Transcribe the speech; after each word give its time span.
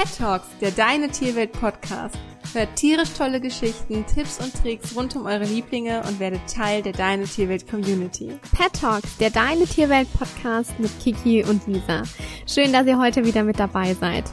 Pet 0.00 0.16
Talks, 0.16 0.46
der 0.62 0.70
Deine 0.70 1.10
Tierwelt 1.10 1.52
Podcast. 1.52 2.16
Hört 2.54 2.74
tierisch 2.74 3.10
tolle 3.18 3.38
Geschichten, 3.38 4.06
Tipps 4.06 4.38
und 4.38 4.50
Tricks 4.54 4.96
rund 4.96 5.14
um 5.14 5.26
eure 5.26 5.44
Lieblinge 5.44 6.02
und 6.08 6.18
werdet 6.18 6.40
Teil 6.50 6.80
der 6.80 6.94
Deine 6.94 7.24
Tierwelt 7.24 7.68
Community. 7.68 8.32
Pet 8.56 8.72
Talks, 8.80 9.18
der 9.18 9.28
Deine 9.28 9.66
Tierwelt 9.66 10.10
Podcast 10.14 10.72
mit 10.80 10.90
Kiki 11.00 11.44
und 11.44 11.66
Lisa. 11.66 12.04
Schön, 12.46 12.72
dass 12.72 12.86
ihr 12.86 12.98
heute 12.98 13.26
wieder 13.26 13.44
mit 13.44 13.60
dabei 13.60 13.92
seid. 13.92 14.24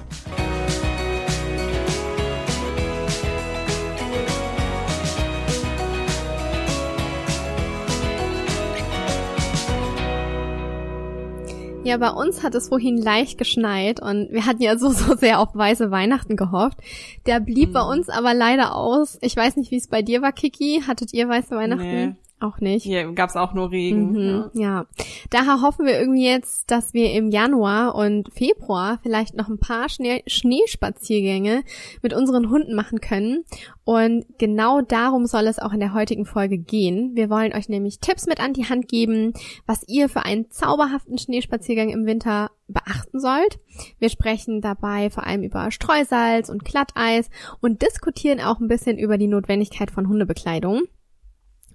Ja, 11.87 11.95
bei 11.95 12.09
uns 12.09 12.43
hat 12.43 12.53
es 12.53 12.67
vorhin 12.67 12.97
leicht 12.97 13.37
geschneit 13.37 14.01
und 14.01 14.29
wir 14.29 14.45
hatten 14.45 14.61
ja 14.61 14.77
so, 14.77 14.89
so 14.89 15.15
sehr 15.15 15.39
auf 15.39 15.55
weiße 15.55 15.89
Weihnachten 15.89 16.35
gehofft. 16.35 16.79
Der 17.25 17.39
blieb 17.39 17.69
mhm. 17.69 17.73
bei 17.73 17.81
uns 17.81 18.09
aber 18.09 18.33
leider 18.33 18.75
aus. 18.75 19.17
Ich 19.21 19.37
weiß 19.37 19.55
nicht, 19.55 19.71
wie 19.71 19.77
es 19.77 19.87
bei 19.87 20.01
dir 20.01 20.21
war, 20.21 20.33
Kiki. 20.33 20.83
Hattet 20.85 21.13
ihr 21.13 21.29
weiße 21.29 21.55
Weihnachten? 21.55 22.07
Nee. 22.09 22.15
Auch 22.39 22.59
nicht. 22.59 22.83
Hier 22.83 23.11
gab's 23.13 23.35
auch 23.35 23.53
nur 23.53 23.71
Regen. 23.71 24.11
Mhm, 24.11 24.49
ja. 24.53 24.61
ja. 24.61 24.85
Daher 25.31 25.61
hoffen 25.63 25.87
wir 25.87 25.99
irgendwie 25.99 26.27
jetzt, 26.27 26.69
dass 26.69 26.93
wir 26.93 27.11
im 27.13 27.31
Januar 27.31 27.95
und 27.95 28.31
Februar 28.31 28.99
vielleicht 29.01 29.35
noch 29.35 29.49
ein 29.49 29.57
paar 29.57 29.89
Schnee 29.89 30.21
Schneespaziergänge 30.27 31.63
mit 32.03 32.13
unseren 32.13 32.51
Hunden 32.51 32.75
machen 32.75 33.01
können. 33.01 33.43
Und 33.85 34.25
genau 34.37 34.81
darum 34.81 35.25
soll 35.25 35.47
es 35.47 35.57
auch 35.57 35.73
in 35.73 35.79
der 35.79 35.95
heutigen 35.95 36.25
Folge 36.25 36.59
gehen. 36.59 37.15
Wir 37.15 37.31
wollen 37.31 37.53
euch 37.53 37.69
nämlich 37.69 38.01
Tipps 38.01 38.27
mit 38.27 38.39
an 38.39 38.53
die 38.53 38.69
Hand 38.69 38.87
geben, 38.87 39.33
was 39.65 39.87
ihr 39.87 40.07
für 40.07 40.23
einen 40.23 40.51
zauberhaften 40.51 41.17
Schneespaziergang 41.17 41.89
im 41.89 42.05
Winter 42.05 42.51
beachten 42.67 43.19
sollt. 43.19 43.57
Wir 43.97 44.09
sprechen 44.09 44.61
dabei 44.61 45.09
vor 45.09 45.25
allem 45.25 45.41
über 45.41 45.71
Streusalz 45.71 46.49
und 46.49 46.65
Glatteis 46.65 47.31
und 47.61 47.81
diskutieren 47.81 48.41
auch 48.41 48.59
ein 48.59 48.67
bisschen 48.67 48.99
über 48.99 49.17
die 49.17 49.27
Notwendigkeit 49.27 49.89
von 49.89 50.07
Hundebekleidung. 50.07 50.83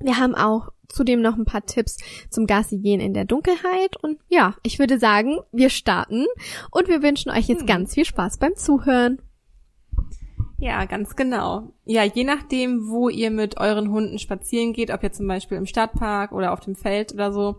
Wir 0.02 0.18
haben 0.18 0.34
auch 0.34 0.68
zudem 0.88 1.22
noch 1.22 1.36
ein 1.36 1.44
paar 1.44 1.64
Tipps 1.64 1.96
zum 2.30 2.46
Gassi 2.46 2.78
gehen 2.78 3.00
in 3.00 3.14
der 3.14 3.24
Dunkelheit. 3.24 3.96
Und 4.02 4.18
ja, 4.28 4.54
ich 4.62 4.78
würde 4.78 4.98
sagen, 4.98 5.38
wir 5.50 5.70
starten 5.70 6.26
und 6.70 6.88
wir 6.88 7.02
wünschen 7.02 7.30
euch 7.30 7.48
jetzt 7.48 7.60
hm. 7.60 7.66
ganz 7.66 7.94
viel 7.94 8.04
Spaß 8.04 8.38
beim 8.38 8.56
Zuhören. 8.56 9.20
Ja, 10.58 10.84
ganz 10.84 11.16
genau. 11.16 11.72
Ja, 11.84 12.04
je 12.04 12.22
nachdem, 12.22 12.88
wo 12.88 13.08
ihr 13.08 13.32
mit 13.32 13.58
euren 13.58 13.90
Hunden 13.90 14.20
spazieren 14.20 14.72
geht, 14.72 14.92
ob 14.92 15.02
ihr 15.02 15.10
zum 15.10 15.26
Beispiel 15.26 15.58
im 15.58 15.66
Stadtpark 15.66 16.30
oder 16.30 16.52
auf 16.52 16.60
dem 16.60 16.76
Feld 16.76 17.12
oder 17.12 17.32
so, 17.32 17.56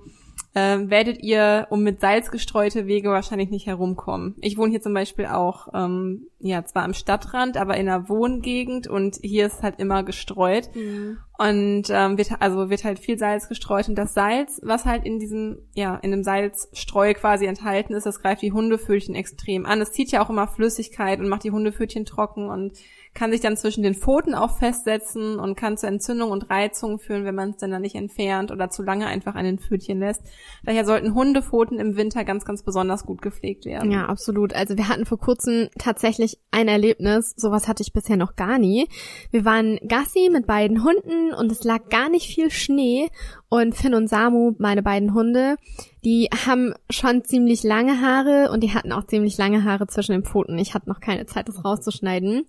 ähm, 0.56 0.92
werdet 0.92 1.24
ihr 1.24 1.68
um 1.72 1.82
mit 1.82 2.00
Salz 2.00 2.30
gestreute 2.30 2.86
Wege 2.86 3.10
wahrscheinlich 3.10 3.50
nicht 3.50 3.66
herumkommen. 3.66 4.36
Ich 4.40 4.56
wohne 4.58 4.70
hier 4.70 4.82
zum 4.82 4.94
Beispiel 4.94 5.26
auch, 5.26 5.70
ähm, 5.74 6.28
ja, 6.40 6.64
zwar 6.64 6.84
am 6.84 6.94
Stadtrand, 6.94 7.58
aber 7.58 7.76
in 7.76 7.90
einer 7.90 8.08
Wohngegend 8.08 8.88
und 8.88 9.18
hier 9.22 9.48
ist 9.48 9.64
halt 9.64 9.80
immer 9.80 10.04
gestreut. 10.04 10.70
Mhm. 10.76 11.18
Und 11.40 11.86
ähm, 11.90 12.18
wird, 12.20 12.30
also 12.40 12.70
wird 12.70 12.84
halt 12.84 13.00
viel 13.00 13.18
Salz 13.18 13.50
gestreut 13.50 13.90
und 13.90 13.96
das 13.96 14.14
Salz, 14.14 14.62
was 14.64 14.86
halt 14.86 15.04
in 15.04 15.18
diesem, 15.18 15.58
ja, 15.74 15.96
in 15.96 16.12
dem 16.12 16.24
Salzstreu 16.24 17.16
quasi 17.16 17.48
enthalten 17.48 17.94
ist, 17.94 18.06
das 18.06 18.22
greift 18.22 18.44
die 18.44 18.52
Hundefötchen 18.52 19.16
extrem 19.16 19.66
an. 19.66 19.82
Es 19.82 19.92
zieht 19.92 20.12
ja 20.12 20.24
auch 20.24 20.30
immer 20.30 20.48
Flüssigkeit 20.48 21.20
und 21.20 21.30
macht 21.30 21.44
die 21.44 21.52
Hundefötchen 21.52 22.06
trocken 22.06 22.50
und 22.50 22.78
kann 23.14 23.32
sich 23.32 23.42
dann 23.42 23.58
zwischen 23.58 23.84
den 23.84 23.94
Pfoten 23.94 24.34
auch 24.34 24.58
festsetzen 24.58 25.40
und 25.40 25.56
kann 25.56 25.78
zu 25.78 25.88
Entzündung 25.88 26.32
und 26.32 26.50
Reizungen 26.50 27.00
führen, 27.00 27.26
wenn 27.26 27.36
man 27.36 27.52
es 27.52 27.58
dann, 27.58 27.72
dann 27.72 27.82
nicht 27.82 27.96
entfernt 27.96 28.52
oder 28.52 28.70
zu 28.70 28.84
lange 28.84 29.06
einfach 29.06 29.36
an 29.36 29.46
den 29.46 29.60
Pfötchen 29.60 30.00
lässt. 30.00 30.22
Daher 30.64 30.86
sollten 30.86 31.14
Hundepfoten 31.14 31.80
im 31.80 31.96
Winter 31.96 32.24
ganz, 32.24 32.46
ganz 32.46 32.64
besonders 32.64 33.06
gut 33.06 33.22
gepflegt 33.22 33.66
werden. 33.66 33.92
Ja, 33.92 34.06
absolut. 34.06 34.54
Also 34.54 34.78
wir 34.78 34.90
hatten 34.90 35.06
vor 35.06 35.20
kurzem 35.20 35.70
tatsächlich 35.78 36.40
ein 36.52 36.68
Erlebnis, 36.68 37.34
sowas 37.38 37.68
hatte 37.68 37.84
ich 37.84 37.94
bisher 37.94 38.18
noch 38.18 38.36
gar 38.36 38.58
nie. 38.58 38.88
Wir 39.32 39.46
waren 39.46 39.80
Gassi 39.88 40.30
mit 40.32 40.48
beiden 40.48 40.84
Hunden 40.84 41.34
und 41.34 41.52
es 41.52 41.64
lag 41.64 41.90
gar 41.90 42.10
nicht 42.10 42.28
viel 42.28 42.50
Schnee 42.50 43.10
und 43.50 43.76
Finn 43.76 43.94
und 43.94 44.08
Samu, 44.08 44.54
meine 44.58 44.82
beiden 44.82 45.14
Hunde, 45.14 45.58
die 46.04 46.30
haben 46.46 46.74
schon 46.90 47.24
ziemlich 47.24 47.64
lange 47.64 48.02
Haare 48.02 48.52
und 48.52 48.62
die 48.62 48.74
hatten 48.74 48.92
auch 48.92 49.06
ziemlich 49.06 49.38
lange 49.38 49.64
Haare 49.64 49.88
zwischen 49.88 50.12
den 50.12 50.24
Pfoten. 50.24 50.58
Ich 50.58 50.74
hatte 50.74 50.90
noch 50.90 51.00
keine 51.00 51.26
Zeit, 51.26 51.48
das 51.48 51.64
rauszuschneiden. 51.64 52.46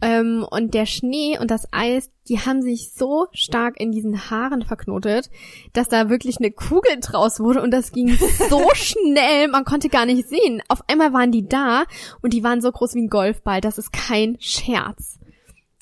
Ähm, 0.00 0.46
und 0.48 0.74
der 0.74 0.86
Schnee 0.86 1.38
und 1.38 1.50
das 1.50 1.66
Eis, 1.72 2.10
die 2.28 2.38
haben 2.38 2.62
sich 2.62 2.92
so 2.94 3.26
stark 3.32 3.80
in 3.80 3.90
diesen 3.90 4.30
Haaren 4.30 4.62
verknotet, 4.62 5.30
dass 5.72 5.88
da 5.88 6.08
wirklich 6.08 6.38
eine 6.38 6.52
Kugel 6.52 7.00
draus 7.00 7.40
wurde 7.40 7.62
und 7.62 7.72
das 7.72 7.90
ging 7.90 8.16
so 8.48 8.62
schnell, 8.74 9.48
man 9.48 9.64
konnte 9.64 9.88
gar 9.88 10.06
nicht 10.06 10.28
sehen. 10.28 10.62
Auf 10.68 10.88
einmal 10.88 11.12
waren 11.12 11.32
die 11.32 11.48
da 11.48 11.84
und 12.22 12.32
die 12.32 12.44
waren 12.44 12.60
so 12.60 12.70
groß 12.70 12.94
wie 12.94 13.02
ein 13.02 13.10
Golfball. 13.10 13.60
Das 13.60 13.78
ist 13.78 13.92
kein 13.92 14.36
Scherz 14.38 15.18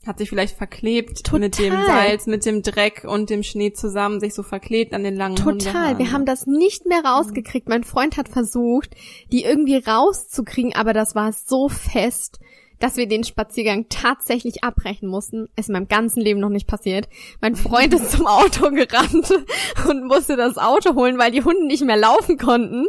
hat 0.07 0.19
sich 0.19 0.29
vielleicht 0.29 0.57
verklebt 0.57 1.25
Total. 1.25 1.41
mit 1.41 1.59
dem 1.59 1.73
Salz, 1.87 2.27
mit 2.27 2.45
dem 2.45 2.63
Dreck 2.63 3.05
und 3.07 3.31
dem 3.31 3.43
Schnee 3.43 3.73
zusammen, 3.73 4.21
sich 4.21 4.35
so 4.35 4.43
verklebt 4.43 4.95
an 4.95 5.05
den 5.05 5.17
langen 5.17 5.37
Total, 5.37 5.99
wir 5.99 6.13
haben 6.13 6.27
das 6.27 6.47
nicht 6.47 6.87
mehr 6.87 7.05
rausgekriegt. 7.05 7.69
Mein 7.69 7.85
Freund 7.85 8.17
hat 8.17 8.29
versucht, 8.29 8.95
die 9.31 9.45
irgendwie 9.45 9.77
rauszukriegen, 9.77 10.75
aber 10.75 10.93
das 10.93 11.15
war 11.15 11.33
so 11.33 11.69
fest, 11.69 12.41
dass 12.83 12.97
wir 12.97 13.07
den 13.07 13.23
Spaziergang 13.23 13.87
tatsächlich 13.89 14.65
abbrechen 14.65 15.09
mussten. 15.09 15.49
Ist 15.55 15.69
in 15.69 15.75
meinem 15.75 15.87
ganzen 15.87 16.21
Leben 16.21 16.41
noch 16.41 16.49
nicht 16.49 16.67
passiert. 16.67 17.09
Mein 17.41 17.55
Freund 17.55 17.95
ist 17.95 18.11
zum 18.11 18.27
Auto 18.27 18.71
gerannt 18.71 19.31
und 19.89 20.07
musste 20.09 20.37
das 20.37 20.59
Auto 20.59 20.97
holen, 20.97 21.17
weil 21.17 21.31
die 21.31 21.45
Hunde 21.45 21.65
nicht 21.67 21.85
mehr 21.85 21.97
laufen 21.97 22.39
konnten, 22.39 22.87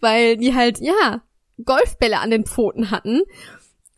weil 0.00 0.38
die 0.38 0.54
halt, 0.54 0.80
ja, 0.80 1.22
Golfbälle 1.64 2.18
an 2.18 2.30
den 2.30 2.44
Pfoten 2.44 2.90
hatten. 2.90 3.22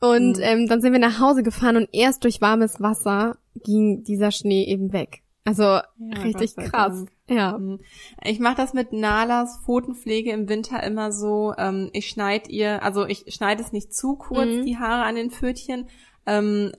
Und 0.01 0.37
mhm. 0.37 0.43
ähm, 0.43 0.67
dann 0.69 0.81
sind 0.81 0.93
wir 0.93 1.01
nach 1.01 1.21
Hause 1.21 1.43
gefahren 1.43 1.77
und 1.77 1.89
erst 1.93 2.25
durch 2.25 2.41
warmes 2.41 2.81
Wasser 2.81 3.39
ging 3.65 4.05
dieser 4.05 4.31
Schnee 4.31 4.65
eben 4.65 4.93
weg. 4.93 5.23
Also 5.45 5.63
ja, 5.63 5.85
richtig 6.23 6.55
krass. 6.57 7.05
Dank. 7.05 7.11
Ja. 7.31 7.59
Mhm. 7.59 7.81
Ich 8.23 8.39
mache 8.39 8.57
das 8.57 8.75
mit 8.75 8.93
Nalas 8.93 9.61
Pfotenpflege 9.65 10.31
im 10.31 10.49
Winter 10.49 10.83
immer 10.83 11.11
so. 11.11 11.55
Ähm, 11.57 11.91
ich 11.93 12.09
schneide 12.09 12.51
ihr, 12.51 12.83
also 12.83 13.07
ich 13.07 13.25
schneide 13.35 13.63
es 13.63 13.73
nicht 13.73 13.95
zu 13.95 14.17
kurz, 14.17 14.49
mhm. 14.49 14.67
die 14.67 14.79
Haare 14.79 15.05
an 15.05 15.15
den 15.15 15.31
Pfötchen, 15.31 15.89
ähm, 16.27 16.73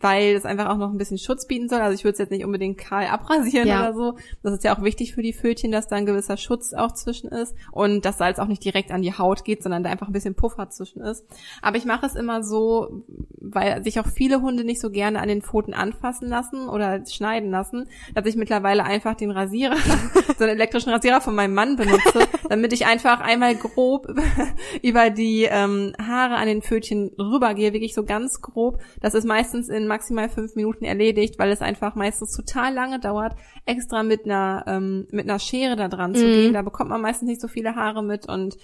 weil 0.00 0.34
es 0.34 0.44
einfach 0.44 0.68
auch 0.68 0.76
noch 0.76 0.90
ein 0.90 0.98
bisschen 0.98 1.18
Schutz 1.18 1.46
bieten 1.46 1.68
soll. 1.68 1.80
Also 1.80 1.94
ich 1.94 2.04
würde 2.04 2.12
es 2.12 2.18
jetzt 2.18 2.30
nicht 2.30 2.44
unbedingt 2.44 2.78
kahl 2.78 3.06
abrasieren 3.06 3.68
ja. 3.68 3.80
oder 3.80 3.94
so. 3.94 4.16
Das 4.42 4.52
ist 4.52 4.64
ja 4.64 4.76
auch 4.76 4.82
wichtig 4.82 5.14
für 5.14 5.22
die 5.22 5.32
Fötchen, 5.32 5.72
dass 5.72 5.88
da 5.88 5.96
ein 5.96 6.06
gewisser 6.06 6.36
Schutz 6.36 6.72
auch 6.72 6.92
zwischen 6.92 7.28
ist 7.28 7.54
und 7.72 8.04
dass 8.04 8.18
Salz 8.18 8.38
auch 8.38 8.46
nicht 8.46 8.64
direkt 8.64 8.90
an 8.90 9.02
die 9.02 9.16
Haut 9.16 9.44
geht, 9.44 9.62
sondern 9.62 9.82
da 9.82 9.90
einfach 9.90 10.08
ein 10.08 10.12
bisschen 10.12 10.34
Puffer 10.34 10.70
zwischen 10.70 11.00
ist. 11.00 11.26
Aber 11.62 11.76
ich 11.76 11.84
mache 11.84 12.06
es 12.06 12.14
immer 12.14 12.42
so, 12.42 13.04
weil 13.38 13.82
sich 13.84 14.00
auch 14.00 14.06
viele 14.06 14.42
Hunde 14.42 14.64
nicht 14.64 14.80
so 14.80 14.90
gerne 14.90 15.20
an 15.20 15.28
den 15.28 15.42
Pfoten 15.42 15.74
anfassen 15.74 16.28
lassen 16.28 16.68
oder 16.68 17.04
schneiden 17.06 17.50
lassen, 17.50 17.88
dass 18.14 18.26
ich 18.26 18.36
mittlerweile 18.36 18.84
einfach 18.84 19.14
den 19.14 19.30
Rasierer, 19.30 19.76
so 20.38 20.44
einen 20.44 20.54
elektrischen 20.54 20.90
Rasierer 20.90 21.20
von 21.20 21.34
meinem 21.34 21.54
Mann 21.54 21.76
benutze, 21.76 22.26
damit 22.48 22.72
ich 22.72 22.86
einfach 22.86 23.20
einmal 23.20 23.56
grob 23.56 24.08
über 24.82 25.10
die 25.10 25.44
ähm, 25.44 25.92
Haare 26.00 26.36
an 26.36 26.46
den 26.46 26.62
Pfötchen 26.62 27.10
rübergehe, 27.18 27.72
wirklich 27.72 27.94
so 27.94 28.04
ganz 28.04 28.40
grob 28.40 28.80
das 29.00 29.14
ist 29.14 29.24
meistens 29.24 29.65
in 29.68 29.86
maximal 29.86 30.28
fünf 30.28 30.54
Minuten 30.54 30.84
erledigt, 30.84 31.38
weil 31.38 31.50
es 31.50 31.62
einfach 31.62 31.94
meistens 31.94 32.34
total 32.34 32.74
lange 32.74 33.00
dauert, 33.00 33.36
extra 33.64 34.02
mit 34.02 34.24
einer, 34.24 34.64
ähm, 34.66 35.06
mit 35.10 35.28
einer 35.28 35.38
Schere 35.38 35.76
da 35.76 35.88
dran 35.88 36.14
zu 36.14 36.24
mhm. 36.26 36.32
gehen. 36.32 36.52
Da 36.52 36.62
bekommt 36.62 36.90
man 36.90 37.00
meistens 37.00 37.28
nicht 37.28 37.40
so 37.40 37.48
viele 37.48 37.74
Haare 37.74 38.02
mit 38.02 38.28
und 38.28 38.56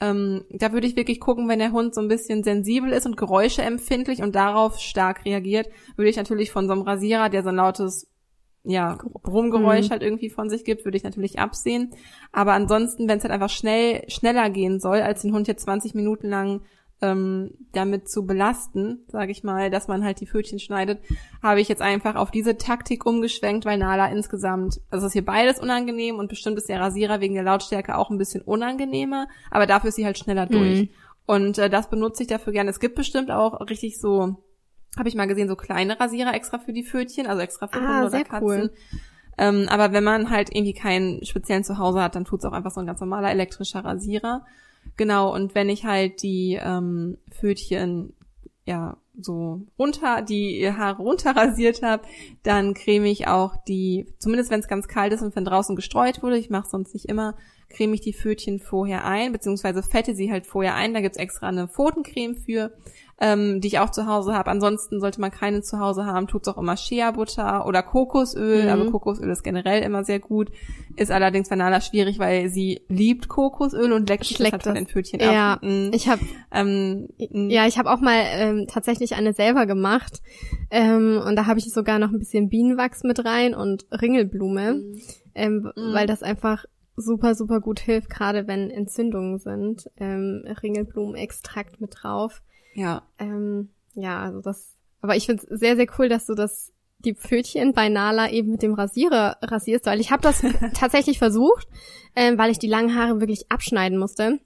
ähm, 0.00 0.44
da 0.50 0.72
würde 0.72 0.86
ich 0.86 0.96
wirklich 0.96 1.20
gucken, 1.20 1.48
wenn 1.48 1.58
der 1.58 1.72
Hund 1.72 1.94
so 1.94 2.00
ein 2.00 2.08
bisschen 2.08 2.42
sensibel 2.42 2.90
ist 2.90 3.06
und 3.06 3.18
Geräusche 3.18 3.62
empfindlich 3.62 4.22
und 4.22 4.34
darauf 4.34 4.78
stark 4.78 5.24
reagiert, 5.26 5.68
würde 5.96 6.08
ich 6.08 6.16
natürlich 6.16 6.50
von 6.50 6.66
so 6.66 6.72
einem 6.72 6.82
Rasierer, 6.82 7.28
der 7.28 7.42
so 7.42 7.50
ein 7.50 7.56
lautes 7.56 8.10
ja, 8.62 8.98
Brummgeräusch 9.22 9.86
mhm. 9.86 9.90
halt 9.90 10.02
irgendwie 10.02 10.30
von 10.30 10.50
sich 10.50 10.64
gibt, 10.64 10.84
würde 10.84 10.96
ich 10.96 11.04
natürlich 11.04 11.38
absehen. 11.38 11.92
Aber 12.32 12.52
ansonsten, 12.52 13.08
wenn 13.08 13.18
es 13.18 13.24
halt 13.24 13.32
einfach 13.32 13.50
schnell, 13.50 14.04
schneller 14.08 14.50
gehen 14.50 14.80
soll, 14.80 15.00
als 15.00 15.22
den 15.22 15.32
Hund 15.32 15.48
jetzt 15.48 15.62
20 15.62 15.94
Minuten 15.94 16.28
lang 16.28 16.62
ähm, 17.02 17.52
damit 17.72 18.08
zu 18.08 18.26
belasten, 18.26 19.04
sage 19.08 19.32
ich 19.32 19.42
mal, 19.42 19.70
dass 19.70 19.88
man 19.88 20.04
halt 20.04 20.20
die 20.20 20.26
Pfötchen 20.26 20.58
schneidet, 20.58 21.00
habe 21.42 21.60
ich 21.60 21.68
jetzt 21.68 21.82
einfach 21.82 22.14
auf 22.14 22.30
diese 22.30 22.58
Taktik 22.58 23.06
umgeschwenkt, 23.06 23.64
weil 23.64 23.78
Nala 23.78 24.08
insgesamt, 24.08 24.80
also 24.90 25.06
ist 25.06 25.14
hier 25.14 25.24
beides 25.24 25.58
unangenehm 25.58 26.18
und 26.18 26.28
bestimmt 26.28 26.58
ist 26.58 26.68
der 26.68 26.80
Rasierer 26.80 27.20
wegen 27.20 27.34
der 27.34 27.42
Lautstärke 27.42 27.96
auch 27.96 28.10
ein 28.10 28.18
bisschen 28.18 28.42
unangenehmer, 28.42 29.28
aber 29.50 29.66
dafür 29.66 29.88
ist 29.88 29.96
sie 29.96 30.04
halt 30.04 30.18
schneller 30.18 30.46
mhm. 30.46 30.50
durch. 30.50 30.90
Und 31.26 31.58
äh, 31.58 31.70
das 31.70 31.88
benutze 31.88 32.22
ich 32.22 32.28
dafür 32.28 32.52
gerne. 32.52 32.70
Es 32.70 32.80
gibt 32.80 32.96
bestimmt 32.96 33.30
auch 33.30 33.60
richtig 33.70 33.98
so, 34.00 34.36
habe 34.98 35.08
ich 35.08 35.14
mal 35.14 35.26
gesehen, 35.26 35.48
so 35.48 35.56
kleine 35.56 35.98
Rasierer 35.98 36.34
extra 36.34 36.58
für 36.58 36.72
die 36.72 36.84
Pfötchen, 36.84 37.26
also 37.26 37.40
extra 37.40 37.68
für 37.68 37.78
ah, 37.78 38.02
Hunde 38.02 38.06
oder 38.08 38.24
Katzen. 38.24 38.42
Cool. 38.42 38.72
Ähm, 39.38 39.66
aber 39.70 39.92
wenn 39.92 40.04
man 40.04 40.28
halt 40.28 40.54
irgendwie 40.54 40.74
keinen 40.74 41.24
speziellen 41.24 41.64
Zuhause 41.64 42.02
hat, 42.02 42.14
dann 42.14 42.26
tut's 42.26 42.44
auch 42.44 42.52
einfach 42.52 42.72
so 42.72 42.80
ein 42.80 42.86
ganz 42.86 43.00
normaler 43.00 43.30
elektrischer 43.30 43.84
Rasierer. 43.84 44.44
Genau, 45.00 45.34
und 45.34 45.54
wenn 45.54 45.70
ich 45.70 45.86
halt 45.86 46.22
die 46.22 46.60
ähm, 46.62 47.16
Fötchen 47.32 48.12
ja 48.66 48.98
so 49.18 49.62
runter, 49.78 50.20
die 50.20 50.70
Haare 50.70 51.00
runterrasiert 51.00 51.80
habe, 51.82 52.02
dann 52.42 52.74
creme 52.74 53.06
ich 53.06 53.26
auch 53.26 53.56
die, 53.66 54.12
zumindest 54.18 54.50
wenn 54.50 54.60
es 54.60 54.68
ganz 54.68 54.88
kalt 54.88 55.14
ist 55.14 55.22
und 55.22 55.34
wenn 55.34 55.46
draußen 55.46 55.74
gestreut 55.74 56.22
wurde, 56.22 56.36
ich 56.36 56.50
mache 56.50 56.68
sonst 56.68 56.92
nicht 56.92 57.06
immer, 57.06 57.34
creme 57.70 57.94
ich 57.94 58.02
die 58.02 58.12
Fötchen 58.12 58.58
vorher 58.58 59.06
ein, 59.06 59.32
beziehungsweise 59.32 59.82
fette 59.82 60.14
sie 60.14 60.30
halt 60.30 60.46
vorher 60.46 60.74
ein, 60.74 60.92
da 60.92 61.00
gibt's 61.00 61.16
extra 61.16 61.48
eine 61.48 61.66
Pfotencreme 61.66 62.34
für. 62.34 62.70
Ähm, 63.20 63.60
die 63.60 63.68
ich 63.68 63.78
auch 63.78 63.90
zu 63.90 64.06
Hause 64.06 64.34
habe. 64.34 64.50
Ansonsten 64.50 64.98
sollte 64.98 65.20
man 65.20 65.30
keine 65.30 65.60
zu 65.60 65.78
Hause 65.78 66.06
haben, 66.06 66.26
tut's 66.26 66.48
auch 66.48 66.56
immer 66.56 66.76
Shea-Butter 66.76 67.66
oder 67.66 67.82
Kokosöl, 67.82 68.64
mhm. 68.64 68.68
aber 68.70 68.90
Kokosöl 68.90 69.28
ist 69.28 69.42
generell 69.42 69.82
immer 69.82 70.04
sehr 70.04 70.20
gut. 70.20 70.50
Ist 70.96 71.10
allerdings 71.10 71.50
bei 71.50 71.56
Nala 71.56 71.82
schwierig, 71.82 72.18
weil 72.18 72.48
sie 72.48 72.80
liebt 72.88 73.28
Kokosöl 73.28 73.92
und 73.92 74.08
leckt 74.08 74.24
Schleckt 74.24 74.54
das 74.54 74.66
halt 74.66 74.78
in 74.78 74.86
Pfötchen 74.86 75.20
ja, 75.20 75.54
ab. 75.54 75.62
Mhm. 75.62 75.90
Ich 75.92 76.08
habe 76.08 76.22
ähm, 76.50 77.08
ja, 77.18 77.66
ich 77.66 77.78
habe 77.78 77.92
auch 77.92 78.00
mal 78.00 78.22
ähm, 78.32 78.66
tatsächlich 78.68 79.14
eine 79.14 79.34
selber 79.34 79.66
gemacht 79.66 80.22
ähm, 80.70 81.20
und 81.24 81.36
da 81.36 81.46
habe 81.46 81.58
ich 81.58 81.70
sogar 81.72 81.98
noch 81.98 82.10
ein 82.10 82.18
bisschen 82.18 82.48
Bienenwachs 82.48 83.02
mit 83.02 83.24
rein 83.24 83.54
und 83.54 83.86
Ringelblume, 83.92 84.74
mhm. 84.74 85.00
ähm, 85.34 85.72
mhm. 85.76 85.92
weil 85.92 86.06
das 86.06 86.22
einfach 86.22 86.64
super, 86.96 87.34
super 87.34 87.60
gut 87.60 87.80
hilft, 87.80 88.10
gerade 88.10 88.46
wenn 88.46 88.70
Entzündungen 88.70 89.38
sind. 89.38 89.90
Ähm, 89.96 90.44
Ringelblumenextrakt 90.62 91.80
mit 91.80 91.94
drauf. 92.02 92.42
Ja. 92.74 93.02
Ähm, 93.18 93.70
ja, 93.94 94.20
also 94.20 94.40
das, 94.40 94.76
aber 95.00 95.16
ich 95.16 95.26
finde 95.26 95.42
es 95.48 95.60
sehr, 95.60 95.76
sehr 95.76 95.86
cool, 95.98 96.08
dass 96.08 96.26
du 96.26 96.34
das, 96.34 96.72
die 96.98 97.14
Pfötchen 97.14 97.72
bei 97.72 97.88
Nala 97.88 98.30
eben 98.30 98.52
mit 98.52 98.62
dem 98.62 98.74
Rasierer 98.74 99.38
rasierst, 99.42 99.86
weil 99.86 100.00
ich 100.00 100.10
habe 100.10 100.22
das 100.22 100.42
tatsächlich 100.74 101.18
versucht, 101.18 101.66
ähm, 102.14 102.38
weil 102.38 102.50
ich 102.50 102.58
die 102.58 102.68
langen 102.68 102.94
Haare 102.94 103.20
wirklich 103.20 103.50
abschneiden 103.50 103.98
musste. 103.98 104.38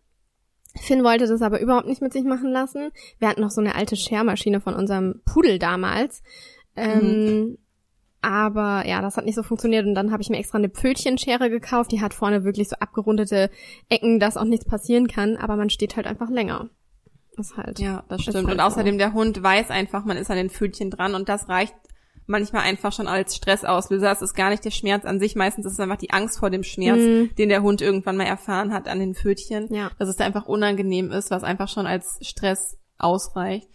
Finn 0.76 1.04
wollte 1.04 1.26
das 1.26 1.42
aber 1.42 1.60
überhaupt 1.60 1.86
nicht 1.86 2.02
mit 2.02 2.12
sich 2.12 2.24
machen 2.24 2.50
lassen. 2.50 2.90
Wir 3.18 3.28
hatten 3.28 3.40
noch 3.40 3.50
so 3.50 3.60
eine 3.60 3.76
alte 3.76 3.96
Schermaschine 3.96 4.60
von 4.60 4.74
unserem 4.74 5.20
Pudel 5.24 5.58
damals. 5.58 6.22
Ähm, 6.74 7.00
mhm. 7.00 7.58
Aber 8.22 8.86
ja, 8.86 9.02
das 9.02 9.16
hat 9.16 9.26
nicht 9.26 9.34
so 9.34 9.42
funktioniert 9.42 9.86
und 9.86 9.94
dann 9.94 10.10
habe 10.10 10.22
ich 10.22 10.30
mir 10.30 10.38
extra 10.38 10.58
eine 10.58 10.70
Pfötchenschere 10.70 11.50
gekauft. 11.50 11.92
Die 11.92 12.00
hat 12.00 12.14
vorne 12.14 12.42
wirklich 12.42 12.68
so 12.70 12.76
abgerundete 12.76 13.50
Ecken, 13.88 14.18
dass 14.18 14.36
auch 14.36 14.44
nichts 14.44 14.64
passieren 14.64 15.08
kann, 15.08 15.36
aber 15.36 15.56
man 15.56 15.70
steht 15.70 15.96
halt 15.96 16.06
einfach 16.06 16.30
länger. 16.30 16.70
Ist 17.36 17.56
halt. 17.56 17.78
Ja, 17.78 18.04
das 18.08 18.22
stimmt. 18.22 18.46
Halt 18.46 18.48
und 18.48 18.60
außerdem 18.60 18.94
so. 18.94 18.98
der 18.98 19.12
Hund 19.12 19.42
weiß 19.42 19.70
einfach, 19.70 20.04
man 20.04 20.16
ist 20.16 20.30
an 20.30 20.36
den 20.36 20.50
Pfötchen 20.50 20.90
dran 20.90 21.14
und 21.14 21.28
das 21.28 21.48
reicht 21.48 21.74
manchmal 22.26 22.62
einfach 22.62 22.92
schon 22.92 23.06
als 23.06 23.36
Stressauslöser. 23.36 24.10
Es 24.10 24.22
ist 24.22 24.34
gar 24.34 24.50
nicht 24.50 24.64
der 24.64 24.70
Schmerz 24.70 25.04
an 25.04 25.20
sich. 25.20 25.36
Meistens 25.36 25.66
ist 25.66 25.72
es 25.72 25.80
einfach 25.80 25.96
die 25.96 26.10
Angst 26.10 26.38
vor 26.38 26.50
dem 26.50 26.62
Schmerz, 26.62 27.00
mm. 27.00 27.34
den 27.36 27.48
der 27.48 27.62
Hund 27.62 27.82
irgendwann 27.82 28.16
mal 28.16 28.24
erfahren 28.24 28.72
hat 28.72 28.88
an 28.88 28.98
den 28.98 29.14
Pfötchen. 29.14 29.72
Ja. 29.72 29.90
Dass 29.98 30.08
es 30.08 30.16
da 30.16 30.24
einfach 30.24 30.46
unangenehm 30.46 31.10
ist, 31.10 31.30
was 31.30 31.44
einfach 31.44 31.68
schon 31.68 31.86
als 31.86 32.18
Stress 32.22 32.78
ausreicht. 32.98 33.68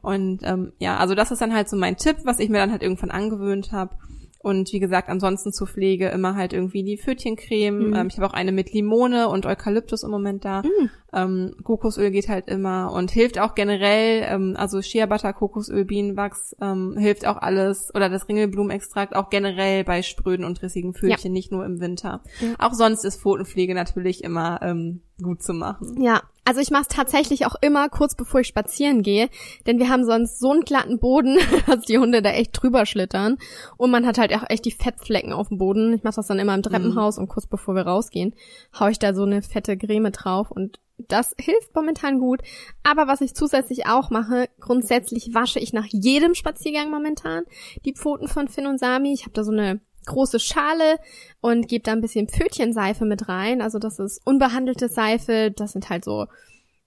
Und 0.00 0.42
ähm, 0.44 0.72
ja, 0.78 0.98
also 0.98 1.14
das 1.14 1.32
ist 1.32 1.40
dann 1.40 1.54
halt 1.54 1.68
so 1.68 1.76
mein 1.76 1.96
Tipp, 1.96 2.18
was 2.24 2.38
ich 2.38 2.48
mir 2.48 2.58
dann 2.58 2.70
halt 2.70 2.82
irgendwann 2.82 3.10
angewöhnt 3.10 3.72
habe. 3.72 3.96
Und 4.40 4.72
wie 4.72 4.78
gesagt, 4.78 5.08
ansonsten 5.08 5.52
zur 5.52 5.66
Pflege 5.66 6.08
immer 6.08 6.36
halt 6.36 6.52
irgendwie 6.52 6.84
die 6.84 6.96
Pfötchencreme. 6.96 7.88
Mhm. 7.88 7.94
Ähm, 7.94 8.06
ich 8.06 8.16
habe 8.16 8.26
auch 8.26 8.34
eine 8.34 8.52
mit 8.52 8.72
Limone 8.72 9.28
und 9.28 9.46
Eukalyptus 9.46 10.04
im 10.04 10.10
Moment 10.10 10.44
da. 10.44 10.62
Mhm. 10.62 10.90
Ähm, 11.12 11.54
Kokosöl 11.64 12.10
geht 12.10 12.28
halt 12.28 12.48
immer 12.48 12.92
und 12.92 13.10
hilft 13.10 13.38
auch 13.38 13.54
generell, 13.54 14.24
ähm, 14.28 14.54
also 14.58 14.82
Shea 14.82 15.06
Butter, 15.06 15.32
Kokosöl, 15.32 15.84
Bienenwachs, 15.84 16.54
ähm, 16.60 16.96
hilft 16.98 17.26
auch 17.26 17.38
alles 17.38 17.90
oder 17.94 18.10
das 18.10 18.28
Ringelblumenextrakt 18.28 19.16
auch 19.16 19.30
generell 19.30 19.84
bei 19.84 20.02
spröden 20.02 20.44
und 20.44 20.60
rissigen 20.62 20.92
Pfötchen, 20.92 21.30
ja. 21.30 21.32
nicht 21.32 21.50
nur 21.50 21.64
im 21.64 21.80
Winter. 21.80 22.22
Ja. 22.40 22.54
Auch 22.58 22.74
sonst 22.74 23.04
ist 23.04 23.20
Pfotenpflege 23.22 23.74
natürlich 23.74 24.22
immer 24.22 24.60
ähm, 24.62 25.00
gut 25.22 25.42
zu 25.42 25.54
machen. 25.54 26.00
Ja, 26.00 26.22
also 26.44 26.60
ich 26.60 26.70
mache 26.70 26.82
es 26.82 26.88
tatsächlich 26.88 27.46
auch 27.46 27.56
immer 27.62 27.88
kurz 27.88 28.14
bevor 28.14 28.40
ich 28.40 28.46
spazieren 28.46 29.02
gehe, 29.02 29.30
denn 29.66 29.78
wir 29.78 29.88
haben 29.88 30.04
sonst 30.04 30.38
so 30.38 30.50
einen 30.50 30.62
glatten 30.62 30.98
Boden, 30.98 31.38
dass 31.66 31.86
die 31.86 31.98
Hunde 31.98 32.20
da 32.20 32.30
echt 32.30 32.50
drüber 32.52 32.84
schlittern 32.84 33.38
und 33.78 33.90
man 33.90 34.06
hat 34.06 34.18
halt 34.18 34.34
auch 34.34 34.44
echt 34.48 34.66
die 34.66 34.72
Fettflecken 34.72 35.32
auf 35.32 35.48
dem 35.48 35.56
Boden. 35.56 35.94
Ich 35.94 36.04
mache 36.04 36.16
das 36.16 36.26
dann 36.26 36.38
immer 36.38 36.54
im 36.54 36.62
Treppenhaus 36.62 37.16
mhm. 37.16 37.22
und 37.22 37.28
kurz 37.28 37.46
bevor 37.46 37.74
wir 37.74 37.86
rausgehen, 37.86 38.34
hau 38.78 38.88
ich 38.88 38.98
da 38.98 39.14
so 39.14 39.22
eine 39.22 39.40
fette 39.40 39.78
Creme 39.78 40.12
drauf 40.12 40.50
und 40.50 40.80
das 40.98 41.34
hilft 41.38 41.74
momentan 41.74 42.18
gut. 42.18 42.40
Aber 42.82 43.06
was 43.06 43.20
ich 43.20 43.34
zusätzlich 43.34 43.86
auch 43.86 44.10
mache, 44.10 44.48
grundsätzlich 44.60 45.34
wasche 45.34 45.60
ich 45.60 45.72
nach 45.72 45.86
jedem 45.86 46.34
Spaziergang 46.34 46.90
momentan 46.90 47.44
die 47.84 47.94
Pfoten 47.94 48.28
von 48.28 48.48
Finn 48.48 48.66
und 48.66 48.78
Sami. 48.78 49.12
Ich 49.12 49.22
habe 49.22 49.32
da 49.32 49.44
so 49.44 49.52
eine 49.52 49.80
große 50.06 50.40
Schale 50.40 50.98
und 51.40 51.68
gebe 51.68 51.84
da 51.84 51.92
ein 51.92 52.00
bisschen 52.00 52.28
Pfötchenseife 52.28 53.04
mit 53.04 53.28
rein. 53.28 53.62
Also 53.62 53.78
das 53.78 53.98
ist 53.98 54.20
unbehandelte 54.24 54.88
Seife. 54.88 55.52
Das 55.54 55.72
sind 55.72 55.88
halt 55.90 56.04
so, 56.04 56.26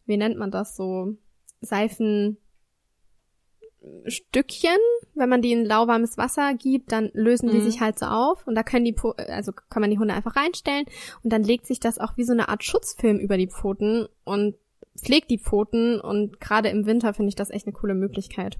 wie 0.05 0.17
nennt 0.17 0.37
man 0.37 0.51
das 0.51 0.75
so? 0.75 1.15
Seifenstückchen. 3.81 4.77
Wenn 5.13 5.29
man 5.29 5.41
die 5.41 5.51
in 5.51 5.65
lauwarmes 5.65 6.17
Wasser 6.17 6.53
gibt, 6.53 6.91
dann 6.91 7.09
lösen 7.13 7.49
mhm. 7.49 7.53
die 7.53 7.61
sich 7.61 7.81
halt 7.81 7.99
so 7.99 8.05
auf 8.05 8.47
und 8.47 8.55
da 8.55 8.63
können 8.63 8.85
die, 8.85 8.95
also 9.27 9.51
kann 9.51 9.81
man 9.81 9.89
die 9.89 9.99
Hunde 9.99 10.13
einfach 10.13 10.35
reinstellen 10.35 10.85
und 11.23 11.33
dann 11.33 11.43
legt 11.43 11.67
sich 11.67 11.79
das 11.79 11.99
auch 11.99 12.17
wie 12.17 12.23
so 12.23 12.33
eine 12.33 12.49
Art 12.49 12.63
Schutzfilm 12.63 13.19
über 13.19 13.37
die 13.37 13.47
Pfoten 13.47 14.07
und 14.23 14.55
pflegt 14.97 15.29
die 15.29 15.39
Pfoten 15.39 15.99
und 15.99 16.39
gerade 16.39 16.69
im 16.69 16.85
Winter 16.85 17.13
finde 17.13 17.29
ich 17.29 17.35
das 17.35 17.49
echt 17.49 17.67
eine 17.67 17.73
coole 17.73 17.95
Möglichkeit. 17.95 18.59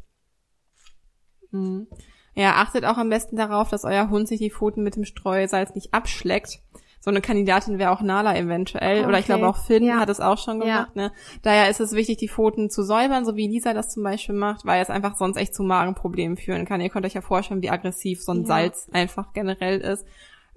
Mhm. 1.51 1.88
Ja, 2.33 2.56
achtet 2.56 2.85
auch 2.85 2.97
am 2.97 3.09
besten 3.09 3.35
darauf, 3.35 3.69
dass 3.69 3.83
euer 3.83 4.09
Hund 4.09 4.27
sich 4.27 4.39
die 4.39 4.51
Pfoten 4.51 4.83
mit 4.83 4.95
dem 4.95 5.03
Streusalz 5.03 5.75
nicht 5.75 5.94
abschleckt. 5.94 6.62
So 7.01 7.09
eine 7.09 7.19
Kandidatin 7.19 7.80
wäre 7.80 7.92
auch 7.92 8.01
Nala 8.01 8.38
eventuell. 8.38 9.00
Okay. 9.00 9.07
Oder 9.07 9.19
ich 9.19 9.25
glaube 9.25 9.48
auch 9.48 9.57
Finn 9.57 9.83
ja. 9.83 10.00
hat 10.00 10.07
es 10.07 10.19
auch 10.19 10.38
schon 10.38 10.59
gemacht. 10.59 10.92
Ja. 10.95 11.01
Ne? 11.01 11.12
Daher 11.42 11.69
ist 11.69 11.81
es 11.81 11.94
wichtig, 11.94 12.18
die 12.18 12.30
Pfoten 12.30 12.69
zu 12.69 12.83
säubern, 12.83 13.25
so 13.25 13.36
wie 13.36 13.48
Lisa 13.48 13.74
das 13.74 13.89
zum 13.89 14.03
Beispiel 14.03 14.36
macht, 14.36 14.65
weil 14.65 14.81
es 14.81 14.89
einfach 14.89 15.15
sonst 15.15 15.38
echt 15.38 15.53
zu 15.53 15.63
Magenproblemen 15.63 16.38
führen 16.38 16.65
kann. 16.65 16.80
Ihr 16.80 16.89
könnt 16.89 17.06
euch 17.06 17.15
ja 17.15 17.21
vorstellen, 17.21 17.62
wie 17.62 17.71
aggressiv 17.71 18.21
so 18.21 18.31
ein 18.31 18.42
ja. 18.42 18.48
Salz 18.48 18.88
einfach 18.94 19.33
generell 19.33 19.81
ist. 19.81 20.06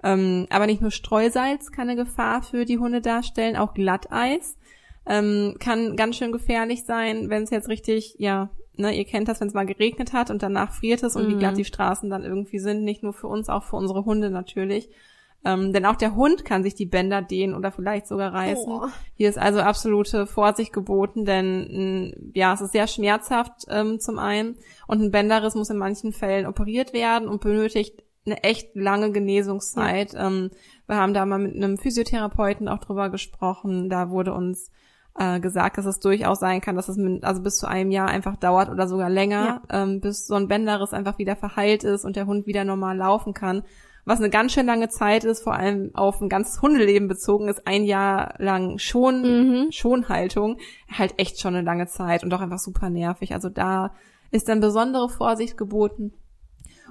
Ähm, 0.03 0.45
aber 0.49 0.67
nicht 0.67 0.81
nur 0.81 0.91
Streusalz 0.91 1.71
kann 1.71 1.89
eine 1.89 2.03
Gefahr 2.03 2.43
für 2.43 2.65
die 2.65 2.77
Hunde 2.77 3.01
darstellen, 3.01 3.57
auch 3.57 3.73
Glatteis 3.73 4.55
ähm, 5.05 5.55
kann 5.59 5.95
ganz 5.95 6.17
schön 6.17 6.31
gefährlich 6.31 6.83
sein, 6.83 7.29
wenn 7.29 7.43
es 7.43 7.49
jetzt 7.49 7.69
richtig, 7.69 8.15
ja, 8.17 8.49
ne, 8.75 8.95
ihr 8.95 9.05
kennt 9.05 9.27
das, 9.27 9.39
wenn 9.39 9.47
es 9.47 9.53
mal 9.53 9.65
geregnet 9.65 10.13
hat 10.13 10.31
und 10.31 10.41
danach 10.41 10.73
friert 10.73 11.03
es 11.03 11.15
und 11.15 11.27
mhm. 11.27 11.31
wie 11.31 11.39
glatt 11.39 11.57
die 11.57 11.65
Straßen 11.65 12.09
dann 12.09 12.23
irgendwie 12.23 12.59
sind, 12.59 12.83
nicht 12.83 13.03
nur 13.03 13.13
für 13.13 13.27
uns, 13.27 13.49
auch 13.49 13.63
für 13.63 13.75
unsere 13.75 14.05
Hunde 14.05 14.29
natürlich. 14.29 14.89
Ähm, 15.45 15.73
denn 15.73 15.85
auch 15.85 15.95
der 15.95 16.15
Hund 16.15 16.43
kann 16.43 16.63
sich 16.63 16.73
die 16.73 16.87
Bänder 16.87 17.21
dehnen 17.21 17.53
oder 17.53 17.71
vielleicht 17.71 18.07
sogar 18.07 18.33
reißen. 18.33 18.65
Oh. 18.67 18.87
Hier 19.13 19.29
ist 19.29 19.37
also 19.37 19.59
absolute 19.59 20.25
Vorsicht 20.25 20.73
geboten, 20.73 21.23
denn 21.23 22.31
ja, 22.33 22.53
es 22.53 22.61
ist 22.61 22.71
sehr 22.71 22.87
schmerzhaft 22.87 23.65
ähm, 23.69 23.99
zum 23.99 24.17
einen 24.17 24.55
und 24.87 25.01
ein 25.01 25.11
Bänderriss 25.11 25.53
muss 25.53 25.69
in 25.69 25.77
manchen 25.77 26.13
Fällen 26.13 26.47
operiert 26.47 26.93
werden 26.93 27.27
und 27.27 27.41
benötigt 27.41 28.03
eine 28.25 28.43
echt 28.43 28.75
lange 28.75 29.11
Genesungszeit. 29.11 30.13
Ja. 30.13 30.27
Ähm, 30.27 30.49
wir 30.87 30.95
haben 30.95 31.13
da 31.13 31.25
mal 31.25 31.39
mit 31.39 31.55
einem 31.55 31.77
Physiotherapeuten 31.77 32.67
auch 32.67 32.79
drüber 32.79 33.09
gesprochen. 33.09 33.87
Da 33.89 34.09
wurde 34.09 34.33
uns 34.33 34.71
äh, 35.17 35.39
gesagt, 35.39 35.77
dass 35.77 35.85
es 35.85 35.99
durchaus 35.99 36.39
sein 36.39 36.59
kann, 36.59 36.75
dass 36.75 36.89
es 36.89 36.97
mit, 36.97 37.23
also 37.23 37.43
bis 37.43 37.57
zu 37.57 37.67
einem 37.67 37.91
Jahr 37.91 38.07
einfach 38.07 38.35
dauert 38.35 38.69
oder 38.69 38.87
sogar 38.87 39.09
länger, 39.09 39.61
ja. 39.69 39.83
ähm, 39.83 40.01
bis 40.01 40.27
so 40.27 40.35
ein 40.35 40.47
Bänderriss 40.47 40.93
einfach 40.93 41.17
wieder 41.19 41.35
verheilt 41.35 41.83
ist 41.83 42.03
und 42.03 42.15
der 42.15 42.25
Hund 42.25 42.47
wieder 42.47 42.63
normal 42.63 42.97
laufen 42.97 43.33
kann. 43.33 43.63
Was 44.05 44.19
eine 44.19 44.29
ganz 44.29 44.53
schön 44.53 44.67
lange 44.67 44.87
Zeit 44.89 45.23
ist, 45.23 45.43
vor 45.43 45.55
allem 45.55 45.89
auf 45.95 46.21
ein 46.21 46.29
ganzes 46.29 46.61
Hundeleben 46.61 47.07
bezogen 47.07 47.47
ist, 47.49 47.65
ein 47.65 47.83
Jahr 47.83 48.35
lang 48.37 48.77
schon, 48.77 49.21
mhm. 49.21 49.71
Schonhaltung, 49.71 50.59
halt 50.91 51.15
echt 51.17 51.39
schon 51.39 51.55
eine 51.55 51.65
lange 51.65 51.87
Zeit 51.87 52.23
und 52.23 52.33
auch 52.33 52.41
einfach 52.41 52.59
super 52.59 52.91
nervig. 52.91 53.33
Also 53.33 53.49
da 53.49 53.93
ist 54.31 54.47
dann 54.47 54.59
besondere 54.59 55.09
Vorsicht 55.09 55.57
geboten. 55.57 56.13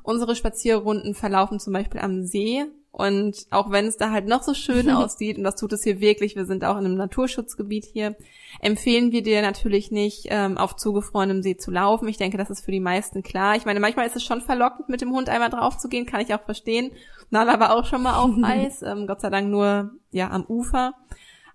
Unsere 0.02 0.34
Spazierrunden 0.34 1.14
verlaufen 1.14 1.60
zum 1.60 1.72
Beispiel 1.72 2.00
am 2.00 2.24
See 2.24 2.64
und 2.96 3.48
auch 3.50 3.72
wenn 3.72 3.86
es 3.86 3.96
da 3.96 4.12
halt 4.12 4.28
noch 4.28 4.44
so 4.44 4.54
schön 4.54 4.88
aussieht, 4.90 5.36
und 5.36 5.42
das 5.42 5.56
tut 5.56 5.72
es 5.72 5.82
hier 5.82 5.98
wirklich, 5.98 6.36
wir 6.36 6.44
sind 6.46 6.64
auch 6.64 6.78
in 6.78 6.84
einem 6.84 6.94
Naturschutzgebiet 6.94 7.84
hier, 7.84 8.14
empfehlen 8.60 9.10
wir 9.10 9.24
dir 9.24 9.42
natürlich 9.42 9.90
nicht, 9.90 10.28
ähm, 10.30 10.56
auf 10.56 10.76
zugefrorenem 10.76 11.42
See 11.42 11.56
zu 11.56 11.72
laufen. 11.72 12.06
Ich 12.06 12.18
denke, 12.18 12.38
das 12.38 12.50
ist 12.50 12.64
für 12.64 12.70
die 12.70 12.78
meisten 12.78 13.24
klar. 13.24 13.56
Ich 13.56 13.64
meine, 13.64 13.80
manchmal 13.80 14.06
ist 14.06 14.14
es 14.14 14.22
schon 14.22 14.40
verlockend, 14.40 14.88
mit 14.88 15.00
dem 15.00 15.10
Hund 15.10 15.28
einmal 15.28 15.50
drauf 15.50 15.76
zu 15.76 15.88
gehen, 15.88 16.06
kann 16.06 16.20
ich 16.20 16.32
auch 16.32 16.44
verstehen. 16.44 16.92
Nala 17.30 17.58
war 17.58 17.74
auch 17.74 17.84
schon 17.84 18.00
mal 18.00 18.16
auf 18.16 18.30
Eis, 18.44 18.82
ähm, 18.82 19.08
Gott 19.08 19.20
sei 19.20 19.30
Dank 19.30 19.50
nur 19.50 19.90
ja 20.12 20.30
am 20.30 20.44
Ufer. 20.44 20.94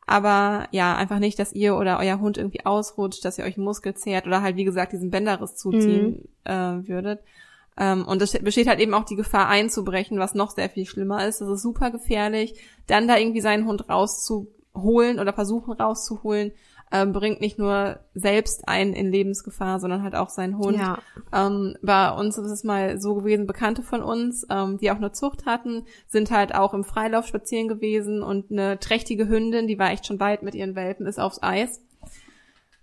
Aber 0.05 0.67
ja, 0.71 0.97
einfach 0.97 1.19
nicht, 1.19 1.39
dass 1.39 1.53
ihr 1.53 1.77
oder 1.77 1.99
euer 1.99 2.19
Hund 2.19 2.37
irgendwie 2.37 2.65
ausrutscht, 2.65 3.23
dass 3.23 3.37
ihr 3.37 3.45
euch 3.45 3.55
einen 3.55 3.63
Muskel 3.63 3.93
zehrt 3.93 4.27
oder 4.27 4.41
halt, 4.41 4.57
wie 4.57 4.65
gesagt, 4.65 4.91
diesen 4.91 5.09
Bänderriss 5.09 5.55
zuziehen 5.55 6.27
mhm. 6.45 6.51
äh, 6.51 6.85
würdet. 6.85 7.21
Ähm, 7.79 8.05
und 8.05 8.21
es 8.21 8.33
besteht 8.33 8.67
halt 8.67 8.81
eben 8.81 8.93
auch 8.93 9.05
die 9.05 9.15
Gefahr 9.15 9.47
einzubrechen, 9.47 10.19
was 10.19 10.35
noch 10.35 10.51
sehr 10.51 10.69
viel 10.69 10.85
schlimmer 10.85 11.25
ist. 11.25 11.39
Das 11.39 11.49
ist 11.49 11.61
super 11.61 11.89
gefährlich. 11.89 12.59
Dann 12.87 13.07
da 13.07 13.17
irgendwie 13.17 13.41
seinen 13.41 13.65
Hund 13.65 13.89
rauszuholen 13.89 15.19
oder 15.19 15.31
versuchen 15.33 15.73
rauszuholen, 15.73 16.51
ähm, 16.91 17.13
bringt 17.13 17.39
nicht 17.39 17.57
nur 17.57 17.99
selbst 18.15 18.67
einen 18.67 18.93
in 18.93 19.11
Lebensgefahr, 19.11 19.79
sondern 19.79 20.03
halt 20.03 20.15
auch 20.15 20.29
seinen 20.29 20.57
Hund. 20.57 20.77
Ja. 20.77 20.97
Ähm, 21.31 21.77
bei 21.81 22.11
uns 22.11 22.37
ist 22.37 22.49
es 22.49 22.63
mal 22.63 22.99
so 22.99 23.15
gewesen, 23.15 23.47
Bekannte 23.47 23.83
von 23.83 24.01
uns, 24.01 24.45
ähm, 24.49 24.77
die 24.77 24.91
auch 24.91 24.97
eine 24.97 25.11
Zucht 25.11 25.45
hatten, 25.45 25.85
sind 26.07 26.31
halt 26.31 26.53
auch 26.55 26.73
im 26.73 26.83
Freilauf 26.83 27.27
spazieren 27.27 27.67
gewesen 27.67 28.23
und 28.23 28.51
eine 28.51 28.79
trächtige 28.79 29.29
Hündin, 29.29 29.67
die 29.67 29.79
war 29.79 29.91
echt 29.91 30.07
schon 30.07 30.19
weit 30.19 30.43
mit 30.43 30.55
ihren 30.55 30.75
Welpen, 30.75 31.05
ist 31.05 31.19
aufs 31.19 31.41
Eis 31.41 31.79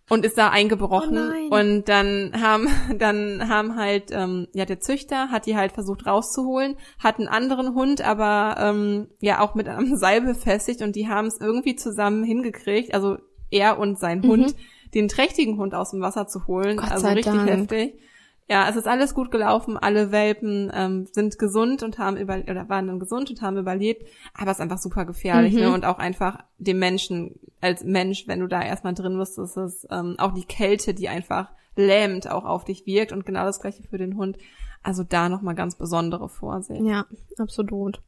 und 0.08 0.24
ist 0.24 0.38
da 0.38 0.50
eingebrochen 0.50 1.18
oh 1.50 1.56
und 1.56 1.88
dann 1.88 2.32
haben 2.40 2.68
dann 2.98 3.48
haben 3.48 3.76
halt 3.76 4.10
ähm, 4.12 4.48
ja 4.52 4.64
der 4.64 4.80
Züchter 4.80 5.30
hat 5.30 5.46
die 5.46 5.56
halt 5.56 5.72
versucht 5.72 6.06
rauszuholen 6.06 6.76
hat 6.98 7.18
einen 7.18 7.28
anderen 7.28 7.74
Hund 7.74 8.02
aber 8.02 8.56
ähm, 8.60 9.08
ja 9.20 9.40
auch 9.40 9.54
mit 9.54 9.68
einem 9.68 9.96
Seil 9.96 10.20
befestigt 10.20 10.82
und 10.82 10.96
die 10.96 11.08
haben 11.08 11.26
es 11.26 11.40
irgendwie 11.40 11.76
zusammen 11.76 12.24
hingekriegt 12.24 12.94
also 12.94 13.18
er 13.50 13.78
und 13.78 13.98
sein 13.98 14.20
mhm. 14.20 14.28
Hund 14.28 14.54
den 14.94 15.08
trächtigen 15.08 15.58
Hund 15.58 15.74
aus 15.74 15.90
dem 15.90 16.00
Wasser 16.00 16.26
zu 16.26 16.46
holen. 16.46 16.78
Also 16.78 17.08
richtig 17.08 17.32
Dank. 17.32 17.48
heftig. 17.48 18.00
Ja, 18.48 18.68
es 18.68 18.76
ist 18.76 18.86
alles 18.86 19.12
gut 19.12 19.30
gelaufen. 19.32 19.76
Alle 19.76 20.12
Welpen 20.12 20.70
ähm, 20.72 21.06
sind 21.10 21.36
gesund 21.38 21.82
und 21.82 21.98
haben 21.98 22.16
über 22.16 22.38
oder 22.48 22.68
waren 22.68 22.86
dann 22.86 23.00
gesund 23.00 23.28
und 23.30 23.42
haben 23.42 23.56
überlebt. 23.56 24.06
Aber 24.34 24.50
es 24.52 24.58
ist 24.58 24.62
einfach 24.62 24.78
super 24.78 25.04
gefährlich 25.04 25.54
Mhm. 25.54 25.60
ne? 25.60 25.72
und 25.72 25.84
auch 25.84 25.98
einfach 25.98 26.44
dem 26.58 26.78
Menschen 26.78 27.40
als 27.60 27.82
Mensch, 27.82 28.28
wenn 28.28 28.40
du 28.40 28.46
da 28.46 28.62
erstmal 28.62 28.94
drin 28.94 29.18
bist, 29.18 29.38
ist 29.38 29.56
es 29.56 29.86
ähm, 29.90 30.14
auch 30.18 30.32
die 30.32 30.44
Kälte, 30.44 30.94
die 30.94 31.08
einfach 31.08 31.48
lähmend 31.76 32.30
auch 32.30 32.44
auf 32.44 32.64
dich 32.64 32.86
wirkt 32.86 33.12
und 33.12 33.24
genau 33.26 33.44
das 33.44 33.60
gleiche 33.60 33.82
für 33.84 33.98
den 33.98 34.16
Hund. 34.16 34.36
Also 34.82 35.02
da 35.02 35.28
noch 35.28 35.42
mal 35.42 35.54
ganz 35.54 35.74
besondere 35.76 36.28
Vorsicht. 36.28 36.80
Ja, 36.84 37.06
absolut. 37.38 38.00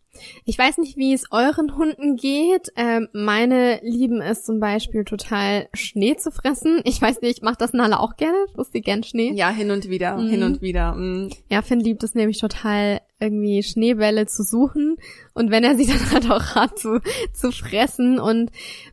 Ich 0.45 0.57
weiß 0.57 0.79
nicht, 0.79 0.97
wie 0.97 1.13
es 1.13 1.25
euren 1.33 1.77
Hunden 1.77 2.15
geht. 2.17 2.69
Ähm, 2.77 3.09
meine 3.13 3.81
lieben 3.83 4.21
es 4.21 4.45
zum 4.45 4.61
Beispiel 4.61 5.05
total 5.05 5.69
Schnee 5.75 6.17
zu 6.17 6.31
fressen. 6.31 6.81
Ich 6.85 7.03
weiß 7.03 7.21
nicht, 7.21 7.43
macht 7.43 7.61
das 7.61 7.73
Nala 7.73 7.99
auch 7.99 8.17
gerne? 8.17 8.39
Frisst 8.55 8.73
sie 8.73 8.81
gern 8.81 9.03
Schnee? 9.03 9.33
Ja, 9.33 9.51
hin 9.51 9.73
und 9.73 9.89
wieder, 9.89 10.17
Mhm. 10.19 10.29
hin 10.29 10.43
und 10.45 10.63
wieder. 10.63 10.95
mm. 10.95 11.31
Ja, 11.51 11.63
Finn 11.63 11.81
liebt 11.81 12.05
es 12.05 12.15
nämlich 12.15 12.39
total, 12.39 13.01
irgendwie 13.21 13.63
Schneebälle 13.65 14.27
zu 14.27 14.43
suchen 14.45 14.97
und 15.35 15.51
wenn 15.51 15.65
er 15.65 15.77
sie 15.77 15.87
dann 15.89 16.11
halt 16.13 16.31
auch 16.31 16.55
hat, 16.55 16.79
zu, 16.79 17.01
zu 17.33 17.51
fressen 17.53 18.21
und 18.21 18.51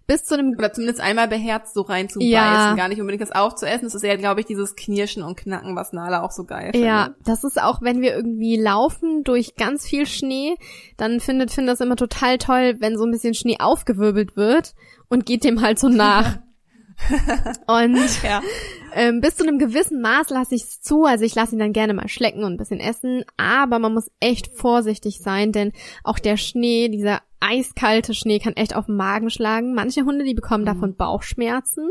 bis 0.07 0.25
zu 0.25 0.33
einem 0.35 0.55
Oder 0.57 0.73
zumindest 0.73 0.99
einmal 1.01 1.27
beherzt 1.27 1.73
so 1.75 1.81
reinzubeißen, 1.81 2.31
Ja. 2.31 2.75
gar 2.75 2.87
nicht 2.87 2.99
unbedingt 2.99 3.21
das 3.21 3.31
aufzuessen. 3.31 3.85
Es 3.85 3.95
ist 3.95 4.03
eher, 4.03 4.17
glaube 4.17 4.39
ich, 4.39 4.45
dieses 4.47 4.75
Knirschen 4.75 5.21
und 5.23 5.37
Knacken, 5.37 5.75
was 5.75 5.93
Nala 5.93 6.23
auch 6.23 6.31
so 6.31 6.43
geil 6.43 6.71
findet. 6.71 6.87
Ja, 6.87 7.15
das 7.23 7.43
ist 7.43 7.61
auch, 7.61 7.81
wenn 7.81 8.01
wir 8.01 8.15
irgendwie 8.15 8.57
laufen 8.57 9.23
durch 9.23 9.55
ganz 9.55 9.87
viel 9.87 10.05
Schnee, 10.07 10.55
dann 10.97 11.19
findet 11.19 11.51
Finn 11.51 11.67
das 11.67 11.79
immer 11.81 11.95
total 11.95 12.37
toll, 12.37 12.77
wenn 12.79 12.97
so 12.97 13.03
ein 13.05 13.11
bisschen 13.11 13.33
Schnee 13.35 13.57
aufgewirbelt 13.59 14.35
wird 14.35 14.73
und 15.07 15.25
geht 15.25 15.43
dem 15.43 15.61
halt 15.61 15.77
so 15.79 15.87
nach. 15.89 16.37
und 17.67 17.97
Ja. 18.23 18.41
Ähm, 18.95 19.21
bis 19.21 19.35
zu 19.35 19.43
einem 19.43 19.59
gewissen 19.59 20.01
Maß 20.01 20.29
lasse 20.29 20.55
ich 20.55 20.63
es 20.63 20.81
zu, 20.81 21.03
also 21.03 21.25
ich 21.25 21.35
lasse 21.35 21.53
ihn 21.53 21.59
dann 21.59 21.73
gerne 21.73 21.93
mal 21.93 22.07
schlecken 22.07 22.43
und 22.43 22.53
ein 22.53 22.57
bisschen 22.57 22.79
essen, 22.79 23.25
aber 23.37 23.77
man 23.77 23.93
muss 23.93 24.09
echt 24.19 24.47
vorsichtig 24.53 25.19
sein, 25.19 25.51
denn 25.51 25.73
auch 26.03 26.17
der 26.17 26.37
Schnee, 26.37 26.89
dieser 26.89 27.21
eiskalte 27.41 28.13
Schnee 28.13 28.39
kann 28.39 28.53
echt 28.53 28.75
auf 28.75 28.87
den 28.87 28.95
Magen 28.95 29.29
schlagen. 29.29 29.73
Manche 29.75 30.05
Hunde, 30.05 30.23
die 30.23 30.33
bekommen 30.33 30.65
davon 30.65 30.95
Bauchschmerzen. 30.95 31.89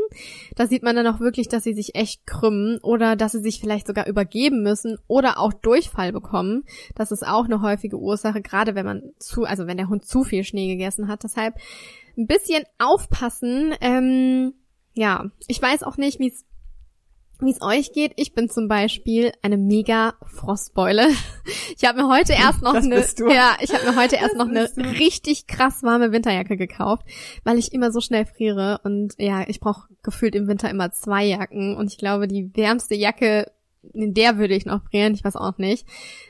Da 0.56 0.66
sieht 0.66 0.82
man 0.82 0.96
dann 0.96 1.06
auch 1.06 1.20
wirklich, 1.20 1.48
dass 1.48 1.62
sie 1.62 1.74
sich 1.74 1.94
echt 1.94 2.26
krümmen 2.26 2.78
oder 2.82 3.14
dass 3.14 3.32
sie 3.32 3.40
sich 3.40 3.60
vielleicht 3.60 3.86
sogar 3.86 4.08
übergeben 4.08 4.62
müssen 4.62 4.96
oder 5.06 5.38
auch 5.38 5.52
Durchfall 5.52 6.12
bekommen. 6.12 6.64
Das 6.94 7.12
ist 7.12 7.24
auch 7.24 7.44
eine 7.44 7.60
häufige 7.60 7.98
Ursache, 7.98 8.42
gerade 8.42 8.74
wenn 8.74 8.86
man 8.86 9.02
zu, 9.18 9.44
also 9.44 9.66
wenn 9.66 9.76
der 9.76 9.88
Hund 9.88 10.04
zu 10.04 10.24
viel 10.24 10.42
Schnee 10.42 10.68
gegessen 10.68 11.06
hat. 11.06 11.22
Deshalb 11.22 11.54
ein 12.16 12.26
bisschen 12.26 12.64
aufpassen. 12.78 13.74
Ähm, 13.80 14.54
ja, 14.94 15.30
ich 15.46 15.60
weiß 15.60 15.82
auch 15.82 15.96
nicht, 15.96 16.18
wie 16.18 16.28
es 16.28 16.44
wie 17.44 17.52
es 17.52 17.62
euch 17.62 17.92
geht. 17.92 18.12
Ich 18.16 18.34
bin 18.34 18.48
zum 18.48 18.68
Beispiel 18.68 19.32
eine 19.42 19.56
mega 19.56 20.14
Frostbeule. 20.26 21.08
Ich 21.76 21.86
habe 21.86 22.02
mir 22.02 22.08
heute 22.08 22.32
erst 22.32 22.62
noch 22.62 22.72
Das 22.72 22.84
eine, 22.84 23.34
ja, 23.34 23.56
ich 23.60 23.74
habe 23.74 23.90
mir 23.90 23.96
heute 23.96 24.16
erst 24.16 24.36
noch 24.36 24.48
eine 24.48 24.70
richtig 24.98 25.46
krass 25.46 25.82
warme 25.82 26.12
Winterjacke 26.12 26.56
gekauft, 26.56 27.04
weil 27.42 27.58
ich 27.58 27.72
immer 27.72 27.90
so 27.90 28.00
schnell 28.00 28.24
friere 28.26 28.80
und 28.84 29.14
ja, 29.18 29.44
ich 29.46 29.60
brauche 29.60 29.88
gefühlt 30.02 30.34
im 30.34 30.46
Winter 30.46 30.70
immer 30.70 30.92
zwei 30.92 31.24
Jacken 31.24 31.76
und 31.76 31.90
ich 31.90 31.98
glaube, 31.98 32.28
die 32.28 32.50
wärmste 32.54 32.94
Jacke 32.94 33.50
in 33.92 34.14
der 34.14 34.38
würde 34.38 34.54
ich 34.54 34.66
noch 34.66 34.82
frieren, 34.88 35.14
ich 35.14 35.24
weiß 35.24 35.36
auch 35.36 35.58
nicht. 35.58 35.86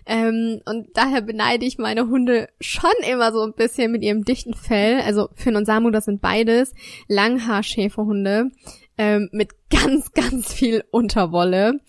Ähm, 0.07 0.61
und 0.65 0.89
daher 0.95 1.21
beneide 1.21 1.65
ich 1.65 1.79
meine 1.79 2.09
Hunde 2.09 2.49
schon 2.61 2.91
immer 3.09 3.33
so 3.33 3.43
ein 3.43 3.53
bisschen 3.53 3.93
mit 3.93 4.03
ihrem 4.03 4.25
dichten 4.25 4.55
Fell. 4.55 5.01
Also 5.01 5.29
Finn 5.35 5.57
und 5.57 5.67
Samu, 5.67 5.91
das 5.91 6.07
sind 6.07 6.21
beides 6.21 6.75
Langhaarschäferhunde 7.09 8.51
ähm, 8.99 9.29
mit 9.33 9.51
ganz, 9.71 10.13
ganz 10.13 10.53
viel 10.53 10.85
Unterwolle. 10.91 11.81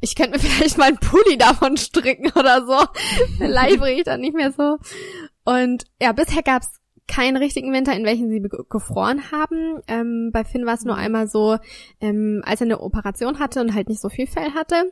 Ich 0.00 0.14
könnte 0.16 0.32
mir 0.32 0.38
vielleicht 0.40 0.78
mal 0.78 0.88
einen 0.88 0.98
Pulli 0.98 1.38
davon 1.38 1.76
stricken 1.76 2.30
oder 2.38 2.66
so. 2.66 2.86
Vielleicht 3.38 3.78
bringe 3.80 3.98
ich 3.98 4.04
dann 4.04 4.20
nicht 4.20 4.34
mehr 4.36 4.52
so. 4.52 4.78
Und 5.44 5.84
ja, 6.00 6.12
bisher 6.12 6.42
gab's 6.42 6.80
keinen 7.06 7.36
richtigen 7.36 7.72
Winter, 7.72 7.94
in 7.94 8.04
welchen 8.04 8.30
sie 8.30 8.40
ge- 8.40 8.64
gefroren 8.70 9.30
haben. 9.30 9.80
Ähm, 9.88 10.30
bei 10.32 10.44
Finn 10.44 10.64
war 10.64 10.74
es 10.74 10.84
nur 10.84 10.96
einmal 10.96 11.26
so, 11.28 11.58
ähm, 12.00 12.42
als 12.46 12.60
er 12.62 12.66
eine 12.66 12.80
Operation 12.80 13.38
hatte 13.38 13.60
und 13.60 13.74
halt 13.74 13.88
nicht 13.88 14.00
so 14.00 14.08
viel 14.08 14.26
Fell 14.26 14.52
hatte, 14.54 14.90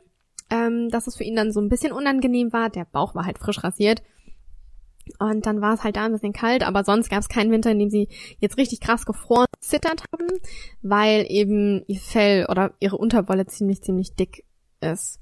ähm, 0.51 0.89
dass 0.89 1.07
es 1.07 1.15
für 1.15 1.23
ihn 1.23 1.35
dann 1.35 1.51
so 1.51 1.59
ein 1.59 1.69
bisschen 1.69 1.91
unangenehm 1.91 2.53
war. 2.53 2.69
Der 2.69 2.85
Bauch 2.85 3.15
war 3.15 3.25
halt 3.25 3.39
frisch 3.39 3.63
rasiert. 3.63 4.03
Und 5.19 5.45
dann 5.45 5.61
war 5.61 5.73
es 5.73 5.83
halt 5.83 5.95
da 5.97 6.05
ein 6.05 6.13
bisschen 6.13 6.33
kalt, 6.33 6.63
aber 6.63 6.83
sonst 6.83 7.09
gab 7.09 7.19
es 7.19 7.29
keinen 7.29 7.51
Winter, 7.51 7.71
in 7.71 7.79
dem 7.79 7.89
sie 7.89 8.07
jetzt 8.39 8.57
richtig 8.57 8.79
krass 8.79 9.05
gefroren 9.05 9.47
zittert 9.59 10.03
haben, 10.11 10.27
weil 10.81 11.25
eben 11.29 11.83
ihr 11.87 11.99
Fell 11.99 12.45
oder 12.49 12.73
ihre 12.79 12.97
Unterwolle 12.97 13.45
ziemlich, 13.45 13.81
ziemlich 13.81 14.15
dick 14.15 14.45
ist. 14.81 15.19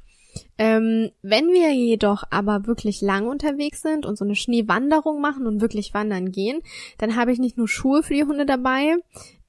Ähm, 0.57 1.11
wenn 1.21 1.47
wir 1.49 1.73
jedoch 1.73 2.23
aber 2.29 2.65
wirklich 2.65 3.01
lang 3.01 3.27
unterwegs 3.27 3.81
sind 3.81 4.05
und 4.05 4.17
so 4.17 4.23
eine 4.23 4.35
Schneewanderung 4.35 5.19
machen 5.19 5.45
und 5.45 5.59
wirklich 5.61 5.93
wandern 5.93 6.31
gehen, 6.31 6.61
dann 6.99 7.15
habe 7.17 7.33
ich 7.33 7.39
nicht 7.39 7.57
nur 7.57 7.67
Schuhe 7.67 8.01
für 8.01 8.13
die 8.13 8.23
Hunde 8.23 8.45
dabei, 8.45 8.95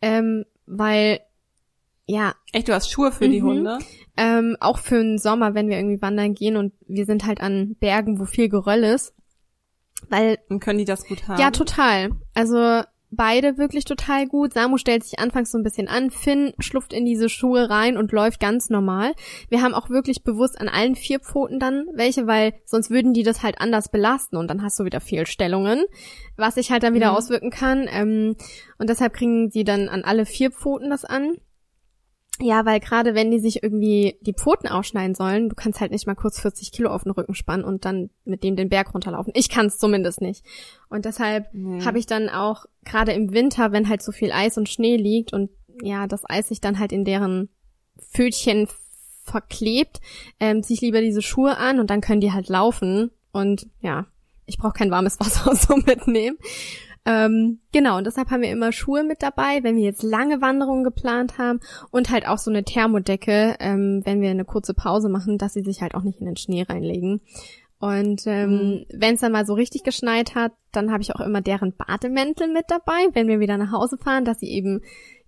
ähm, 0.01 0.45
weil 0.67 1.21
ja, 2.07 2.35
Echt, 2.53 2.67
du 2.69 2.75
hast 2.75 2.91
Schuhe 2.91 3.13
für 3.13 3.29
die 3.29 3.41
Mhm. 3.41 3.47
Hunde? 3.47 3.79
ähm, 4.17 4.57
auch 4.59 4.79
für 4.79 4.97
den 4.99 5.19
Sommer, 5.19 5.55
wenn 5.55 5.69
wir 5.69 5.77
irgendwie 5.79 6.03
wandern 6.03 6.35
gehen 6.35 6.57
und 6.57 6.73
wir 6.89 7.05
sind 7.07 7.25
halt 7.27 7.41
an 7.41 7.77
Bergen, 7.79 8.19
wo 8.19 8.25
viel 8.25 8.49
Geröll 8.49 8.83
ist, 8.83 9.15
weil 10.09 10.39
Und 10.49 10.61
können 10.61 10.79
die 10.79 10.85
das 10.85 11.07
gut 11.07 11.29
haben? 11.29 11.41
ja, 11.41 11.51
total. 11.51 12.11
Also 12.35 12.83
beide 13.15 13.59
wirklich 13.59 13.85
total 13.85 14.27
gut. 14.27 14.55
Samu 14.55 14.79
stellt 14.79 15.05
sich 15.05 15.19
anfangs 15.19 15.53
so 15.53 15.59
ein 15.59 15.63
bisschen 15.63 15.87
an. 15.87 16.11
Finn 16.11 16.55
schlupft 16.59 16.95
in 16.95 17.05
diese 17.05 17.29
Schuhe 17.29 17.69
rein 17.69 17.99
und 17.99 18.11
läuft 18.11 18.41
ganz 18.41 18.71
normal. 18.71 19.13
Wir 19.51 19.61
haben 19.61 19.75
auch 19.75 19.91
wirklich 19.91 20.25
bewusst 20.25 20.59
an 20.59 20.69
allen 20.71 20.95
vier 20.97 21.21
Pfoten 21.21 21.59
dann 21.61 21.85
welche, 21.95 22.27
weil 22.27 22.55
sonst 22.65 22.89
würden 22.89 23.13
die 23.13 23.23
das 23.23 23.43
halt 23.43 23.61
anders 23.61 23.91
belasten 23.91 24.37
und 24.39 24.49
dann 24.49 24.63
hast 24.63 24.79
du 24.81 24.85
wieder 24.87 25.01
Fehlstellungen, 25.03 25.85
was 26.39 26.55
sich 26.55 26.71
halt 26.73 26.83
dann 26.85 26.95
wieder 26.95 27.11
Mhm. 27.11 27.17
auswirken 27.19 27.51
kann. 27.51 27.87
Ähm, 27.93 28.35
und 28.79 28.89
deshalb 28.89 29.13
kriegen 29.13 29.51
sie 29.51 29.65
dann 29.65 29.91
an 29.91 30.05
alle 30.05 30.25
vier 30.25 30.51
Pfoten 30.51 30.89
das 30.89 31.05
an. 31.05 31.35
Ja, 32.41 32.65
weil 32.65 32.81
gerade 32.81 33.15
wenn 33.15 33.31
die 33.31 33.39
sich 33.41 33.63
irgendwie 33.63 34.19
die 34.23 34.33
Pfoten 34.33 34.67
ausschneiden 34.67 35.15
sollen, 35.15 35.49
du 35.49 35.55
kannst 35.55 35.81
halt 35.81 35.93
nicht 35.93 36.07
mal 36.07 36.15
kurz 36.15 36.41
40 36.41 36.73
Kilo 36.73 36.91
auf 36.91 37.03
den 37.05 37.13
Rücken 37.13 37.35
spannen 37.35 37.65
und 37.65 37.85
dann 37.85 38.11
mit 38.25 38.43
dem 38.43 38.57
den 38.57 38.69
Berg 38.71 38.95
runterlaufen. 38.95 39.33
Ich 39.37 39.49
kann 39.49 39.67
es 39.67 39.79
zumindest 39.79 40.21
nicht. 40.23 40.45
Und 40.89 41.05
deshalb 41.05 41.47
Nee. 41.53 41.85
habe 41.85 41.99
ich 41.99 42.07
dann 42.07 42.29
auch 42.31 42.65
gerade 42.85 43.13
im 43.13 43.33
Winter, 43.33 43.71
wenn 43.71 43.89
halt 43.89 44.03
so 44.03 44.13
viel 44.13 44.33
Eis 44.33 44.57
und 44.57 44.69
Schnee 44.69 44.97
liegt 44.97 45.33
und 45.33 45.51
ja, 45.83 46.07
das 46.07 46.23
Eis 46.29 46.49
sich 46.49 46.61
dann 46.61 46.79
halt 46.79 46.91
in 46.93 47.05
deren 47.05 47.49
Pfötchen 47.99 48.67
verklebt, 49.25 50.01
ähm, 50.41 50.63
ziehe 50.63 50.75
ich 50.75 50.81
lieber 50.81 51.01
diese 51.01 51.23
Schuhe 51.23 51.57
an 51.59 51.79
und 51.81 51.91
dann 51.91 52.01
können 52.01 52.21
die 52.21 52.33
halt 52.33 52.49
laufen 52.49 53.11
und 53.33 53.67
ja, 53.81 54.07
ich 54.47 54.59
brauche 54.59 54.73
kein 54.73 54.91
warmes 54.91 55.21
Wasser 55.21 55.55
so 55.57 55.77
mitnehmen. 55.77 56.37
Ähm, 57.05 57.59
genau, 57.73 57.99
und 57.99 58.07
deshalb 58.07 58.31
haben 58.31 58.43
wir 58.43 58.51
immer 58.51 58.71
Schuhe 58.71 59.03
mit 59.03 59.23
dabei, 59.23 59.63
wenn 59.63 59.77
wir 59.77 59.83
jetzt 59.83 60.05
lange 60.05 60.41
Wanderungen 60.41 60.85
geplant 60.85 61.37
haben 61.37 61.59
und 61.91 62.11
halt 62.11 62.29
auch 62.29 62.39
so 62.39 62.51
eine 62.51 62.63
Thermodecke, 62.63 63.57
ähm, 63.59 64.03
wenn 64.05 64.21
wir 64.21 64.31
eine 64.31 64.45
kurze 64.45 64.73
Pause 64.73 65.09
machen, 65.09 65.37
dass 65.37 65.55
sie 65.55 65.63
sich 65.63 65.83
halt 65.83 65.95
auch 65.95 66.03
nicht 66.03 66.21
in 66.21 66.27
den 66.27 66.37
Schnee 66.37 66.63
reinlegen. 66.63 67.21
Und 67.81 68.23
ähm, 68.27 68.85
wenn 68.93 69.17
es 69.17 69.23
dann 69.23 69.33
mal 69.33 69.45
so 69.45 69.55
richtig 69.55 69.83
geschneit 69.83 70.37
hat, 70.37 70.53
dann 70.71 70.93
habe 70.93 71.03
ich 71.03 71.17
auch 71.17 71.21
immer 71.21 71.41
deren 71.41 71.75
Bademäntel 71.75 72.47
mit 72.47 72.67
dabei, 72.69 73.09
wenn 73.15 73.27
wir 73.27 73.41
wieder 73.41 73.59
nach 73.59 73.73
Hause 73.73 73.99
fahren, 73.99 74.25
dass 74.25 74.39
sie 74.39 74.51
eben 74.51 74.83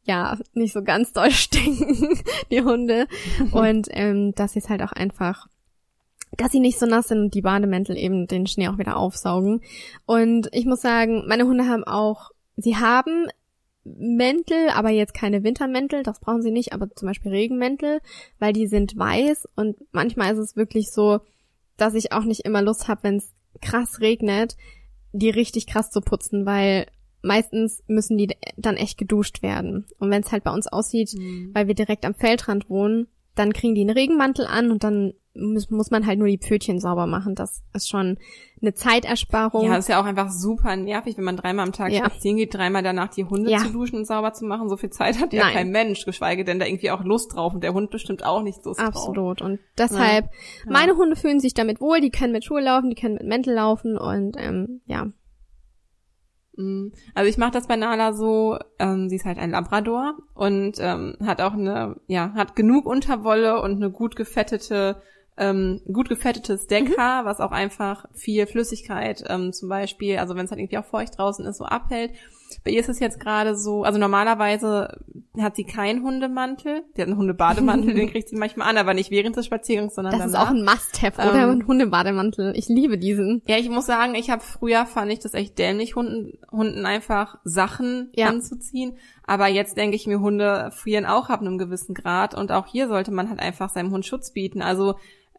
ja 0.04 0.38
nicht 0.52 0.72
so 0.72 0.84
ganz 0.84 1.12
doll 1.12 1.30
stinken, 1.32 2.20
die 2.52 2.62
Hunde. 2.62 3.08
Und 3.50 3.88
ähm, 3.90 4.32
dass 4.36 4.52
sie 4.52 4.60
es 4.60 4.68
halt 4.68 4.82
auch 4.82 4.92
einfach 4.92 5.48
dass 6.36 6.52
sie 6.52 6.60
nicht 6.60 6.78
so 6.78 6.86
nass 6.86 7.08
sind 7.08 7.18
und 7.18 7.34
die 7.34 7.42
Bademäntel 7.42 7.96
eben 7.96 8.26
den 8.26 8.46
Schnee 8.46 8.68
auch 8.68 8.78
wieder 8.78 8.96
aufsaugen. 8.96 9.62
Und 10.06 10.48
ich 10.52 10.66
muss 10.66 10.80
sagen, 10.80 11.24
meine 11.26 11.44
Hunde 11.44 11.66
haben 11.68 11.84
auch, 11.84 12.30
sie 12.56 12.76
haben 12.76 13.26
Mäntel, 13.84 14.70
aber 14.70 14.90
jetzt 14.90 15.14
keine 15.14 15.44
Wintermäntel, 15.44 16.02
das 16.02 16.18
brauchen 16.20 16.42
sie 16.42 16.50
nicht, 16.50 16.72
aber 16.72 16.90
zum 16.94 17.06
Beispiel 17.06 17.30
Regenmäntel, 17.32 18.00
weil 18.38 18.52
die 18.52 18.66
sind 18.66 18.96
weiß 18.96 19.46
und 19.56 19.76
manchmal 19.92 20.32
ist 20.32 20.38
es 20.38 20.56
wirklich 20.56 20.90
so, 20.90 21.20
dass 21.76 21.94
ich 21.94 22.12
auch 22.12 22.24
nicht 22.24 22.46
immer 22.46 22.62
Lust 22.62 22.88
habe, 22.88 23.02
wenn 23.02 23.16
es 23.16 23.32
krass 23.60 24.00
regnet, 24.00 24.56
die 25.12 25.30
richtig 25.30 25.66
krass 25.66 25.90
zu 25.90 26.00
putzen, 26.00 26.46
weil 26.46 26.86
meistens 27.22 27.82
müssen 27.86 28.16
die 28.16 28.34
dann 28.56 28.76
echt 28.76 28.98
geduscht 28.98 29.42
werden. 29.42 29.86
Und 29.98 30.10
wenn 30.10 30.22
es 30.22 30.32
halt 30.32 30.44
bei 30.44 30.52
uns 30.52 30.66
aussieht, 30.66 31.12
Mhm. 31.14 31.50
weil 31.52 31.68
wir 31.68 31.74
direkt 31.74 32.04
am 32.04 32.14
Feldrand 32.14 32.68
wohnen, 32.70 33.08
dann 33.34 33.52
kriegen 33.52 33.74
die 33.74 33.80
einen 33.82 33.90
Regenmantel 33.90 34.46
an 34.46 34.70
und 34.70 34.84
dann 34.84 35.12
muss, 35.34 35.68
muss 35.70 35.90
man 35.90 36.06
halt 36.06 36.18
nur 36.18 36.28
die 36.28 36.38
Pfötchen 36.38 36.78
sauber 36.78 37.06
machen. 37.06 37.34
Das 37.34 37.62
ist 37.72 37.88
schon 37.88 38.18
eine 38.62 38.74
Zeitersparung. 38.74 39.66
Ja, 39.66 39.76
ist 39.76 39.88
ja 39.88 40.00
auch 40.00 40.04
einfach 40.04 40.30
super 40.30 40.76
nervig, 40.76 41.16
wenn 41.16 41.24
man 41.24 41.36
dreimal 41.36 41.66
am 41.66 41.72
Tag 41.72 41.92
Ja. 41.92 41.98
spazieren 42.06 42.36
geht, 42.36 42.54
dreimal 42.54 42.82
danach 42.82 43.08
die 43.08 43.24
Hunde 43.24 43.50
Ja. 43.50 43.58
zu 43.58 43.70
duschen 43.72 43.96
und 43.96 44.06
sauber 44.06 44.32
zu 44.32 44.44
machen. 44.44 44.68
So 44.68 44.76
viel 44.76 44.90
Zeit 44.90 45.20
hat 45.20 45.32
ja 45.32 45.42
Nein. 45.44 45.52
kein 45.54 45.70
Mensch, 45.70 46.04
geschweige 46.04 46.44
denn 46.44 46.58
da 46.60 46.66
irgendwie 46.66 46.90
auch 46.90 47.02
Lust 47.04 47.34
drauf. 47.34 47.52
Und 47.54 47.62
der 47.64 47.74
Hund 47.74 47.90
bestimmt 47.90 48.24
auch 48.24 48.42
nicht 48.42 48.64
Lust 48.64 48.80
drauf. 48.80 48.88
Absolut. 48.88 49.42
Und 49.42 49.58
deshalb, 49.76 50.30
meine 50.66 50.96
Hunde 50.96 51.16
fühlen 51.16 51.40
sich 51.40 51.54
damit 51.54 51.80
wohl, 51.80 52.00
die 52.00 52.10
können 52.10 52.32
mit 52.32 52.44
Schuhe 52.44 52.62
laufen, 52.62 52.90
die 52.90 52.96
können 52.96 53.14
mit 53.14 53.26
Mäntel 53.26 53.54
laufen 53.54 53.98
und 53.98 54.36
ähm, 54.38 54.80
ja. 54.86 55.08
Mm. 56.56 56.92
Also 57.14 57.28
ich 57.28 57.38
mache 57.38 57.50
das 57.52 57.66
bei 57.66 57.76
Nala 57.76 58.12
so, 58.12 58.58
ähm, 58.78 59.08
sie 59.08 59.16
ist 59.16 59.24
halt 59.24 59.38
ein 59.38 59.50
Labrador 59.50 60.14
und 60.34 60.76
ähm, 60.78 61.16
hat 61.24 61.40
auch 61.40 61.54
eine, 61.54 61.96
ja, 62.06 62.32
hat 62.34 62.54
genug 62.56 62.86
Unterwolle 62.86 63.60
und 63.60 63.72
eine 63.76 63.90
gut 63.90 64.16
gefettete, 64.16 65.02
ähm, 65.36 65.80
gut 65.92 66.08
gefettetes 66.08 66.66
Deckhaar, 66.66 67.22
mhm. 67.22 67.26
was 67.26 67.40
auch 67.40 67.50
einfach 67.50 68.06
viel 68.12 68.46
Flüssigkeit 68.46 69.24
ähm, 69.28 69.52
zum 69.52 69.68
Beispiel, 69.68 70.18
also 70.18 70.36
wenn 70.36 70.44
es 70.44 70.50
halt 70.50 70.60
irgendwie 70.60 70.78
auch 70.78 70.84
feucht 70.84 71.18
draußen 71.18 71.44
ist, 71.46 71.58
so 71.58 71.64
abhält. 71.64 72.12
Bei 72.62 72.70
ihr 72.70 72.80
ist 72.80 72.88
es 72.88 73.00
jetzt 73.00 73.18
gerade 73.18 73.56
so, 73.56 73.82
also 73.82 73.98
normalerweise 73.98 75.00
hat 75.38 75.56
sie 75.56 75.64
keinen 75.64 76.02
Hundemantel. 76.04 76.82
Die 76.96 77.00
hat 77.00 77.08
einen 77.08 77.16
Hundebademantel, 77.16 77.94
den 77.94 78.10
kriegt 78.10 78.28
sie 78.28 78.36
manchmal 78.36 78.68
an, 78.68 78.76
aber 78.76 78.94
nicht 78.94 79.10
während 79.10 79.36
des 79.36 79.46
Spaziergangs, 79.46 79.94
sondern 79.94 80.12
Das 80.12 80.30
danach. 80.30 80.42
ist 80.42 80.48
auch 80.48 80.54
ein 80.54 80.64
Must-Have, 80.64 81.30
oder? 81.30 81.42
Ähm, 81.42 81.50
ein 81.50 81.66
Hundebademantel. 81.66 82.52
Ich 82.56 82.68
liebe 82.68 82.98
diesen. 82.98 83.42
Ja, 83.46 83.56
ich 83.56 83.68
muss 83.70 83.86
sagen, 83.86 84.14
ich 84.14 84.30
habe 84.30 84.42
früher 84.42 84.86
fand 84.86 85.10
ich 85.10 85.18
das 85.18 85.34
echt 85.34 85.58
dämlich, 85.58 85.96
Hunden, 85.96 86.38
Hunden 86.52 86.86
einfach 86.86 87.38
Sachen 87.44 88.10
ja. 88.14 88.28
anzuziehen. 88.28 88.98
Aber 89.26 89.48
jetzt 89.48 89.76
denke 89.76 89.96
ich 89.96 90.06
mir, 90.06 90.20
Hunde 90.20 90.70
frieren 90.72 91.06
auch 91.06 91.30
ab 91.30 91.40
einem 91.40 91.58
gewissen 91.58 91.94
Grad 91.94 92.34
und 92.34 92.52
auch 92.52 92.66
hier 92.66 92.88
sollte 92.88 93.10
man 93.10 93.30
halt 93.30 93.40
einfach 93.40 93.70
seinem 93.70 93.90
Hund 93.90 94.06
Schutz 94.06 94.32
bieten. 94.32 94.62
Also 94.62 94.94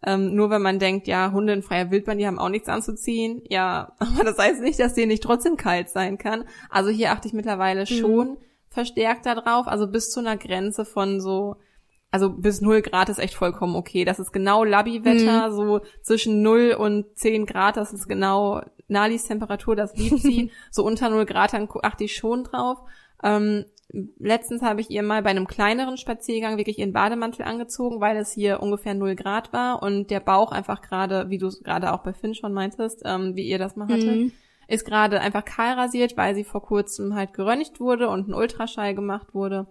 ähm, 0.06 0.36
nur 0.36 0.52
wenn 0.52 0.62
man 0.62 0.78
denkt, 0.78 1.08
ja, 1.08 1.32
Hunde 1.32 1.54
in 1.54 1.64
freier 1.64 1.90
Wildbahn, 1.90 2.20
die 2.20 2.28
haben 2.28 2.38
auch 2.38 2.50
nichts 2.50 2.70
anzuziehen. 2.70 3.42
Ja, 3.50 3.94
aber 4.00 4.24
das 4.24 4.38
heißt 4.38 4.62
nicht, 4.62 4.80
dass 4.80 4.94
denen 4.94 5.08
nicht 5.08 5.24
trotzdem 5.24 5.58
kalt 5.58 5.90
sein 5.90 6.18
kann. 6.18 6.46
Also 6.70 6.92
hier 6.92 7.12
achte 7.12 7.28
ich 7.28 7.34
mittlerweile 7.34 7.82
mhm. 7.82 7.86
schon 7.86 8.38
verstärkt 8.70 9.26
darauf. 9.26 9.68
Also 9.68 9.88
bis 9.88 10.12
zu 10.12 10.20
einer 10.20 10.38
Grenze 10.38 10.86
von 10.86 11.20
so, 11.20 11.56
also 12.12 12.30
bis 12.30 12.62
null 12.62 12.84
Grad 12.84 13.10
ist 13.10 13.20
echt 13.20 13.34
vollkommen 13.34 13.76
okay. 13.76 14.06
Das 14.06 14.20
ist 14.20 14.32
genau 14.32 14.64
Labby-Wetter, 14.64 15.50
mhm. 15.50 15.56
so 15.56 15.82
zwischen 16.04 16.44
null 16.44 16.76
und 16.78 17.18
zehn 17.18 17.48
Grad, 17.48 17.78
das 17.78 17.92
ist 17.92 18.08
genau 18.08 18.62
Nalis 18.88 19.24
Temperatur, 19.24 19.76
das 19.76 19.96
liebt 19.96 20.20
sie. 20.20 20.52
so 20.72 20.86
unter 20.86 21.10
null 21.10 21.26
Grad, 21.26 21.54
dann 21.54 21.68
achte 21.82 22.04
ich 22.04 22.16
schon 22.16 22.44
drauf. 22.44 22.78
Ähm, 23.24 23.66
letztens 24.20 24.62
habe 24.62 24.82
ich 24.82 24.90
ihr 24.90 25.04
mal 25.04 25.22
bei 25.22 25.30
einem 25.30 25.48
kleineren 25.48 25.98
Spaziergang 25.98 26.58
wirklich 26.58 26.80
ihren 26.80 26.94
Bademantel 26.94 27.46
angezogen, 27.46 28.02
weil 28.02 28.18
es 28.18 28.32
hier 28.32 28.62
ungefähr 28.62 28.94
null 28.94 29.16
Grad 29.16 29.54
war 29.54 29.82
und 29.82 30.12
der 30.12 30.20
Bauch 30.20 30.52
einfach 30.52 30.82
gerade, 30.82 31.30
wie 31.30 31.38
du 31.38 31.48
es 31.48 31.64
gerade 31.64 31.94
auch 31.94 32.00
bei 32.00 32.14
Finn 32.14 32.36
schon 32.36 32.54
meintest, 32.54 33.04
ähm, 33.06 33.36
wie 33.36 33.48
ihr 33.48 33.58
das 33.58 33.76
mal 33.76 33.88
hatte, 33.88 34.12
mhm. 34.12 34.32
ist 34.68 34.86
gerade 34.86 35.22
einfach 35.22 35.46
kahl 35.46 35.74
rasiert, 35.74 36.18
weil 36.18 36.36
sie 36.36 36.44
vor 36.44 36.62
kurzem 36.62 37.16
halt 37.16 37.34
geröntgt 37.34 37.80
wurde 37.80 38.10
und 38.10 38.28
ein 38.28 38.34
Ultraschall 38.34 38.96
gemacht 38.96 39.34
wurde. 39.34 39.68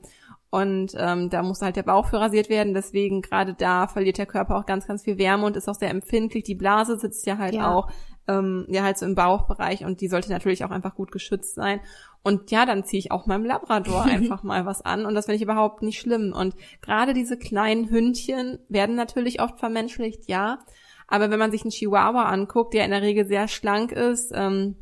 Und 0.51 0.93
ähm, 0.97 1.31
da 1.31 1.43
muss 1.43 1.63
halt 1.63 1.75
der 1.75 1.83
Bauch 1.83 2.07
für 2.07 2.21
rasiert 2.21 2.49
werden. 2.49 2.75
Deswegen 2.75 3.23
gerade 3.23 3.55
da 3.55 3.89
verliert 3.89 4.19
der 4.19 4.27
Körper 4.27 4.57
auch 4.57 4.67
ganz, 4.67 4.87
ganz 4.87 5.03
viel 5.03 5.19
Wärme 5.19 5.47
und 5.47 5.57
ist 5.57 5.69
auch 5.69 5.75
sehr 5.75 5.91
empfindlich. 5.91 6.45
Die 6.45 6.55
Blase 6.55 6.97
sitzt 6.97 7.27
ja 7.27 7.39
halt 7.39 7.55
ja. 7.55 7.75
auch 7.75 7.89
ähm, 8.29 8.67
ja 8.69 8.83
halt 8.83 8.99
so 8.99 9.07
im 9.07 9.15
Bauchbereich 9.15 9.85
und 9.85 10.01
die 10.01 10.09
sollte 10.09 10.31
natürlich 10.31 10.65
auch 10.65 10.71
einfach 10.71 10.95
gut 10.95 11.13
geschützt 11.13 11.55
sein. 11.55 11.81
Und 12.23 12.51
ja, 12.51 12.65
dann 12.65 12.85
ziehe 12.85 12.99
ich 12.99 13.13
auch 13.13 13.27
meinem 13.27 13.45
Labrador 13.45 14.03
einfach 14.05 14.43
mal 14.43 14.67
was 14.67 14.83
an 14.83 15.07
und 15.07 15.15
das 15.15 15.27
finde 15.27 15.37
ich 15.37 15.43
überhaupt 15.43 15.83
nicht 15.83 16.01
schlimm. 16.01 16.33
Und 16.33 16.55
gerade 16.81 17.15
diese 17.15 17.37
kleinen 17.37 17.91
Hündchen 17.91 18.59
werden 18.69 18.95
natürlich 18.95 19.41
oft 19.41 19.59
vermenschlicht, 19.59 20.29
ja. 20.29 20.59
Aber 21.07 21.31
wenn 21.31 21.39
man 21.39 21.51
sich 21.51 21.63
einen 21.63 21.71
Chihuahua 21.71 22.25
anguckt, 22.25 22.73
der 22.73 22.85
in 22.85 22.91
der 22.91 23.03
Regel 23.03 23.27
sehr 23.27 23.47
schlank 23.47 23.93
ist, 23.93 24.33
ähm, 24.35 24.77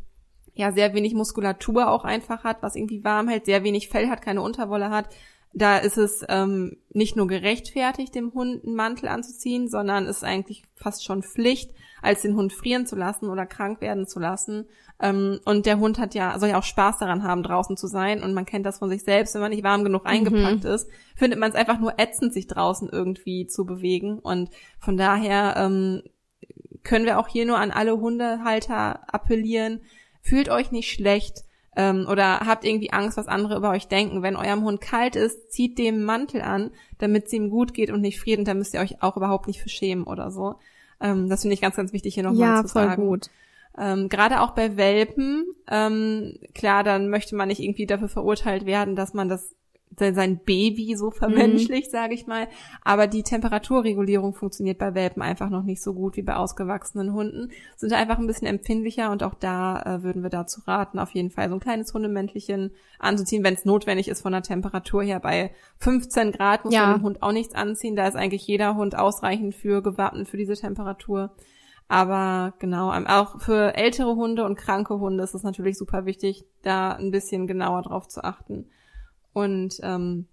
ja, 0.54 0.70
sehr 0.70 0.94
wenig 0.94 1.14
Muskulatur 1.14 1.90
auch 1.90 2.04
einfach 2.04 2.44
hat, 2.44 2.62
was 2.62 2.76
irgendwie 2.76 3.02
warm 3.04 3.28
hält, 3.28 3.46
sehr 3.46 3.64
wenig 3.64 3.88
Fell 3.88 4.08
hat, 4.08 4.22
keine 4.22 4.42
Unterwolle 4.42 4.90
hat, 4.90 5.08
da 5.54 5.78
ist 5.78 5.98
es 5.98 6.24
ähm, 6.28 6.76
nicht 6.90 7.16
nur 7.16 7.26
gerechtfertigt, 7.26 8.14
dem 8.14 8.32
Hund 8.32 8.64
einen 8.64 8.74
Mantel 8.74 9.08
anzuziehen, 9.08 9.68
sondern 9.68 10.06
ist 10.06 10.24
eigentlich 10.24 10.62
fast 10.74 11.04
schon 11.04 11.22
Pflicht, 11.22 11.72
als 12.02 12.22
den 12.22 12.36
Hund 12.36 12.52
frieren 12.52 12.84
zu 12.84 12.96
lassen 12.96 13.30
oder 13.30 13.46
krank 13.46 13.80
werden 13.80 14.06
zu 14.06 14.20
lassen. 14.20 14.66
Ähm, 15.00 15.40
und 15.44 15.64
der 15.64 15.78
Hund 15.78 15.98
hat 15.98 16.14
ja, 16.14 16.38
soll 16.38 16.50
ja 16.50 16.58
auch 16.58 16.64
Spaß 16.64 16.98
daran 16.98 17.22
haben, 17.22 17.42
draußen 17.42 17.76
zu 17.76 17.86
sein. 17.86 18.22
Und 18.22 18.34
man 18.34 18.44
kennt 18.44 18.66
das 18.66 18.78
von 18.78 18.90
sich 18.90 19.04
selbst, 19.04 19.34
wenn 19.34 19.40
man 19.40 19.50
nicht 19.50 19.64
warm 19.64 19.84
genug 19.84 20.04
eingepackt 20.04 20.64
mhm. 20.64 20.70
ist, 20.70 20.90
findet 21.16 21.38
man 21.38 21.50
es 21.50 21.56
einfach 21.56 21.78
nur 21.78 21.98
ätzend, 21.98 22.34
sich 22.34 22.46
draußen 22.48 22.88
irgendwie 22.90 23.46
zu 23.46 23.64
bewegen. 23.64 24.18
Und 24.18 24.50
von 24.78 24.96
daher 24.96 25.54
ähm, 25.56 26.02
können 26.82 27.06
wir 27.06 27.18
auch 27.18 27.28
hier 27.28 27.46
nur 27.46 27.58
an 27.58 27.70
alle 27.70 27.98
Hundehalter 27.98 29.12
appellieren, 29.12 29.80
fühlt 30.20 30.48
euch 30.48 30.72
nicht 30.72 30.90
schlecht 30.90 31.44
ähm, 31.76 32.06
oder 32.08 32.40
habt 32.40 32.64
irgendwie 32.64 32.92
Angst, 32.92 33.16
was 33.16 33.28
andere 33.28 33.56
über 33.56 33.70
euch 33.70 33.88
denken. 33.88 34.22
Wenn 34.22 34.36
eurem 34.36 34.64
Hund 34.64 34.80
kalt 34.80 35.16
ist, 35.16 35.52
zieht 35.52 35.78
dem 35.78 36.04
Mantel 36.04 36.42
an, 36.42 36.70
damit 36.98 37.26
es 37.26 37.32
ihm 37.32 37.50
gut 37.50 37.74
geht 37.74 37.90
und 37.90 38.00
nicht 38.00 38.20
friert 38.20 38.38
und 38.38 38.48
da 38.48 38.54
müsst 38.54 38.74
ihr 38.74 38.80
euch 38.80 39.02
auch 39.02 39.16
überhaupt 39.16 39.46
nicht 39.46 39.60
für 39.60 39.68
schämen 39.68 40.04
oder 40.04 40.30
so. 40.30 40.56
Ähm, 41.02 41.28
das 41.28 41.42
finde 41.42 41.54
ich 41.54 41.60
ganz, 41.60 41.76
ganz 41.76 41.92
wichtig 41.92 42.14
hier 42.14 42.22
nochmal 42.22 42.56
ja, 42.56 42.62
zu 42.62 42.68
sagen. 42.68 42.90
Ja, 42.90 42.96
voll 42.96 43.06
gut. 43.06 43.30
Ähm, 43.78 44.08
Gerade 44.08 44.40
auch 44.40 44.50
bei 44.50 44.76
Welpen, 44.76 45.46
ähm, 45.70 46.38
klar, 46.54 46.84
dann 46.84 47.08
möchte 47.08 47.34
man 47.34 47.48
nicht 47.48 47.60
irgendwie 47.60 47.86
dafür 47.86 48.08
verurteilt 48.08 48.66
werden, 48.66 48.96
dass 48.96 49.14
man 49.14 49.28
das 49.28 49.54
sein 49.98 50.40
Baby 50.44 50.96
so 50.96 51.10
vermenschlicht, 51.10 51.88
mhm. 51.88 51.96
sage 51.96 52.14
ich 52.14 52.26
mal. 52.26 52.48
Aber 52.82 53.06
die 53.06 53.22
Temperaturregulierung 53.22 54.34
funktioniert 54.34 54.78
bei 54.78 54.94
Welpen 54.94 55.22
einfach 55.22 55.50
noch 55.50 55.62
nicht 55.62 55.82
so 55.82 55.94
gut 55.94 56.16
wie 56.16 56.22
bei 56.22 56.36
ausgewachsenen 56.36 57.12
Hunden. 57.12 57.50
Sind 57.76 57.92
einfach 57.92 58.18
ein 58.18 58.26
bisschen 58.26 58.46
empfindlicher 58.46 59.10
und 59.10 59.22
auch 59.22 59.34
da 59.34 59.82
äh, 59.82 60.02
würden 60.02 60.22
wir 60.22 60.30
dazu 60.30 60.62
raten, 60.66 60.98
auf 60.98 61.10
jeden 61.10 61.30
Fall 61.30 61.48
so 61.48 61.54
ein 61.54 61.60
kleines 61.60 61.92
Hundemäntelchen 61.92 62.72
anzuziehen, 62.98 63.44
wenn 63.44 63.54
es 63.54 63.64
notwendig 63.64 64.08
ist 64.08 64.22
von 64.22 64.32
der 64.32 64.42
Temperatur 64.42 65.02
her. 65.02 65.20
Bei 65.20 65.52
15 65.78 66.32
Grad 66.32 66.64
muss 66.64 66.74
ja. 66.74 66.86
man 66.86 67.00
dem 67.00 67.02
Hund 67.04 67.22
auch 67.22 67.32
nichts 67.32 67.54
anziehen. 67.54 67.96
Da 67.96 68.06
ist 68.06 68.16
eigentlich 68.16 68.46
jeder 68.46 68.76
Hund 68.76 68.96
ausreichend 68.96 69.54
für 69.54 69.82
gewappnet 69.82 70.28
für 70.28 70.36
diese 70.36 70.54
Temperatur. 70.54 71.34
Aber 71.88 72.54
genau, 72.58 72.90
auch 72.90 73.40
für 73.40 73.76
ältere 73.76 74.16
Hunde 74.16 74.44
und 74.44 74.56
kranke 74.56 74.98
Hunde 74.98 75.24
ist 75.24 75.34
es 75.34 75.42
natürlich 75.42 75.76
super 75.76 76.06
wichtig, 76.06 76.46
da 76.62 76.92
ein 76.92 77.10
bisschen 77.10 77.46
genauer 77.46 77.82
drauf 77.82 78.08
zu 78.08 78.24
achten. 78.24 78.70
Und 79.32 79.78
ähm, 79.82 80.28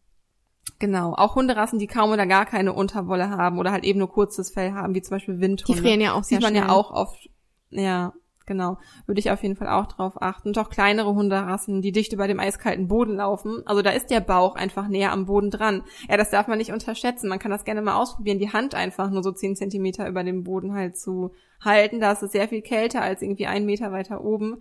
genau, 0.79 1.13
auch 1.13 1.35
Hunderassen, 1.35 1.79
die 1.79 1.87
kaum 1.87 2.11
oder 2.11 2.25
gar 2.27 2.45
keine 2.45 2.73
Unterwolle 2.73 3.29
haben 3.29 3.59
oder 3.59 3.71
halt 3.71 3.83
eben 3.83 3.99
nur 3.99 4.11
kurzes 4.11 4.51
Fell 4.51 4.73
haben, 4.73 4.93
wie 4.93 5.01
zum 5.01 5.15
Beispiel 5.15 5.39
Windhunde. 5.39 5.81
Die 5.81 5.87
frieren 5.87 6.01
ja 6.01 6.13
auch 6.13 6.23
sehr 6.23 6.37
Sieht 6.37 6.43
man 6.43 6.53
schnell. 6.53 6.67
ja 6.67 6.73
auch 6.73 6.91
oft, 6.91 7.29
ja, 7.69 8.13
genau. 8.45 8.77
Würde 9.05 9.19
ich 9.19 9.31
auf 9.31 9.41
jeden 9.43 9.55
Fall 9.55 9.69
auch 9.69 9.85
drauf 9.85 10.21
achten. 10.21 10.49
Und 10.49 10.57
auch 10.57 10.69
kleinere 10.69 11.13
Hunderassen, 11.13 11.81
die 11.81 11.93
dicht 11.93 12.11
über 12.11 12.27
dem 12.27 12.39
eiskalten 12.39 12.87
Boden 12.89 13.15
laufen. 13.15 13.61
Also 13.65 13.81
da 13.81 13.91
ist 13.91 14.09
der 14.09 14.19
Bauch 14.19 14.55
einfach 14.55 14.89
näher 14.89 15.13
am 15.13 15.27
Boden 15.27 15.51
dran. 15.51 15.83
Ja, 16.09 16.17
das 16.17 16.31
darf 16.31 16.47
man 16.47 16.57
nicht 16.57 16.73
unterschätzen. 16.73 17.29
Man 17.29 17.39
kann 17.39 17.51
das 17.51 17.63
gerne 17.63 17.81
mal 17.81 17.95
ausprobieren, 17.95 18.39
die 18.39 18.51
Hand 18.51 18.75
einfach 18.75 19.09
nur 19.09 19.23
so 19.23 19.31
zehn 19.31 19.55
Zentimeter 19.55 20.09
über 20.09 20.23
dem 20.23 20.43
Boden 20.43 20.73
halt 20.73 20.97
zu 20.97 21.31
halten. 21.63 22.01
Da 22.01 22.11
ist 22.11 22.23
es 22.23 22.31
sehr 22.31 22.49
viel 22.49 22.61
kälter 22.61 23.01
als 23.01 23.21
irgendwie 23.21 23.47
einen 23.47 23.65
Meter 23.65 23.91
weiter 23.91 24.23
oben 24.23 24.57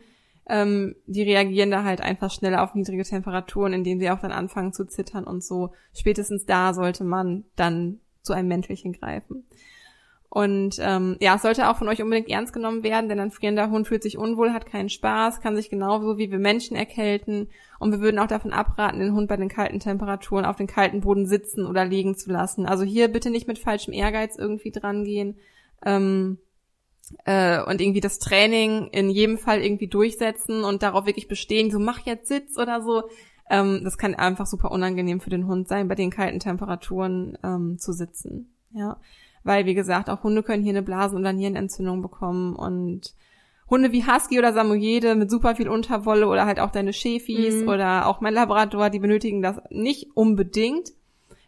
ähm, 0.48 0.96
die 1.06 1.22
reagieren 1.22 1.70
da 1.70 1.84
halt 1.84 2.00
einfach 2.00 2.30
schneller 2.30 2.62
auf 2.62 2.74
niedrige 2.74 3.04
Temperaturen, 3.04 3.72
indem 3.72 4.00
sie 4.00 4.10
auch 4.10 4.20
dann 4.20 4.32
anfangen 4.32 4.72
zu 4.72 4.86
zittern 4.86 5.24
und 5.24 5.44
so. 5.44 5.72
Spätestens 5.94 6.46
da 6.46 6.72
sollte 6.72 7.04
man 7.04 7.44
dann 7.54 8.00
zu 8.22 8.32
einem 8.32 8.48
Mäntelchen 8.48 8.92
greifen. 8.92 9.44
Und 10.30 10.76
ähm, 10.80 11.16
ja, 11.20 11.36
es 11.36 11.42
sollte 11.42 11.68
auch 11.68 11.78
von 11.78 11.88
euch 11.88 12.02
unbedingt 12.02 12.28
ernst 12.28 12.52
genommen 12.52 12.82
werden, 12.82 13.08
denn 13.08 13.18
ein 13.18 13.30
frierender 13.30 13.70
Hund 13.70 13.88
fühlt 13.88 14.02
sich 14.02 14.18
unwohl, 14.18 14.52
hat 14.52 14.66
keinen 14.66 14.90
Spaß, 14.90 15.40
kann 15.40 15.56
sich 15.56 15.70
genauso 15.70 16.18
wie 16.18 16.30
wir 16.30 16.38
Menschen 16.38 16.76
erkälten. 16.76 17.48
Und 17.78 17.92
wir 17.92 18.00
würden 18.00 18.18
auch 18.18 18.26
davon 18.26 18.52
abraten, 18.52 19.00
den 19.00 19.14
Hund 19.14 19.28
bei 19.28 19.38
den 19.38 19.48
kalten 19.48 19.80
Temperaturen 19.80 20.44
auf 20.44 20.56
den 20.56 20.66
kalten 20.66 21.00
Boden 21.00 21.26
sitzen 21.26 21.66
oder 21.66 21.86
liegen 21.86 22.14
zu 22.14 22.30
lassen. 22.30 22.66
Also 22.66 22.84
hier 22.84 23.08
bitte 23.08 23.30
nicht 23.30 23.48
mit 23.48 23.58
falschem 23.58 23.94
Ehrgeiz 23.94 24.36
irgendwie 24.36 24.70
dran 24.70 25.04
gehen. 25.04 25.38
Ähm, 25.84 26.38
äh, 27.24 27.62
und 27.62 27.80
irgendwie 27.80 28.00
das 28.00 28.18
Training 28.18 28.88
in 28.88 29.10
jedem 29.10 29.38
Fall 29.38 29.62
irgendwie 29.62 29.88
durchsetzen 29.88 30.64
und 30.64 30.82
darauf 30.82 31.06
wirklich 31.06 31.28
bestehen, 31.28 31.70
so 31.70 31.78
mach 31.78 32.00
jetzt 32.06 32.28
Sitz 32.28 32.58
oder 32.58 32.82
so. 32.82 33.04
Ähm, 33.50 33.82
das 33.84 33.98
kann 33.98 34.14
einfach 34.14 34.46
super 34.46 34.70
unangenehm 34.70 35.20
für 35.20 35.30
den 35.30 35.46
Hund 35.46 35.68
sein, 35.68 35.88
bei 35.88 35.94
den 35.94 36.10
kalten 36.10 36.40
Temperaturen 36.40 37.38
ähm, 37.42 37.78
zu 37.78 37.92
sitzen. 37.92 38.54
Ja, 38.72 38.98
weil 39.44 39.66
wie 39.66 39.74
gesagt, 39.74 40.10
auch 40.10 40.22
Hunde 40.22 40.42
können 40.42 40.62
hier 40.62 40.72
eine 40.72 40.82
Blasen- 40.82 41.18
oder 41.18 41.32
Nierenentzündung 41.32 42.02
bekommen 42.02 42.54
und 42.54 43.14
Hunde 43.70 43.92
wie 43.92 44.04
Husky 44.04 44.38
oder 44.38 44.52
Samoyede 44.52 45.14
mit 45.14 45.30
super 45.30 45.56
viel 45.56 45.68
Unterwolle 45.68 46.26
oder 46.26 46.46
halt 46.46 46.60
auch 46.60 46.70
deine 46.70 46.92
Schäfis 46.92 47.62
mhm. 47.62 47.68
oder 47.68 48.06
auch 48.06 48.20
mein 48.20 48.34
Labrador, 48.34 48.90
die 48.90 48.98
benötigen 48.98 49.42
das 49.42 49.56
nicht 49.70 50.08
unbedingt 50.14 50.90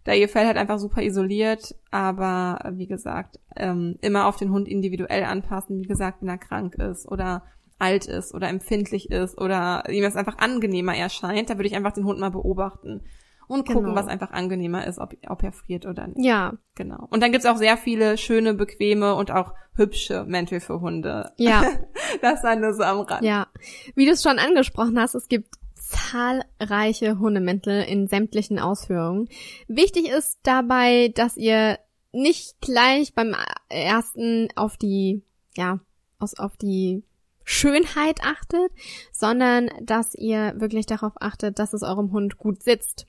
da 0.04 0.14
ihr 0.14 0.28
Fell 0.28 0.46
halt 0.46 0.56
einfach 0.56 0.78
super 0.78 1.02
isoliert, 1.02 1.74
aber 1.90 2.58
wie 2.72 2.86
gesagt, 2.86 3.38
ähm, 3.56 3.96
immer 4.00 4.26
auf 4.26 4.36
den 4.36 4.50
Hund 4.50 4.68
individuell 4.68 5.24
anpassen, 5.24 5.80
wie 5.80 5.86
gesagt, 5.86 6.22
wenn 6.22 6.28
er 6.28 6.38
krank 6.38 6.76
ist 6.76 7.06
oder 7.06 7.42
alt 7.78 8.06
ist 8.06 8.34
oder 8.34 8.48
empfindlich 8.48 9.10
ist 9.10 9.38
oder 9.38 9.88
ihm 9.88 10.04
es 10.04 10.16
einfach 10.16 10.38
angenehmer 10.38 10.96
erscheint, 10.96 11.50
da 11.50 11.56
würde 11.56 11.66
ich 11.66 11.76
einfach 11.76 11.92
den 11.92 12.04
Hund 12.04 12.18
mal 12.18 12.30
beobachten 12.30 13.02
und 13.50 13.66
gucken, 13.66 13.82
genau. 13.82 13.96
was 13.96 14.06
einfach 14.06 14.30
angenehmer 14.30 14.86
ist, 14.86 15.00
ob, 15.00 15.14
ob 15.28 15.42
er 15.42 15.50
friert 15.52 15.84
oder 15.84 16.06
nicht. 16.06 16.24
Ja. 16.24 16.52
Genau. 16.76 17.08
Und 17.10 17.20
dann 17.20 17.32
gibt's 17.32 17.46
auch 17.46 17.56
sehr 17.56 17.76
viele 17.76 18.16
schöne, 18.16 18.54
bequeme 18.54 19.16
und 19.16 19.32
auch 19.32 19.54
hübsche 19.74 20.24
Mäntel 20.24 20.60
für 20.60 20.80
Hunde. 20.80 21.32
Ja. 21.36 21.64
das 22.22 22.44
war 22.44 22.54
nur 22.54 22.74
so 22.74 22.84
am 22.84 23.00
Rand. 23.00 23.24
Ja. 23.24 23.48
Wie 23.96 24.06
du 24.06 24.12
es 24.12 24.22
schon 24.22 24.38
angesprochen 24.38 24.98
hast, 25.00 25.16
es 25.16 25.26
gibt 25.26 25.56
zahlreiche 25.90 27.18
Hundemäntel 27.18 27.82
in 27.82 28.06
sämtlichen 28.06 28.58
Ausführungen. 28.58 29.28
Wichtig 29.68 30.08
ist 30.08 30.38
dabei, 30.42 31.08
dass 31.14 31.36
ihr 31.36 31.78
nicht 32.12 32.60
gleich 32.60 33.14
beim 33.14 33.36
ersten 33.68 34.48
auf 34.56 34.76
die, 34.76 35.22
ja, 35.56 35.80
auf 36.18 36.56
die 36.56 37.02
Schönheit 37.44 38.20
achtet, 38.22 38.70
sondern 39.12 39.70
dass 39.82 40.14
ihr 40.14 40.54
wirklich 40.56 40.86
darauf 40.86 41.12
achtet, 41.20 41.58
dass 41.58 41.72
es 41.72 41.82
eurem 41.82 42.12
Hund 42.12 42.36
gut 42.38 42.62
sitzt. 42.62 43.06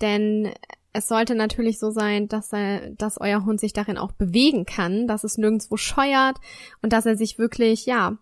Denn 0.00 0.52
es 0.92 1.08
sollte 1.08 1.34
natürlich 1.34 1.78
so 1.78 1.90
sein, 1.90 2.28
dass 2.28 2.52
er, 2.52 2.90
dass 2.90 3.20
euer 3.20 3.44
Hund 3.44 3.60
sich 3.60 3.72
darin 3.72 3.98
auch 3.98 4.12
bewegen 4.12 4.64
kann, 4.64 5.06
dass 5.06 5.24
es 5.24 5.38
nirgendwo 5.38 5.76
scheuert 5.76 6.38
und 6.82 6.92
dass 6.92 7.06
er 7.06 7.16
sich 7.16 7.38
wirklich, 7.38 7.86
ja, 7.86 8.18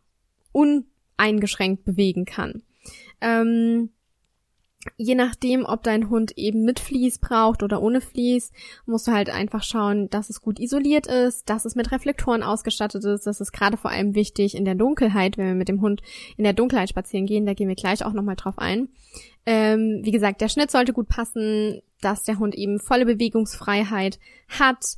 uneingeschränkt 0.53 1.85
bewegen 1.85 2.25
kann. 2.25 2.63
Ähm, 3.21 3.91
je 4.97 5.15
nachdem, 5.15 5.65
ob 5.65 5.83
dein 5.83 6.09
Hund 6.09 6.33
eben 6.37 6.65
mit 6.65 6.81
Vlies 6.81 7.19
braucht 7.19 7.63
oder 7.63 7.83
ohne 7.83 8.01
Vlies, 8.01 8.53
musst 8.87 9.07
du 9.07 9.13
halt 9.13 9.29
einfach 9.31 9.63
schauen, 9.63 10.09
dass 10.11 10.31
es 10.31 10.41
gut 10.41 10.59
isoliert 10.61 11.07
ist, 11.07 11.49
dass 11.51 11.65
es 11.65 11.75
mit 11.75 11.91
Reflektoren 11.93 12.43
ausgestattet 12.43 13.05
ist. 13.05 13.27
Das 13.27 13.41
ist 13.41 13.53
gerade 13.53 13.77
vor 13.77 13.91
allem 13.91 14.15
wichtig 14.15 14.57
in 14.57 14.65
der 14.65 14.75
Dunkelheit, 14.75 15.37
wenn 15.37 15.47
wir 15.47 15.55
mit 15.55 15.69
dem 15.69 15.81
Hund 15.81 16.03
in 16.37 16.45
der 16.45 16.53
Dunkelheit 16.53 16.89
spazieren 16.89 17.27
gehen. 17.27 17.47
Da 17.47 17.55
gehen 17.55 17.69
wir 17.69 17.75
gleich 17.75 18.05
auch 18.05 18.13
nochmal 18.13 18.37
drauf 18.37 18.59
ein. 18.59 18.89
Ähm, 19.47 20.01
wie 20.03 20.11
gesagt, 20.11 20.41
der 20.41 20.49
Schnitt 20.49 20.71
sollte 20.71 20.93
gut 20.93 21.09
passen, 21.09 21.81
dass 22.01 22.25
der 22.25 22.39
Hund 22.39 22.55
eben 22.55 22.79
volle 22.79 23.07
Bewegungsfreiheit 23.07 24.19
hat. 24.49 24.97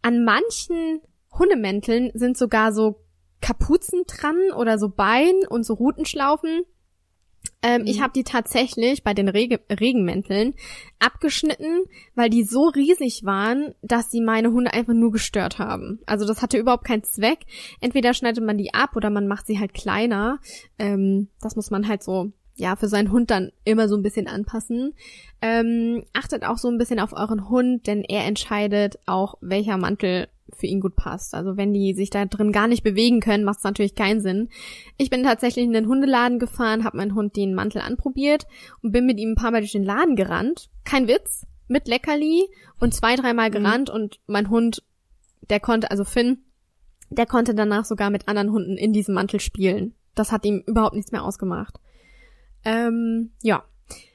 An 0.00 0.24
manchen 0.24 1.00
Hundemänteln 1.32 2.10
sind 2.14 2.36
sogar 2.36 2.72
so 2.72 3.00
Kapuzen 3.40 4.04
dran 4.06 4.36
oder 4.56 4.78
so 4.78 4.88
Bein 4.88 5.34
und 5.48 5.64
so 5.64 5.74
Rutenschlaufen. 5.74 6.62
Ähm, 7.62 7.82
mhm. 7.82 7.86
Ich 7.86 8.00
habe 8.00 8.12
die 8.12 8.24
tatsächlich 8.24 9.04
bei 9.04 9.14
den 9.14 9.28
Reg 9.28 9.60
Regenmänteln 9.70 10.54
abgeschnitten, 10.98 11.84
weil 12.14 12.28
die 12.28 12.44
so 12.44 12.68
riesig 12.68 13.24
waren, 13.24 13.74
dass 13.82 14.10
sie 14.10 14.20
meine 14.20 14.52
Hunde 14.52 14.72
einfach 14.72 14.94
nur 14.94 15.12
gestört 15.12 15.58
haben. 15.58 16.00
Also 16.06 16.26
das 16.26 16.42
hatte 16.42 16.58
überhaupt 16.58 16.84
keinen 16.84 17.04
Zweck. 17.04 17.40
Entweder 17.80 18.14
schneidet 18.14 18.44
man 18.44 18.58
die 18.58 18.74
ab 18.74 18.96
oder 18.96 19.10
man 19.10 19.28
macht 19.28 19.46
sie 19.46 19.58
halt 19.58 19.74
kleiner. 19.74 20.38
Ähm, 20.78 21.28
das 21.40 21.56
muss 21.56 21.70
man 21.70 21.88
halt 21.88 22.02
so 22.02 22.32
ja, 22.56 22.76
für 22.76 22.88
seinen 22.88 23.10
Hund 23.10 23.30
dann 23.30 23.50
immer 23.64 23.88
so 23.88 23.96
ein 23.96 24.02
bisschen 24.02 24.28
anpassen. 24.28 24.94
Ähm, 25.40 26.04
achtet 26.12 26.44
auch 26.44 26.58
so 26.58 26.68
ein 26.68 26.78
bisschen 26.78 27.00
auf 27.00 27.12
euren 27.12 27.48
Hund, 27.48 27.86
denn 27.86 28.02
er 28.02 28.24
entscheidet 28.24 28.98
auch, 29.06 29.36
welcher 29.40 29.78
Mantel 29.78 30.28
für 30.54 30.66
ihn 30.66 30.80
gut 30.80 30.96
passt. 30.96 31.34
Also 31.34 31.56
wenn 31.56 31.72
die 31.72 31.94
sich 31.94 32.10
da 32.10 32.24
drin 32.26 32.52
gar 32.52 32.68
nicht 32.68 32.82
bewegen 32.82 33.20
können, 33.20 33.44
macht 33.44 33.58
es 33.58 33.64
natürlich 33.64 33.94
keinen 33.94 34.20
Sinn. 34.20 34.50
Ich 34.98 35.08
bin 35.08 35.22
tatsächlich 35.22 35.64
in 35.64 35.72
den 35.72 35.88
Hundeladen 35.88 36.38
gefahren, 36.38 36.84
habe 36.84 36.98
meinen 36.98 37.14
Hund 37.14 37.36
den 37.36 37.54
Mantel 37.54 37.80
anprobiert 37.80 38.46
und 38.82 38.92
bin 38.92 39.06
mit 39.06 39.18
ihm 39.18 39.30
ein 39.30 39.36
paar 39.36 39.50
Mal 39.50 39.60
durch 39.60 39.72
den 39.72 39.84
Laden 39.84 40.14
gerannt. 40.14 40.68
Kein 40.84 41.08
Witz, 41.08 41.46
mit 41.68 41.88
Leckerli 41.88 42.48
und 42.78 42.94
zwei, 42.94 43.16
dreimal 43.16 43.48
mhm. 43.48 43.54
gerannt 43.54 43.90
und 43.90 44.20
mein 44.26 44.50
Hund, 44.50 44.82
der 45.48 45.58
konnte, 45.58 45.90
also 45.90 46.04
Finn, 46.04 46.44
der 47.10 47.26
konnte 47.26 47.54
danach 47.54 47.84
sogar 47.84 48.10
mit 48.10 48.28
anderen 48.28 48.52
Hunden 48.52 48.76
in 48.76 48.92
diesem 48.92 49.14
Mantel 49.14 49.40
spielen. 49.40 49.94
Das 50.14 50.32
hat 50.32 50.44
ihm 50.44 50.62
überhaupt 50.66 50.94
nichts 50.94 51.12
mehr 51.12 51.24
ausgemacht. 51.24 51.78
Ähm, 52.64 53.30
ja. 53.42 53.64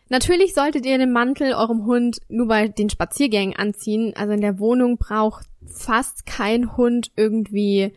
Natürlich 0.10 0.54
solltet 0.54 0.86
ihr 0.86 0.98
den 0.98 1.12
Mantel 1.12 1.54
eurem 1.54 1.86
Hund 1.86 2.22
nur 2.30 2.48
bei 2.48 2.70
den 2.70 2.90
Spaziergängen 2.90 3.56
anziehen. 3.56 4.14
Also 4.16 4.34
in 4.34 4.42
der 4.42 4.60
Wohnung 4.60 4.98
braucht 4.98 5.46
fast 5.66 6.26
kein 6.26 6.78
Hund 6.78 7.12
irgendwie 7.18 7.92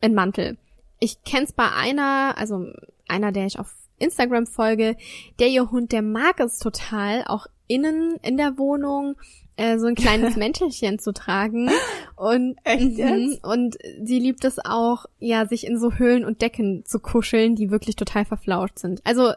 einen 0.00 0.14
Mantel. 0.14 0.58
Ich 1.00 1.22
kenn's 1.24 1.52
bei 1.52 1.70
einer, 1.70 2.34
also 2.36 2.66
einer, 3.08 3.32
der 3.32 3.46
ich 3.46 3.58
auf 3.58 3.74
Instagram 3.98 4.46
folge, 4.46 4.96
der 5.38 5.48
ihr 5.48 5.70
Hund, 5.70 5.92
der 5.92 6.02
mag 6.02 6.40
es 6.40 6.58
total, 6.58 7.24
auch 7.26 7.46
innen 7.66 8.16
in 8.22 8.36
der 8.36 8.58
Wohnung 8.58 9.16
äh, 9.56 9.78
so 9.78 9.86
ein 9.86 9.94
kleines 9.94 10.36
Mäntelchen 10.36 10.98
zu 10.98 11.12
tragen 11.12 11.70
und 12.16 12.56
mhm, 12.66 13.38
und 13.42 13.76
sie 14.02 14.18
liebt 14.18 14.44
es 14.44 14.58
auch, 14.64 15.06
ja, 15.18 15.46
sich 15.46 15.66
in 15.66 15.78
so 15.78 15.92
Höhlen 15.92 16.24
und 16.24 16.42
Decken 16.42 16.84
zu 16.84 16.98
kuscheln, 16.98 17.54
die 17.54 17.70
wirklich 17.70 17.96
total 17.96 18.24
verflauscht 18.24 18.78
sind. 18.78 19.00
Also 19.04 19.32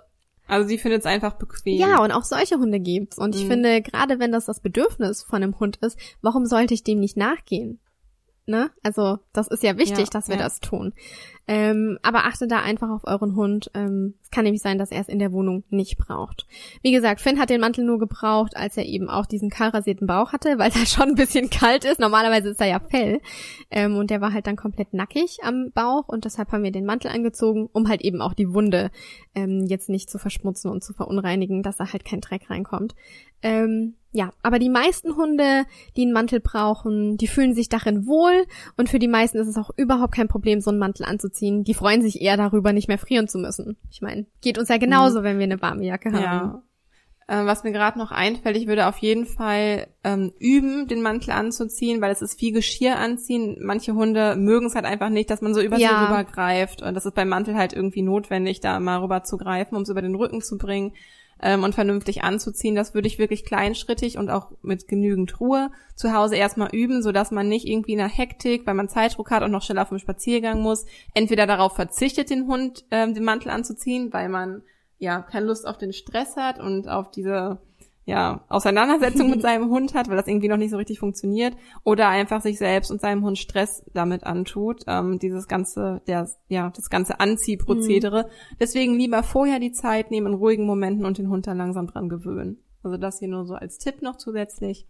also 0.47 0.67
sie 0.67 0.77
findet 0.77 1.01
es 1.01 1.05
einfach 1.05 1.33
bequem. 1.33 1.77
Ja, 1.77 2.01
und 2.01 2.12
auch 2.12 2.23
solche 2.23 2.57
Hunde 2.57 2.79
gibt's. 2.79 3.17
Und 3.17 3.36
ich 3.36 3.43
mhm. 3.43 3.49
finde, 3.49 3.81
gerade 3.81 4.19
wenn 4.19 4.31
das 4.31 4.45
das 4.45 4.60
Bedürfnis 4.60 5.23
von 5.23 5.43
einem 5.43 5.60
Hund 5.60 5.77
ist, 5.77 5.97
warum 6.21 6.45
sollte 6.45 6.73
ich 6.73 6.83
dem 6.83 6.99
nicht 6.99 7.17
nachgehen? 7.17 7.79
Ne? 8.49 8.71
Also 8.81 9.19
das 9.33 9.49
ist 9.49 9.62
ja 9.62 9.77
wichtig, 9.77 10.05
ja, 10.05 10.10
dass 10.10 10.29
wir 10.29 10.38
ja. 10.38 10.43
das 10.43 10.62
tun. 10.62 10.93
Ähm, 11.49 11.97
aber 12.01 12.25
achte 12.25 12.47
da 12.47 12.62
einfach 12.62 12.89
auf 12.89 13.01
euren 13.05 13.36
Hund. 13.36 13.69
Ähm, 13.73 14.15
es 14.21 14.31
kann 14.31 14.45
nämlich 14.45 14.62
sein, 14.62 14.77
dass 14.77 14.91
er 14.91 15.01
es 15.01 15.10
in 15.10 15.19
der 15.19 15.33
Wohnung 15.33 15.65
nicht 15.69 15.97
braucht. 15.97 16.47
Wie 16.81 16.93
gesagt, 16.93 17.19
Finn 17.19 17.39
hat 17.39 17.49
den 17.49 17.60
Mantel 17.60 17.83
nur 17.83 17.99
gebraucht, 17.99 18.55
als 18.55 18.77
er 18.77 18.86
eben 18.86 19.10
auch 19.10 19.25
diesen 19.25 19.49
kahlrasierten 19.49 20.07
Bauch 20.07 20.31
hatte, 20.31 20.60
weil 20.60 20.71
er 20.75 20.86
schon 20.86 21.10
ein 21.10 21.15
bisschen 21.15 21.49
kalt 21.49 21.83
ist. 21.83 21.99
Normalerweise 21.99 22.49
ist 22.49 22.62
er 22.62 22.67
ja 22.67 22.79
Fell. 22.79 23.19
Ähm, 23.69 23.97
und 23.97 24.12
der 24.12 24.21
war 24.21 24.31
halt 24.31 24.47
dann 24.47 24.55
komplett 24.55 24.93
nackig 24.93 25.39
am 25.43 25.71
Bauch 25.73 26.07
und 26.07 26.23
deshalb 26.23 26.53
haben 26.53 26.63
wir 26.63 26.71
den 26.71 26.86
Mantel 26.86 27.12
angezogen, 27.12 27.69
um 27.73 27.89
halt 27.89 28.01
eben 28.01 28.21
auch 28.21 28.33
die 28.33 28.53
Wunde 28.53 28.91
ähm, 29.36 29.65
jetzt 29.67 29.89
nicht 29.89 30.10
zu 30.10 30.19
verschmutzen 30.19 30.71
und 30.71 30.86
zu 30.86 30.93
verunreinigen, 30.93 31.63
dass 31.63 31.77
da 31.77 31.91
halt 31.91 32.05
kein 32.05 32.21
Dreck 32.21 32.49
reinkommt. 32.49 32.95
Ähm, 33.41 33.95
ja, 34.12 34.32
aber 34.41 34.58
die 34.58 34.69
meisten 34.69 35.15
Hunde, 35.15 35.65
die 35.95 36.02
einen 36.02 36.13
Mantel 36.13 36.39
brauchen, 36.39 37.17
die 37.17 37.28
fühlen 37.28 37.54
sich 37.54 37.69
darin 37.69 38.08
wohl 38.08 38.45
und 38.76 38.89
für 38.89 39.00
die 39.00 39.08
meisten 39.08 39.38
ist 39.38 39.47
es 39.47 39.58
auch 39.58 39.69
überhaupt 39.76 40.15
kein 40.15 40.28
Problem, 40.28 40.60
so 40.60 40.71
einen 40.71 40.80
Mantel 40.80 41.06
anzuziehen. 41.06 41.63
Die 41.63 41.73
freuen 41.73 42.02
sich 42.02 42.21
eher 42.21 42.38
darüber, 42.38 42.73
nicht 42.73 42.88
mehr 42.88 42.97
frieren 42.97 43.28
zu 43.28 43.38
müssen. 43.38 43.78
Ich 43.91 44.02
meine, 44.02 44.26
geht 44.41 44.58
uns 44.58 44.69
ja 44.69 44.78
genauso, 44.78 45.19
mhm. 45.19 45.23
wenn 45.23 45.38
wir 45.38 45.43
eine 45.43 45.62
warme 45.62 45.86
Jacke 45.86 46.12
haben. 46.13 46.23
Ja. 46.23 46.63
Äh, 47.28 47.45
was 47.45 47.63
mir 47.63 47.73
gerade 47.73 48.00
noch 48.00 48.12
einfällt, 48.12 48.56
ich 48.56 48.67
würde 48.67 48.88
auf 48.88 48.97
jeden 49.00 49.26
Fall 49.26 49.88
ähm, 50.04 50.32
üben, 50.39 50.88
den 50.88 51.02
Mantel 51.02 51.32
anzuziehen, 51.32 52.00
weil 52.02 52.12
es 52.12 52.21
ist 52.21 52.41
wie 52.41 52.52
Geschirr 52.52 52.95
anziehen. 52.95 53.58
Manche 53.62 53.93
Hunde 53.93 54.36
mögen 54.38 54.67
es 54.67 54.76
halt 54.76 54.86
einfach 54.86 55.10
nicht, 55.10 55.30
dass 55.30 55.41
man 55.41 55.54
so 55.54 55.62
über 55.62 55.78
ja. 55.78 55.89
sie 55.89 56.06
rübergreift. 56.06 56.82
Und 56.82 56.95
das 56.95 57.06
ist 57.06 57.13
beim 57.13 57.28
Mantel 57.30 57.56
halt 57.56 57.73
irgendwie 57.73 58.02
notwendig, 58.02 58.62
da 58.62 58.80
mal 58.80 59.00
rüber 59.00 59.23
zu 59.23 59.38
greifen, 59.38 59.76
um 59.76 59.82
es 59.82 59.89
über 59.89 60.02
den 60.02 60.15
Rücken 60.15 60.41
zu 60.41 60.58
bringen 60.58 60.93
ähm, 61.41 61.63
und 61.63 61.76
vernünftig 61.76 62.23
anzuziehen. 62.23 62.76
Das 62.76 62.93
würde 62.93 63.08
ich 63.08 63.19
wirklich 63.19 63.45
kleinschrittig 63.45 64.17
und 64.17 64.30
auch 64.30 64.52
mit 64.62 64.88
genügend 64.88 65.39
Ruhe 65.39 65.71
zu 65.95 66.13
Hause 66.13 66.36
erstmal 66.36 66.69
üben, 66.73 67.02
so 67.02 67.12
dass 67.12 67.32
man 67.32 67.47
nicht 67.47 67.67
irgendwie 67.67 67.93
in 67.93 68.00
einer 68.00 68.10
Hektik, 68.10 68.65
weil 68.65 68.73
man 68.73 68.89
Zeitdruck 68.89 69.32
hat 69.32 69.43
und 69.43 69.52
noch 69.52 69.62
schneller 69.62 69.84
auf 69.84 69.89
dem 69.89 70.00
Spaziergang 70.00 70.62
muss, 70.62 70.86
entweder 71.13 71.47
darauf 71.47 71.76
verzichtet, 71.76 72.30
den 72.30 72.47
Hund 72.47 72.86
ähm, 72.91 73.13
den 73.13 73.23
Mantel 73.23 73.50
anzuziehen, 73.50 74.12
weil 74.13 74.30
man 74.30 74.63
ja 75.00 75.21
keine 75.21 75.45
Lust 75.45 75.67
auf 75.67 75.78
den 75.78 75.93
Stress 75.93 76.38
hat 76.38 76.60
und 76.60 76.88
auf 76.88 77.12
diese 77.12 77.60
ja, 78.07 78.45
Auseinandersetzung 78.47 79.29
mit 79.29 79.41
seinem 79.41 79.69
Hund 79.69 79.93
hat, 79.93 80.07
weil 80.07 80.15
das 80.15 80.27
irgendwie 80.27 80.47
noch 80.47 80.55
nicht 80.55 80.71
so 80.71 80.77
richtig 80.77 80.97
funktioniert, 80.97 81.55
oder 81.83 82.07
einfach 82.07 82.41
sich 82.41 82.57
selbst 82.57 82.89
und 82.89 83.01
seinem 83.01 83.23
Hund 83.23 83.37
Stress 83.37 83.83
damit 83.93 84.23
antut, 84.23 84.83
ähm, 84.87 85.19
dieses 85.19 85.49
ganze, 85.49 86.01
der, 86.07 86.29
ja, 86.47 86.71
das 86.73 86.89
ganze 86.89 87.19
Anziehprozedere. 87.19 88.23
Mhm. 88.23 88.55
Deswegen 88.61 88.97
lieber 88.97 89.23
vorher 89.23 89.59
die 89.59 89.73
Zeit 89.73 90.09
nehmen 90.09 90.27
in 90.27 90.39
ruhigen 90.39 90.65
Momenten 90.65 91.05
und 91.05 91.17
den 91.17 91.29
Hund 91.29 91.47
dann 91.47 91.57
langsam 91.57 91.87
dran 91.87 92.07
gewöhnen. 92.07 92.63
Also 92.81 92.95
das 92.95 93.19
hier 93.19 93.27
nur 93.27 93.45
so 93.45 93.55
als 93.55 93.77
Tipp 93.77 94.01
noch 94.01 94.15
zusätzlich. 94.15 94.87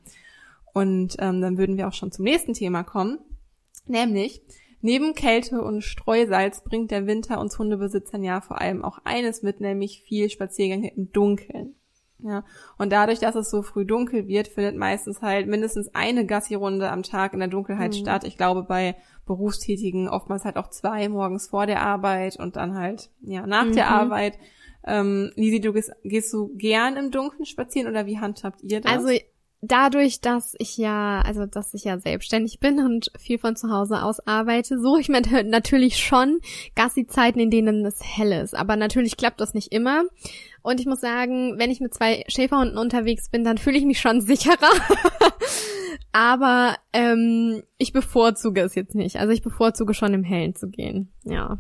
Und 0.71 1.15
ähm, 1.17 1.41
dann 1.41 1.58
würden 1.58 1.75
wir 1.75 1.88
auch 1.88 1.93
schon 1.93 2.12
zum 2.12 2.23
nächsten 2.23 2.53
Thema 2.53 2.84
kommen, 2.84 3.17
nämlich 3.88 4.43
Neben 4.80 5.15
Kälte 5.15 5.63
und 5.63 5.82
Streusalz 5.82 6.63
bringt 6.63 6.91
der 6.91 7.08
Winter 7.08 7.41
uns 7.41 7.58
Hundebesitzern 7.58 8.23
ja 8.23 8.41
vor 8.41 8.62
allem 8.62 8.86
auch 8.86 8.99
eines 9.06 9.41
mit, 9.41 9.60
nämlich 9.60 10.03
viel 10.03 10.30
Spaziergänge 10.30 10.93
im 10.95 11.12
Dunkeln. 11.12 11.77
Ja, 12.19 12.43
und 12.80 12.91
dadurch, 12.91 13.19
dass 13.19 13.36
es 13.36 13.51
so 13.51 13.62
früh 13.62 13.86
dunkel 13.86 14.27
wird, 14.27 14.47
findet 14.47 14.75
meistens 14.75 15.21
halt 15.21 15.47
mindestens 15.47 15.93
eine 15.93 16.25
Gassi-Runde 16.25 16.89
am 16.89 17.03
Tag 17.03 17.34
in 17.34 17.39
der 17.39 17.47
Dunkelheit 17.47 17.91
mhm. 17.91 17.97
statt. 17.97 18.23
Ich 18.23 18.38
glaube, 18.38 18.63
bei 18.63 18.95
Berufstätigen 19.27 20.10
oftmals 20.10 20.43
halt 20.43 20.58
auch 20.58 20.69
zwei 20.69 21.10
morgens 21.10 21.47
vor 21.47 21.67
der 21.67 21.82
Arbeit 21.82 22.38
und 22.39 22.56
dann 22.56 22.75
halt, 22.75 23.12
ja, 23.21 23.45
nach 23.45 23.65
mhm. 23.65 23.73
der 23.73 23.89
Arbeit. 23.89 24.39
Ähm, 24.84 25.32
Lisi, 25.36 25.60
du 25.60 25.73
gehst, 25.73 25.91
gehst 26.03 26.34
du 26.34 26.56
gern 26.56 26.97
im 26.97 27.12
Dunkeln 27.12 27.45
spazieren 27.45 27.89
oder 27.89 28.06
wie 28.06 28.19
handhabt 28.19 28.63
ihr 28.63 28.82
das? 28.82 28.91
Also 28.91 29.10
dadurch, 29.62 30.22
dass 30.22 30.56
ich 30.60 30.78
ja, 30.78 31.22
also 31.22 31.46
dass 31.46 31.74
ich 31.74 31.84
ja 31.84 32.00
selbstständig 32.00 32.60
bin 32.60 32.80
und 32.80 33.12
viel 33.17 33.38
von 33.39 33.56
zu 33.56 33.72
Hause 33.72 34.04
aus 34.04 34.20
arbeite, 34.26 34.80
suche 34.80 35.02
ich 35.02 35.10
mir 35.10 35.22
natürlich 35.43 35.98
schon 35.98 36.39
Gassi-Zeiten, 36.76 37.39
in 37.39 37.50
denen 37.50 37.86
es 37.86 38.00
hell 38.04 38.32
ist. 38.32 38.56
Aber 38.56 38.76
natürlich 38.76 39.17
klappt 39.17 39.41
das 39.41 39.54
nicht 39.54 39.72
immer. 39.72 40.04
Und 40.62 40.80
ich 40.80 40.86
muss 40.86 41.00
sagen, 41.00 41.58
wenn 41.58 41.72
ich 41.72 41.80
mit 41.80 41.93
zwei 41.93 42.24
Schäferhunden 42.28 42.78
unterwegs 42.78 43.30
bin, 43.30 43.43
dann 43.43 43.58
fühle 43.58 43.78
ich 43.78 43.86
mich 43.86 44.00
schon 44.00 44.22
sicherer. 44.22 44.72
Aber 46.12 46.76
ähm, 46.93 47.63
ich 47.78 47.93
bevorzuge 47.93 48.62
es 48.62 48.76
jetzt 48.76 48.96
nicht. 48.96 49.17
Also 49.17 49.32
ich 49.34 49.43
bevorzuge 49.43 49.93
schon 49.93 50.13
im 50.13 50.24
Hellen 50.24 50.56
zu 50.56 50.70
gehen. 50.70 51.12
Ja. 51.24 51.60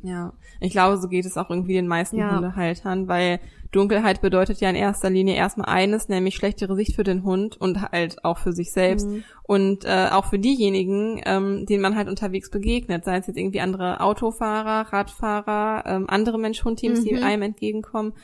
Ja, 0.00 0.32
ich 0.60 0.70
glaube, 0.70 0.96
so 0.98 1.08
geht 1.08 1.26
es 1.26 1.36
auch 1.36 1.50
irgendwie 1.50 1.74
den 1.74 1.88
meisten 1.88 2.18
ja. 2.18 2.32
Hundehaltern, 2.32 3.08
weil 3.08 3.40
Dunkelheit 3.72 4.20
bedeutet 4.20 4.60
ja 4.60 4.70
in 4.70 4.76
erster 4.76 5.10
Linie 5.10 5.34
erstmal 5.34 5.68
eines, 5.68 6.08
nämlich 6.08 6.36
schlechtere 6.36 6.76
Sicht 6.76 6.94
für 6.94 7.02
den 7.02 7.24
Hund 7.24 7.60
und 7.60 7.82
halt 7.82 8.24
auch 8.24 8.38
für 8.38 8.52
sich 8.52 8.72
selbst 8.72 9.08
mhm. 9.08 9.24
und 9.42 9.84
äh, 9.84 10.08
auch 10.10 10.26
für 10.26 10.38
diejenigen, 10.38 11.20
ähm, 11.26 11.66
denen 11.66 11.82
man 11.82 11.96
halt 11.96 12.08
unterwegs 12.08 12.48
begegnet, 12.50 13.04
sei 13.04 13.16
es 13.16 13.26
jetzt 13.26 13.36
irgendwie 13.36 13.60
andere 13.60 14.00
Autofahrer, 14.00 14.92
Radfahrer, 14.92 15.84
ähm, 15.86 16.06
andere 16.08 16.38
Mensch-Hund-Teams, 16.38 17.00
mhm. 17.00 17.04
die 17.04 17.16
einem 17.16 17.42
entgegenkommen. 17.42 18.14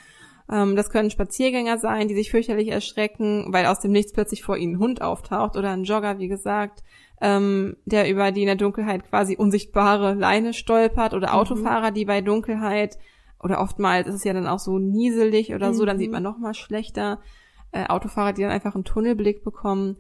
Ähm, 0.51 0.77
das 0.77 0.91
können 0.91 1.11
Spaziergänger 1.11 1.79
sein, 1.79 2.09
die 2.09 2.15
sich 2.15 2.31
fürchterlich 2.31 2.69
erschrecken, 2.69 3.47
weil 3.51 3.67
aus 3.67 3.81
dem 3.81 3.93
Nichts 3.93 4.13
plötzlich 4.13 4.43
vor 4.43 4.57
ihnen 4.57 4.77
ein 4.77 4.79
Hund 4.79 5.03
auftaucht 5.03 5.57
oder 5.57 5.71
ein 5.71 5.85
Jogger, 5.85 6.19
wie 6.19 6.29
gesagt. 6.29 6.83
Ähm, 7.21 7.77
der 7.85 8.11
über 8.11 8.33
die 8.33 8.43
in 8.43 8.47
der 8.47 8.57
Dunkelheit 8.57 9.09
quasi 9.09 9.37
unsichtbare 9.37 10.15
Leine 10.15 10.53
stolpert 10.53 11.15
oder 11.15 11.29
mhm. 11.29 11.35
Autofahrer, 11.35 11.91
die 11.91 12.05
bei 12.05 12.21
Dunkelheit 12.21 12.99
oder 13.43 13.61
oftmals 13.61 14.07
ist 14.09 14.15
es 14.15 14.25
ja 14.25 14.33
dann 14.33 14.47
auch 14.47 14.59
so 14.59 14.79
nieselig 14.79 15.55
oder 15.55 15.75
so, 15.75 15.85
dann 15.85 15.99
sieht 15.99 16.09
mhm. 16.09 16.15
man 16.15 16.23
noch 16.23 16.39
mal 16.39 16.55
schlechter. 16.55 17.21
Äh, 17.73 17.87
Autofahrer, 17.87 18.33
die 18.33 18.43
dann 18.43 18.53
einfach 18.53 18.75
einen 18.75 18.85
Tunnelblick 18.85 19.43
bekommen 19.43 19.97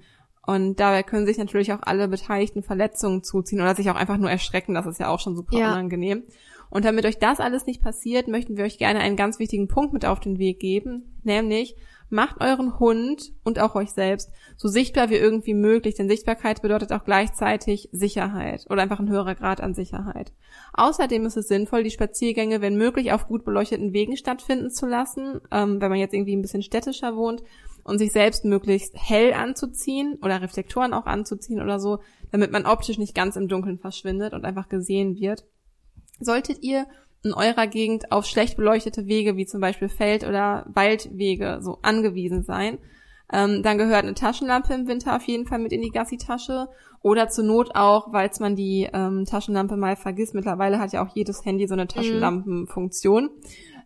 und 0.46 0.79
dabei 0.79 1.03
können 1.03 1.27
sich 1.27 1.38
natürlich 1.38 1.72
auch 1.72 1.81
alle 1.83 2.09
Beteiligten 2.09 2.62
Verletzungen 2.62 3.22
zuziehen 3.22 3.61
oder 3.61 3.74
sich 3.74 3.90
auch 3.90 3.96
einfach 3.96 4.18
nur 4.18 4.31
erschrecken. 4.31 4.74
Das 4.74 4.87
ist 4.87 5.00
ja 5.00 5.09
auch 5.09 5.20
schon 5.20 5.37
super 5.37 5.57
ja. 5.57 5.72
unangenehm. 5.72 6.22
Und 6.70 6.85
damit 6.85 7.07
euch 7.07 7.18
das 7.18 7.40
alles 7.40 7.66
nicht 7.66 7.83
passiert, 7.83 8.29
möchten 8.29 8.57
wir 8.57 8.64
euch 8.64 8.79
gerne 8.79 9.00
einen 9.00 9.16
ganz 9.16 9.38
wichtigen 9.38 9.68
Punkt 9.68 9.92
mit 9.92 10.05
auf 10.05 10.20
den 10.20 10.38
Weg 10.38 10.61
geben, 10.61 11.18
nämlich 11.22 11.77
macht 12.09 12.40
euren 12.40 12.79
Hund 12.79 13.33
und 13.45 13.59
auch 13.59 13.75
euch 13.75 13.90
selbst 13.90 14.31
so 14.57 14.69
sichtbar 14.69 15.11
wie 15.11 15.17
irgendwie 15.17 15.55
möglich, 15.55 15.95
denn 15.95 16.09
Sichtbarkeit 16.09 16.62
bedeutet 16.62 16.93
auch 16.93 17.05
gleichzeitig 17.05 17.88
Sicherheit 17.93 18.67
oder 18.71 18.83
einfach 18.83 19.01
ein 19.01 19.09
höherer 19.09 19.35
Grad 19.35 19.61
an 19.61 19.75
Sicherheit. 19.75 20.33
Außerdem 20.75 21.27
ist 21.27 21.37
es 21.37 21.49
sinnvoll, 21.49 21.83
die 21.83 21.90
Spaziergänge, 21.90 22.61
wenn 22.61 22.77
möglich, 22.77 23.12
auf 23.12 23.27
gut 23.27 23.45
beleuchteten 23.45 23.93
Wegen 23.93 24.17
stattfinden 24.17 24.71
zu 24.71 24.87
lassen, 24.87 25.40
ähm, 25.51 25.81
wenn 25.81 25.90
man 25.90 25.99
jetzt 25.99 26.14
irgendwie 26.14 26.37
ein 26.37 26.43
bisschen 26.43 26.62
städtischer 26.62 27.17
wohnt 27.17 27.43
und 27.85 27.99
sich 27.99 28.12
selbst 28.12 28.45
möglichst 28.45 28.95
hell 28.97 29.33
anzuziehen 29.33 30.19
oder 30.23 30.40
Reflektoren 30.40 30.95
auch 30.95 31.07
anzuziehen 31.07 31.61
oder 31.61 31.79
so, 31.79 32.01
damit 32.31 32.51
man 32.51 32.67
optisch 32.67 32.99
nicht 32.99 33.14
ganz 33.14 33.37
im 33.37 33.49
Dunkeln 33.49 33.79
verschwindet 33.79 34.33
und 34.33 34.45
einfach 34.45 34.69
gesehen 34.69 35.17
wird. 35.17 35.45
Solltet 36.21 36.62
ihr 36.62 36.87
in 37.24 37.32
eurer 37.32 37.66
Gegend 37.66 38.12
auf 38.12 38.26
schlecht 38.26 38.56
beleuchtete 38.56 39.06
Wege 39.06 39.37
wie 39.37 39.46
zum 39.46 39.60
Beispiel 39.60 39.88
Feld- 39.88 40.24
oder 40.24 40.66
Waldwege 40.68 41.58
so 41.62 41.78
angewiesen 41.82 42.44
sein, 42.44 42.78
ähm, 43.32 43.62
dann 43.62 43.78
gehört 43.78 44.04
eine 44.04 44.14
Taschenlampe 44.14 44.74
im 44.74 44.87
Winter 44.87 45.16
auf 45.16 45.24
jeden 45.24 45.46
Fall 45.46 45.58
mit 45.58 45.72
in 45.72 45.82
die 45.82 45.90
Gassi-Tasche 45.90 46.68
oder 47.02 47.28
zur 47.28 47.44
Not 47.44 47.74
auch, 47.74 48.12
weil 48.12 48.30
man 48.40 48.54
die 48.54 48.88
ähm, 48.92 49.24
Taschenlampe 49.24 49.76
mal 49.76 49.96
vergisst. 49.96 50.34
Mittlerweile 50.34 50.78
hat 50.78 50.92
ja 50.92 51.04
auch 51.04 51.14
jedes 51.14 51.44
Handy 51.44 51.66
so 51.66 51.74
eine 51.74 51.84
mhm. 51.84 51.88
Taschenlampenfunktion. 51.88 53.30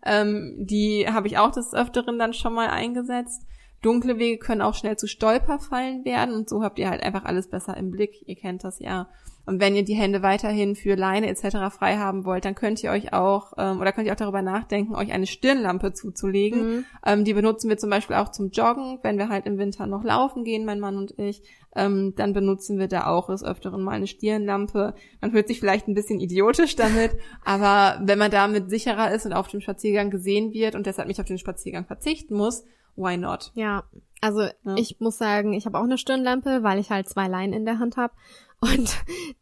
Ähm, 0.04 0.54
die 0.58 1.06
habe 1.08 1.28
ich 1.28 1.38
auch 1.38 1.50
des 1.50 1.72
Öfteren 1.74 2.18
dann 2.18 2.32
schon 2.32 2.54
mal 2.54 2.68
eingesetzt. 2.68 3.42
Dunkle 3.82 4.18
Wege 4.18 4.38
können 4.38 4.62
auch 4.62 4.74
schnell 4.74 4.96
zu 4.96 5.06
Stolperfallen 5.06 6.04
werden 6.04 6.34
und 6.34 6.48
so 6.48 6.62
habt 6.62 6.78
ihr 6.78 6.90
halt 6.90 7.02
einfach 7.02 7.24
alles 7.24 7.48
besser 7.48 7.76
im 7.76 7.90
Blick. 7.90 8.22
Ihr 8.26 8.36
kennt 8.36 8.64
das 8.64 8.80
ja. 8.80 9.08
Und 9.48 9.62
wenn 9.62 9.74
ihr 9.74 9.82
die 9.82 9.94
Hände 9.94 10.22
weiterhin 10.22 10.76
für 10.76 10.94
Leine 10.94 11.26
etc. 11.28 11.74
frei 11.74 11.96
haben 11.96 12.26
wollt, 12.26 12.44
dann 12.44 12.54
könnt 12.54 12.84
ihr 12.84 12.90
euch 12.90 13.14
auch 13.14 13.54
ähm, 13.56 13.80
oder 13.80 13.92
könnt 13.92 14.06
ihr 14.06 14.12
auch 14.12 14.18
darüber 14.18 14.42
nachdenken, 14.42 14.94
euch 14.94 15.10
eine 15.10 15.26
Stirnlampe 15.26 15.94
zuzulegen. 15.94 16.60
Mhm. 16.60 16.84
Ähm, 17.06 17.24
die 17.24 17.32
benutzen 17.32 17.70
wir 17.70 17.78
zum 17.78 17.88
Beispiel 17.88 18.16
auch 18.16 18.28
zum 18.28 18.50
Joggen, 18.50 18.98
wenn 19.02 19.16
wir 19.16 19.30
halt 19.30 19.46
im 19.46 19.56
Winter 19.56 19.86
noch 19.86 20.04
laufen 20.04 20.44
gehen, 20.44 20.66
mein 20.66 20.80
Mann 20.80 20.98
und 20.98 21.18
ich. 21.18 21.42
Ähm, 21.74 22.12
dann 22.14 22.34
benutzen 22.34 22.78
wir 22.78 22.88
da 22.88 23.06
auch 23.06 23.28
des 23.28 23.42
Öfteren 23.42 23.82
mal 23.82 23.92
eine 23.92 24.06
Stirnlampe. 24.06 24.92
Man 25.22 25.30
fühlt 25.30 25.48
sich 25.48 25.60
vielleicht 25.60 25.88
ein 25.88 25.94
bisschen 25.94 26.20
idiotisch 26.20 26.76
damit, 26.76 27.12
aber 27.46 28.02
wenn 28.04 28.18
man 28.18 28.30
damit 28.30 28.68
sicherer 28.68 29.14
ist 29.14 29.24
und 29.24 29.32
auf 29.32 29.48
dem 29.48 29.62
Spaziergang 29.62 30.10
gesehen 30.10 30.52
wird 30.52 30.74
und 30.74 30.84
deshalb 30.84 31.08
nicht 31.08 31.20
auf 31.20 31.26
den 31.26 31.38
Spaziergang 31.38 31.86
verzichten 31.86 32.36
muss, 32.36 32.64
why 32.96 33.16
not? 33.16 33.50
Ja, 33.54 33.84
also 34.20 34.42
ja. 34.42 34.52
ich 34.76 34.98
muss 35.00 35.16
sagen, 35.16 35.52
ich 35.52 35.66
habe 35.66 35.78
auch 35.78 35.84
eine 35.84 35.98
Stirnlampe, 35.98 36.62
weil 36.62 36.78
ich 36.78 36.90
halt 36.90 37.08
zwei 37.08 37.28
Leinen 37.28 37.52
in 37.52 37.64
der 37.64 37.78
Hand 37.78 37.96
habe. 37.96 38.12
Und 38.60 38.96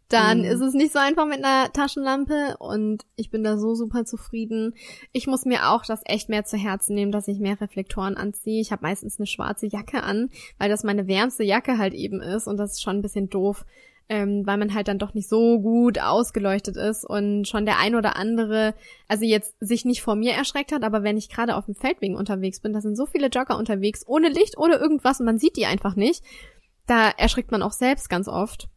dann 0.08 0.40
mhm. 0.40 0.44
ist 0.44 0.60
es 0.60 0.74
nicht 0.74 0.92
so 0.92 0.98
einfach 0.98 1.26
mit 1.26 1.42
einer 1.42 1.72
Taschenlampe 1.72 2.56
und 2.58 3.04
ich 3.16 3.30
bin 3.30 3.42
da 3.42 3.56
so 3.58 3.74
super 3.74 4.04
zufrieden. 4.04 4.74
Ich 5.12 5.26
muss 5.26 5.46
mir 5.46 5.70
auch 5.70 5.84
das 5.84 6.02
echt 6.04 6.28
mehr 6.28 6.44
zu 6.44 6.56
Herzen 6.56 6.94
nehmen, 6.94 7.12
dass 7.12 7.26
ich 7.26 7.38
mehr 7.38 7.60
Reflektoren 7.60 8.16
anziehe. 8.16 8.60
Ich 8.60 8.72
habe 8.72 8.82
meistens 8.82 9.18
eine 9.18 9.26
schwarze 9.26 9.66
Jacke 9.66 10.02
an, 10.02 10.28
weil 10.58 10.68
das 10.68 10.84
meine 10.84 11.06
wärmste 11.08 11.44
Jacke 11.44 11.78
halt 11.78 11.94
eben 11.94 12.20
ist 12.20 12.46
und 12.46 12.58
das 12.58 12.72
ist 12.72 12.82
schon 12.82 12.96
ein 12.96 13.02
bisschen 13.02 13.30
doof, 13.30 13.64
ähm, 14.08 14.46
weil 14.46 14.58
man 14.58 14.74
halt 14.74 14.86
dann 14.88 14.98
doch 14.98 15.14
nicht 15.14 15.28
so 15.28 15.60
gut 15.60 15.98
ausgeleuchtet 15.98 16.76
ist 16.76 17.04
und 17.04 17.48
schon 17.48 17.64
der 17.64 17.78
ein 17.78 17.94
oder 17.96 18.16
andere, 18.16 18.74
also 19.08 19.24
jetzt 19.24 19.56
sich 19.60 19.86
nicht 19.86 20.02
vor 20.02 20.14
mir 20.14 20.34
erschreckt 20.34 20.72
hat, 20.72 20.84
aber 20.84 21.02
wenn 21.02 21.16
ich 21.16 21.30
gerade 21.30 21.56
auf 21.56 21.64
dem 21.64 21.74
Feldwegen 21.74 22.16
unterwegs 22.16 22.60
bin, 22.60 22.74
da 22.74 22.82
sind 22.82 22.96
so 22.96 23.06
viele 23.06 23.28
Jogger 23.28 23.56
unterwegs, 23.56 24.04
ohne 24.06 24.28
Licht, 24.28 24.58
ohne 24.58 24.76
irgendwas 24.76 25.20
und 25.20 25.26
man 25.26 25.38
sieht 25.38 25.56
die 25.56 25.66
einfach 25.66 25.96
nicht, 25.96 26.22
da 26.86 27.08
erschrickt 27.08 27.50
man 27.50 27.62
auch 27.62 27.72
selbst 27.72 28.08
ganz 28.08 28.28
oft. 28.28 28.68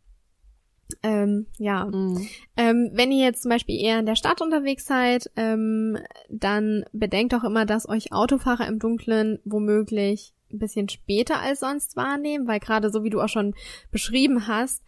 Ähm, 1.03 1.47
ja. 1.57 1.85
Mhm. 1.85 2.27
Ähm, 2.57 2.89
wenn 2.93 3.11
ihr 3.11 3.23
jetzt 3.23 3.43
zum 3.43 3.49
Beispiel 3.49 3.79
eher 3.79 3.99
in 3.99 4.05
der 4.05 4.15
Stadt 4.15 4.41
unterwegs 4.41 4.85
seid, 4.85 5.29
ähm, 5.35 5.97
dann 6.29 6.85
bedenkt 6.91 7.33
auch 7.33 7.43
immer, 7.43 7.65
dass 7.65 7.87
euch 7.87 8.11
Autofahrer 8.11 8.67
im 8.67 8.79
Dunkeln 8.79 9.39
womöglich 9.45 10.33
ein 10.51 10.59
bisschen 10.59 10.89
später 10.89 11.39
als 11.39 11.59
sonst 11.59 11.95
wahrnehmen, 11.95 12.47
weil 12.47 12.59
gerade 12.59 12.89
so 12.89 13.03
wie 13.03 13.11
du 13.11 13.21
auch 13.21 13.29
schon 13.29 13.53
beschrieben 13.91 14.47
hast, 14.47 14.83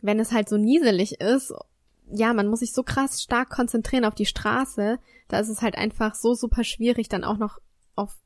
wenn 0.00 0.18
es 0.18 0.32
halt 0.32 0.48
so 0.48 0.56
nieselig 0.56 1.20
ist, 1.20 1.52
ja, 2.10 2.32
man 2.32 2.48
muss 2.48 2.60
sich 2.60 2.72
so 2.72 2.82
krass 2.82 3.22
stark 3.22 3.50
konzentrieren 3.50 4.04
auf 4.04 4.14
die 4.14 4.26
Straße, 4.26 4.98
da 5.28 5.38
ist 5.38 5.48
es 5.48 5.62
halt 5.62 5.76
einfach 5.76 6.14
so 6.14 6.34
super 6.34 6.64
schwierig, 6.64 7.08
dann 7.08 7.24
auch 7.24 7.38
noch 7.38 7.58
auf 7.94 8.16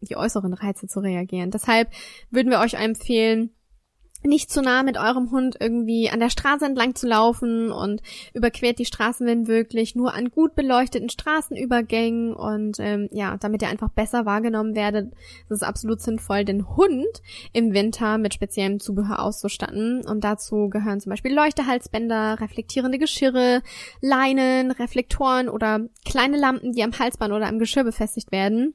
die 0.00 0.16
äußeren 0.16 0.54
Reize 0.54 0.86
zu 0.86 1.00
reagieren. 1.00 1.50
Deshalb 1.50 1.90
würden 2.30 2.50
wir 2.50 2.60
euch 2.60 2.74
empfehlen, 2.74 3.50
nicht 4.22 4.50
zu 4.50 4.62
nah 4.62 4.82
mit 4.82 4.96
eurem 4.96 5.30
Hund 5.30 5.56
irgendwie 5.60 6.10
an 6.10 6.20
der 6.20 6.30
Straße 6.30 6.64
entlang 6.64 6.94
zu 6.94 7.06
laufen 7.06 7.70
und 7.70 8.02
überquert 8.34 8.78
die 8.78 8.84
Straßen, 8.84 9.26
wenn 9.26 9.46
wirklich, 9.46 9.94
nur 9.94 10.14
an 10.14 10.30
gut 10.30 10.54
beleuchteten 10.54 11.08
Straßenübergängen 11.08 12.34
und 12.34 12.78
ähm, 12.80 13.08
ja, 13.12 13.36
damit 13.36 13.62
ihr 13.62 13.68
einfach 13.68 13.90
besser 13.90 14.26
wahrgenommen 14.26 14.74
werdet, 14.74 15.12
ist 15.48 15.50
es 15.50 15.62
absolut 15.62 16.00
sinnvoll, 16.00 16.44
den 16.44 16.76
Hund 16.76 17.22
im 17.52 17.72
Winter 17.72 18.18
mit 18.18 18.34
speziellem 18.34 18.80
Zubehör 18.80 19.22
auszustatten 19.22 20.04
und 20.06 20.24
dazu 20.24 20.68
gehören 20.68 21.00
zum 21.00 21.10
Beispiel 21.10 21.34
Leuchtehalsbänder, 21.34 22.40
reflektierende 22.40 22.98
Geschirre, 22.98 23.62
Leinen, 24.00 24.70
Reflektoren 24.70 25.48
oder 25.48 25.80
kleine 26.04 26.36
Lampen, 26.36 26.72
die 26.72 26.82
am 26.82 26.98
Halsband 26.98 27.32
oder 27.32 27.46
am 27.46 27.58
Geschirr 27.58 27.84
befestigt 27.84 28.32
werden. 28.32 28.74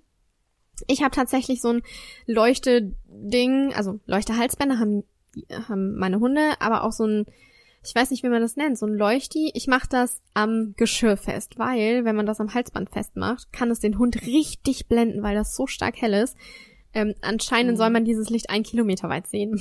Ich 0.88 1.04
habe 1.04 1.16
tatsächlich 1.16 1.62
so 1.62 1.70
ein 1.70 1.82
Leuchteding, 2.26 3.74
also 3.76 4.00
Leuchtehalsbänder 4.06 4.80
haben 4.80 5.04
haben 5.68 5.96
meine 5.96 6.20
Hunde, 6.20 6.54
aber 6.60 6.84
auch 6.84 6.92
so 6.92 7.06
ein, 7.06 7.26
ich 7.84 7.96
weiß 7.96 8.12
nicht, 8.12 8.24
wie 8.24 8.30
man 8.30 8.42
das 8.42 8.58
nennt, 8.58 8.78
so 8.78 8.86
ein 8.86 8.94
Leuchti. 8.94 9.52
Ich 9.56 9.68
mache 9.68 9.88
das 9.90 10.22
am 10.34 10.74
Geschirr 10.78 11.18
fest, 11.18 11.58
weil 11.58 12.06
wenn 12.06 12.16
man 12.16 12.26
das 12.26 12.40
am 12.40 12.54
Halsband 12.54 12.90
festmacht, 12.90 13.52
kann 13.52 13.72
es 13.72 13.80
den 13.80 13.98
Hund 13.98 14.22
richtig 14.26 14.88
blenden, 14.88 15.24
weil 15.24 15.36
das 15.36 15.56
so 15.56 15.68
stark 15.68 16.02
hell 16.02 16.14
ist. 16.14 16.38
Ähm, 16.94 17.16
anscheinend 17.22 17.74
mhm. 17.74 17.78
soll 17.78 17.90
man 17.90 18.06
dieses 18.06 18.30
Licht 18.30 18.50
ein 18.50 18.64
Kilometer 18.64 19.10
weit 19.10 19.28
sehen. 19.28 19.60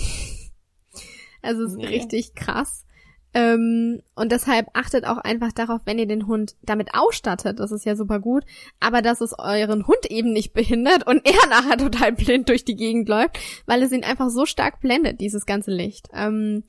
also 1.42 1.64
es 1.64 1.72
ist 1.72 1.78
nee. 1.78 1.86
richtig 1.86 2.34
krass. 2.34 2.84
Ähm, 3.32 4.02
und 4.16 4.32
deshalb 4.32 4.68
achtet 4.74 5.06
auch 5.06 5.18
einfach 5.18 5.52
darauf, 5.52 5.82
wenn 5.84 5.98
ihr 5.98 6.06
den 6.06 6.26
Hund 6.26 6.56
damit 6.62 6.94
ausstattet, 6.94 7.60
das 7.60 7.70
ist 7.70 7.84
ja 7.84 7.94
super 7.94 8.18
gut, 8.18 8.44
aber 8.80 9.02
dass 9.02 9.20
es 9.20 9.38
euren 9.38 9.86
Hund 9.86 10.10
eben 10.10 10.32
nicht 10.32 10.52
behindert 10.52 11.06
und 11.06 11.24
er 11.24 11.48
nachher 11.50 11.78
total 11.78 12.12
blind 12.12 12.48
durch 12.48 12.64
die 12.64 12.76
Gegend 12.76 13.08
läuft, 13.08 13.38
weil 13.66 13.82
es 13.82 13.92
ihn 13.92 14.04
einfach 14.04 14.30
so 14.30 14.46
stark 14.46 14.80
blendet, 14.80 15.20
dieses 15.20 15.46
ganze 15.46 15.70
Licht. 15.70 16.08
Ähm, 16.12 16.64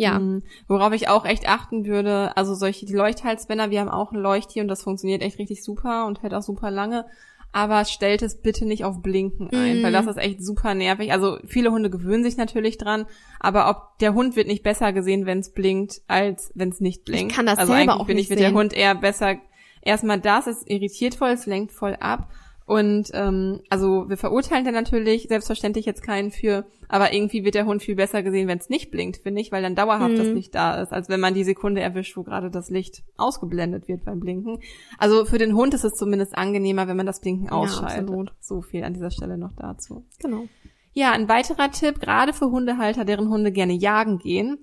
ja. 0.00 0.18
Mhm. 0.18 0.42
Worauf 0.66 0.94
ich 0.94 1.08
auch 1.08 1.26
echt 1.26 1.46
achten 1.46 1.84
würde, 1.84 2.34
also 2.34 2.54
solche 2.54 2.86
die 2.86 2.94
Leuchthalsbänder, 2.94 3.70
wir 3.70 3.80
haben 3.80 3.90
auch 3.90 4.12
ein 4.12 4.18
Leuchttier 4.18 4.62
und 4.62 4.68
das 4.68 4.82
funktioniert 4.82 5.20
echt 5.20 5.38
richtig 5.38 5.62
super 5.62 6.06
und 6.06 6.22
hält 6.22 6.32
auch 6.32 6.42
super 6.42 6.70
lange 6.70 7.04
aber 7.52 7.84
stellt 7.84 8.22
es 8.22 8.40
bitte 8.40 8.64
nicht 8.64 8.84
auf 8.84 9.02
Blinken 9.02 9.50
ein, 9.52 9.80
mm. 9.80 9.82
weil 9.82 9.92
das 9.92 10.06
ist 10.06 10.18
echt 10.18 10.44
super 10.44 10.74
nervig. 10.74 11.12
Also 11.12 11.38
viele 11.46 11.72
Hunde 11.72 11.90
gewöhnen 11.90 12.22
sich 12.22 12.36
natürlich 12.36 12.78
dran, 12.78 13.06
aber 13.40 13.68
ob 13.68 13.98
der 13.98 14.14
Hund 14.14 14.36
wird 14.36 14.46
nicht 14.46 14.62
besser 14.62 14.92
gesehen, 14.92 15.26
wenn 15.26 15.40
es 15.40 15.52
blinkt, 15.52 16.02
als 16.06 16.52
wenn 16.54 16.68
es 16.68 16.80
nicht 16.80 17.04
blinkt. 17.04 17.32
Ich 17.32 17.36
kann 17.36 17.46
das 17.46 17.58
also 17.58 17.72
selber 17.72 17.92
eigentlich 17.92 18.02
auch 18.02 18.06
bin 18.06 18.16
nicht 18.16 18.24
ich, 18.24 18.30
wird 18.30 18.40
der 18.40 18.52
Hund 18.52 18.72
eher 18.72 18.94
besser. 18.94 19.36
Erstmal 19.82 20.20
das 20.20 20.46
ist 20.46 20.70
irritiert 20.70 21.14
voll, 21.14 21.30
es 21.30 21.46
lenkt 21.46 21.72
voll 21.72 21.96
ab 21.98 22.28
und 22.70 23.10
ähm, 23.14 23.62
also 23.68 24.08
wir 24.08 24.16
verurteilen 24.16 24.64
da 24.64 24.70
natürlich 24.70 25.26
selbstverständlich 25.26 25.86
jetzt 25.86 26.04
keinen 26.04 26.30
für, 26.30 26.64
aber 26.88 27.12
irgendwie 27.12 27.42
wird 27.42 27.56
der 27.56 27.66
Hund 27.66 27.82
viel 27.82 27.96
besser 27.96 28.22
gesehen, 28.22 28.46
wenn 28.46 28.58
es 28.58 28.68
nicht 28.68 28.92
blinkt, 28.92 29.16
finde 29.16 29.40
ich, 29.40 29.50
weil 29.50 29.60
dann 29.60 29.74
dauerhaft 29.74 30.12
mhm. 30.12 30.18
das 30.18 30.28
Licht 30.28 30.54
da 30.54 30.80
ist, 30.80 30.92
als 30.92 31.08
wenn 31.08 31.18
man 31.18 31.34
die 31.34 31.42
Sekunde 31.42 31.80
erwischt, 31.80 32.16
wo 32.16 32.22
gerade 32.22 32.48
das 32.48 32.70
Licht 32.70 33.02
ausgeblendet 33.16 33.88
wird 33.88 34.04
beim 34.04 34.20
Blinken. 34.20 34.60
Also 34.98 35.24
für 35.24 35.38
den 35.38 35.56
Hund 35.56 35.74
ist 35.74 35.82
es 35.82 35.94
zumindest 35.94 36.38
angenehmer, 36.38 36.86
wenn 36.86 36.96
man 36.96 37.06
das 37.06 37.20
Blinken 37.20 37.50
ausschaltet. 37.50 38.08
Ja, 38.08 38.24
so 38.38 38.62
viel 38.62 38.84
an 38.84 38.94
dieser 38.94 39.10
Stelle 39.10 39.36
noch 39.36 39.52
dazu. 39.56 40.04
Genau. 40.20 40.44
Ja, 40.92 41.10
ein 41.10 41.28
weiterer 41.28 41.72
Tipp, 41.72 41.98
gerade 41.98 42.32
für 42.32 42.52
Hundehalter, 42.52 43.04
deren 43.04 43.30
Hunde 43.30 43.50
gerne 43.50 43.72
jagen 43.72 44.18
gehen. 44.18 44.58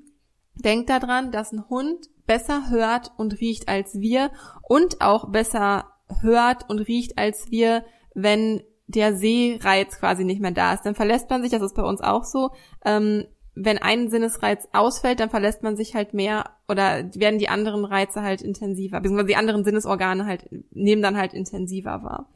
Denkt 0.56 0.90
daran, 0.90 1.34
dass 1.34 1.52
ein 1.52 1.68
Hund 1.68 2.08
besser 2.26 2.70
hört 2.70 3.12
und 3.18 3.42
riecht 3.42 3.68
als 3.68 4.00
wir 4.00 4.32
und 4.62 5.02
auch 5.02 5.30
besser 5.30 5.88
hört 6.22 6.70
und 6.70 6.80
riecht 6.80 7.18
als 7.18 7.52
wir, 7.52 7.84
wenn 8.18 8.62
der 8.88 9.16
Sehreiz 9.16 10.00
quasi 10.00 10.24
nicht 10.24 10.42
mehr 10.42 10.52
da 10.52 10.74
ist. 10.74 10.84
Dann 10.84 10.96
verlässt 10.96 11.30
man 11.30 11.42
sich, 11.42 11.52
das 11.52 11.62
ist 11.62 11.76
bei 11.76 11.84
uns 11.84 12.02
auch 12.02 12.24
so, 12.24 12.52
ähm, 12.84 13.26
wenn 13.54 13.80
ein 13.80 14.10
Sinnesreiz 14.10 14.68
ausfällt, 14.72 15.20
dann 15.20 15.30
verlässt 15.30 15.64
man 15.64 15.76
sich 15.76 15.96
halt 15.96 16.14
mehr 16.14 16.52
oder 16.68 17.10
werden 17.16 17.40
die 17.40 17.50
anderen 17.50 17.86
Reize 17.86 18.22
halt 18.22 18.42
intensiver, 18.42 19.00
beziehungsweise 19.00 19.28
die 19.28 19.36
anderen 19.36 19.64
Sinnesorgane 19.64 20.26
halt 20.26 20.48
nehmen 20.72 21.02
dann 21.02 21.18
halt 21.18 21.34
intensiver 21.34 22.04
wahr. 22.04 22.30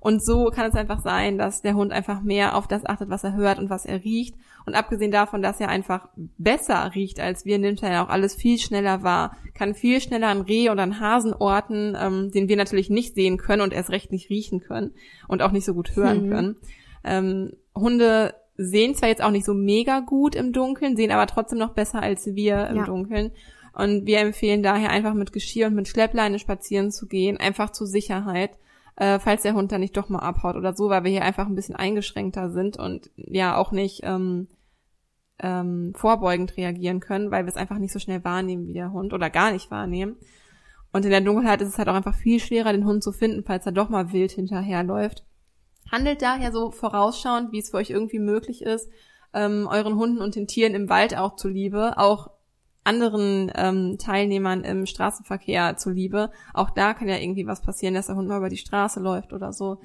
Und 0.00 0.24
so 0.24 0.46
kann 0.46 0.68
es 0.68 0.74
einfach 0.74 1.00
sein, 1.00 1.38
dass 1.38 1.62
der 1.62 1.74
Hund 1.74 1.92
einfach 1.92 2.22
mehr 2.22 2.56
auf 2.56 2.66
das 2.66 2.84
achtet, 2.84 3.08
was 3.08 3.24
er 3.24 3.34
hört 3.34 3.58
und 3.58 3.70
was 3.70 3.86
er 3.86 4.02
riecht. 4.02 4.34
Und 4.66 4.74
abgesehen 4.74 5.10
davon, 5.10 5.42
dass 5.42 5.60
er 5.60 5.68
einfach 5.68 6.08
besser 6.16 6.92
riecht 6.94 7.20
als 7.20 7.44
wir, 7.44 7.58
nimmt 7.58 7.82
er 7.82 7.92
ja 7.92 8.04
auch 8.04 8.08
alles 8.08 8.34
viel 8.34 8.58
schneller 8.58 9.02
wahr, 9.02 9.36
kann 9.54 9.74
viel 9.74 10.00
schneller 10.00 10.28
einen 10.28 10.40
Reh 10.40 10.70
oder 10.70 10.82
einen 10.82 11.00
Hasen 11.00 11.34
orten, 11.34 11.96
ähm, 12.00 12.30
den 12.30 12.48
wir 12.48 12.56
natürlich 12.56 12.88
nicht 12.88 13.14
sehen 13.14 13.36
können 13.36 13.62
und 13.62 13.74
erst 13.74 13.90
recht 13.90 14.10
nicht 14.10 14.30
riechen 14.30 14.60
können 14.60 14.92
und 15.28 15.42
auch 15.42 15.52
nicht 15.52 15.66
so 15.66 15.74
gut 15.74 15.94
hören 15.96 16.26
mhm. 16.26 16.30
können. 16.30 16.56
Ähm, 17.04 17.52
Hunde 17.74 18.34
sehen 18.56 18.94
zwar 18.94 19.08
jetzt 19.08 19.22
auch 19.22 19.30
nicht 19.30 19.44
so 19.44 19.52
mega 19.54 20.00
gut 20.00 20.34
im 20.34 20.52
Dunkeln, 20.52 20.96
sehen 20.96 21.10
aber 21.10 21.26
trotzdem 21.26 21.58
noch 21.58 21.74
besser 21.74 22.02
als 22.02 22.34
wir 22.34 22.68
im 22.68 22.76
ja. 22.76 22.84
Dunkeln. 22.84 23.32
Und 23.74 24.06
wir 24.06 24.20
empfehlen 24.20 24.62
daher 24.62 24.90
einfach 24.90 25.14
mit 25.14 25.32
Geschirr 25.32 25.66
und 25.66 25.74
mit 25.74 25.88
Schleppleine 25.88 26.38
spazieren 26.38 26.92
zu 26.92 27.06
gehen, 27.06 27.36
einfach 27.36 27.70
zur 27.70 27.88
Sicherheit, 27.88 28.50
äh, 28.96 29.18
falls 29.18 29.42
der 29.42 29.54
Hund 29.54 29.72
da 29.72 29.78
nicht 29.78 29.96
doch 29.96 30.08
mal 30.08 30.20
abhaut 30.20 30.56
oder 30.56 30.74
so, 30.74 30.88
weil 30.88 31.04
wir 31.04 31.10
hier 31.10 31.24
einfach 31.24 31.46
ein 31.46 31.54
bisschen 31.54 31.76
eingeschränkter 31.76 32.50
sind 32.50 32.78
und 32.78 33.10
ja 33.16 33.56
auch 33.56 33.72
nicht 33.72 34.00
ähm, 34.04 34.48
ähm, 35.40 35.92
vorbeugend 35.96 36.56
reagieren 36.56 37.00
können, 37.00 37.30
weil 37.30 37.44
wir 37.44 37.48
es 37.48 37.56
einfach 37.56 37.78
nicht 37.78 37.92
so 37.92 37.98
schnell 37.98 38.22
wahrnehmen 38.24 38.66
wie 38.66 38.72
der 38.72 38.92
Hund 38.92 39.12
oder 39.12 39.30
gar 39.30 39.52
nicht 39.52 39.70
wahrnehmen. 39.70 40.16
Und 40.92 41.04
in 41.04 41.10
der 41.10 41.20
Dunkelheit 41.20 41.60
ist 41.60 41.70
es 41.70 41.78
halt 41.78 41.88
auch 41.88 41.94
einfach 41.94 42.14
viel 42.14 42.38
schwerer, 42.38 42.72
den 42.72 42.86
Hund 42.86 43.02
zu 43.02 43.10
finden, 43.10 43.42
falls 43.44 43.66
er 43.66 43.72
doch 43.72 43.88
mal 43.88 44.12
wild 44.12 44.30
hinterherläuft. 44.30 45.24
Handelt 45.90 46.22
daher 46.22 46.52
so 46.52 46.70
vorausschauend, 46.70 47.50
wie 47.50 47.58
es 47.58 47.70
für 47.70 47.78
euch 47.78 47.90
irgendwie 47.90 48.20
möglich 48.20 48.62
ist, 48.62 48.88
ähm, 49.32 49.68
euren 49.68 49.96
Hunden 49.96 50.22
und 50.22 50.36
den 50.36 50.46
Tieren 50.46 50.74
im 50.74 50.88
Wald 50.88 51.16
auch 51.16 51.34
zuliebe, 51.34 51.98
auch 51.98 52.30
anderen 52.84 53.50
ähm, 53.54 53.96
Teilnehmern 53.98 54.62
im 54.64 54.86
Straßenverkehr 54.86 55.76
zuliebe. 55.76 56.30
Auch 56.52 56.70
da 56.70 56.94
kann 56.94 57.08
ja 57.08 57.16
irgendwie 57.16 57.46
was 57.46 57.62
passieren, 57.62 57.94
dass 57.94 58.06
der 58.06 58.16
Hund 58.16 58.28
mal 58.28 58.38
über 58.38 58.50
die 58.50 58.56
Straße 58.56 59.00
läuft 59.00 59.32
oder 59.32 59.52
so. 59.52 59.80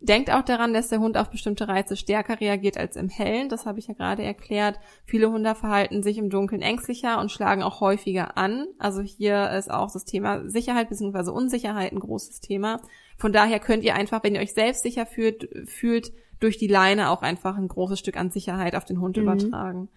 Denkt 0.00 0.30
auch 0.30 0.42
daran, 0.42 0.72
dass 0.72 0.88
der 0.88 1.00
Hund 1.00 1.16
auf 1.16 1.30
bestimmte 1.30 1.66
Reize 1.66 1.96
stärker 1.96 2.40
reagiert 2.40 2.78
als 2.78 2.94
im 2.94 3.08
Hellen. 3.08 3.48
Das 3.48 3.66
habe 3.66 3.80
ich 3.80 3.88
ja 3.88 3.94
gerade 3.94 4.22
erklärt. 4.22 4.78
Viele 5.04 5.32
Hunde 5.32 5.56
verhalten 5.56 6.04
sich 6.04 6.18
im 6.18 6.30
Dunkeln 6.30 6.62
ängstlicher 6.62 7.18
und 7.20 7.32
schlagen 7.32 7.64
auch 7.64 7.80
häufiger 7.80 8.36
an. 8.38 8.66
Also 8.78 9.02
hier 9.02 9.50
ist 9.50 9.70
auch 9.72 9.90
das 9.92 10.04
Thema 10.04 10.48
Sicherheit 10.48 10.88
bzw. 10.88 11.30
Unsicherheit 11.30 11.92
ein 11.92 11.98
großes 11.98 12.38
Thema. 12.38 12.80
Von 13.16 13.32
daher 13.32 13.58
könnt 13.58 13.82
ihr 13.82 13.96
einfach, 13.96 14.22
wenn 14.22 14.36
ihr 14.36 14.40
euch 14.40 14.54
selbst 14.54 14.84
sicher 14.84 15.04
fühlt, 15.04 15.48
fühlt 15.68 16.12
durch 16.38 16.58
die 16.58 16.68
Leine 16.68 17.10
auch 17.10 17.22
einfach 17.22 17.56
ein 17.56 17.66
großes 17.66 17.98
Stück 17.98 18.16
an 18.16 18.30
Sicherheit 18.30 18.76
auf 18.76 18.84
den 18.84 19.00
Hund 19.00 19.16
mhm. 19.16 19.24
übertragen. 19.24 19.88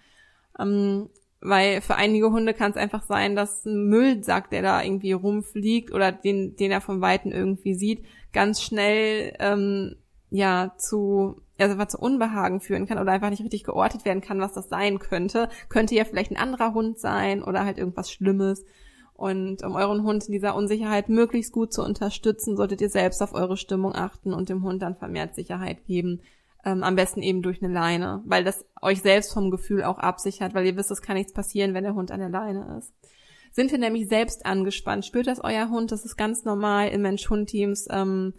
Ähm, 0.60 1.10
weil 1.42 1.82
für 1.82 1.96
einige 1.96 2.32
Hunde 2.32 2.54
kann 2.54 2.72
es 2.72 2.78
einfach 2.78 3.04
sein, 3.04 3.36
dass 3.36 3.66
ein 3.66 3.88
Müllsack, 3.88 4.50
der 4.52 4.62
da 4.62 4.84
irgendwie 4.84 5.12
rumfliegt 5.12 5.92
oder 5.92 6.12
den, 6.12 6.56
den 6.56 6.72
er 6.72 6.82
vom 6.82 7.02
Weiten 7.02 7.32
irgendwie 7.32 7.74
sieht, 7.74 8.06
ganz 8.32 8.62
schnell 8.62 9.36
ähm, 9.40 9.96
ja 10.30 10.74
zu 10.78 11.42
also 11.60 11.74
einfach 11.74 11.88
zu 11.88 12.00
Unbehagen 12.00 12.60
führen 12.60 12.88
kann 12.88 12.98
oder 12.98 13.12
einfach 13.12 13.30
nicht 13.30 13.44
richtig 13.44 13.64
geortet 13.64 14.06
werden 14.06 14.22
kann, 14.22 14.40
was 14.40 14.54
das 14.54 14.70
sein 14.70 15.00
könnte. 15.00 15.50
Könnte 15.70 15.96
ja 15.96 16.06
vielleicht 16.06 16.32
ein 16.32 16.38
anderer 16.38 16.74
Hund 16.74 17.00
sein 17.00 17.44
oder 17.44 17.66
halt 17.66 17.78
irgendwas 17.78 18.12
Schlimmes. 18.12 18.66
Und 19.14 19.64
um 19.64 19.76
euren 19.76 20.04
Hund 20.04 20.26
in 20.26 20.32
dieser 20.32 20.56
Unsicherheit 20.56 21.08
möglichst 21.08 21.52
gut 21.52 21.72
zu 21.72 21.84
unterstützen, 21.84 22.58
solltet 22.58 22.82
ihr 22.82 22.90
selbst 22.90 23.22
auf 23.22 23.36
eure 23.36 23.58
Stimmung 23.58 23.94
achten 23.94 24.34
und 24.34 24.50
dem 24.50 24.64
Hund 24.64 24.82
dann 24.82 24.96
vermehrt 24.96 25.36
Sicherheit 25.36 25.86
geben. 25.86 26.22
Ähm, 26.64 26.84
am 26.84 26.96
besten 26.96 27.22
eben 27.22 27.42
durch 27.42 27.64
eine 27.64 27.74
Leine, 27.74 28.22
weil 28.26 28.44
das 28.44 28.66
euch 28.82 29.02
selbst 29.02 29.34
vom 29.34 29.50
Gefühl 29.50 29.84
auch 29.84 29.98
absichert, 29.98 30.54
weil 30.54 30.66
ihr 30.66 30.78
wisst, 30.78 30.92
es 30.92 31.02
kann 31.02 31.16
nichts 31.16 31.34
passieren, 31.34 31.74
wenn 31.74 31.84
der 31.84 31.96
Hund 31.96 32.12
an 32.12 32.20
der 32.20 32.30
Leine 32.30 32.78
ist. 32.78 32.94
Sind 33.52 33.72
wir 33.72 33.80
nämlich 33.80 34.08
selbst 34.08 34.46
angespannt, 34.46 35.06
spürt 35.06 35.28
das 35.28 35.44
euer 35.44 35.70
Hund, 35.70 35.92
das 35.92 36.06
ist 36.06 36.16
ganz 36.16 36.46
normal 36.46 36.90
in 36.90 37.02
Mensch-Hund-Teams, 37.02 37.88
ähm, 37.90 38.34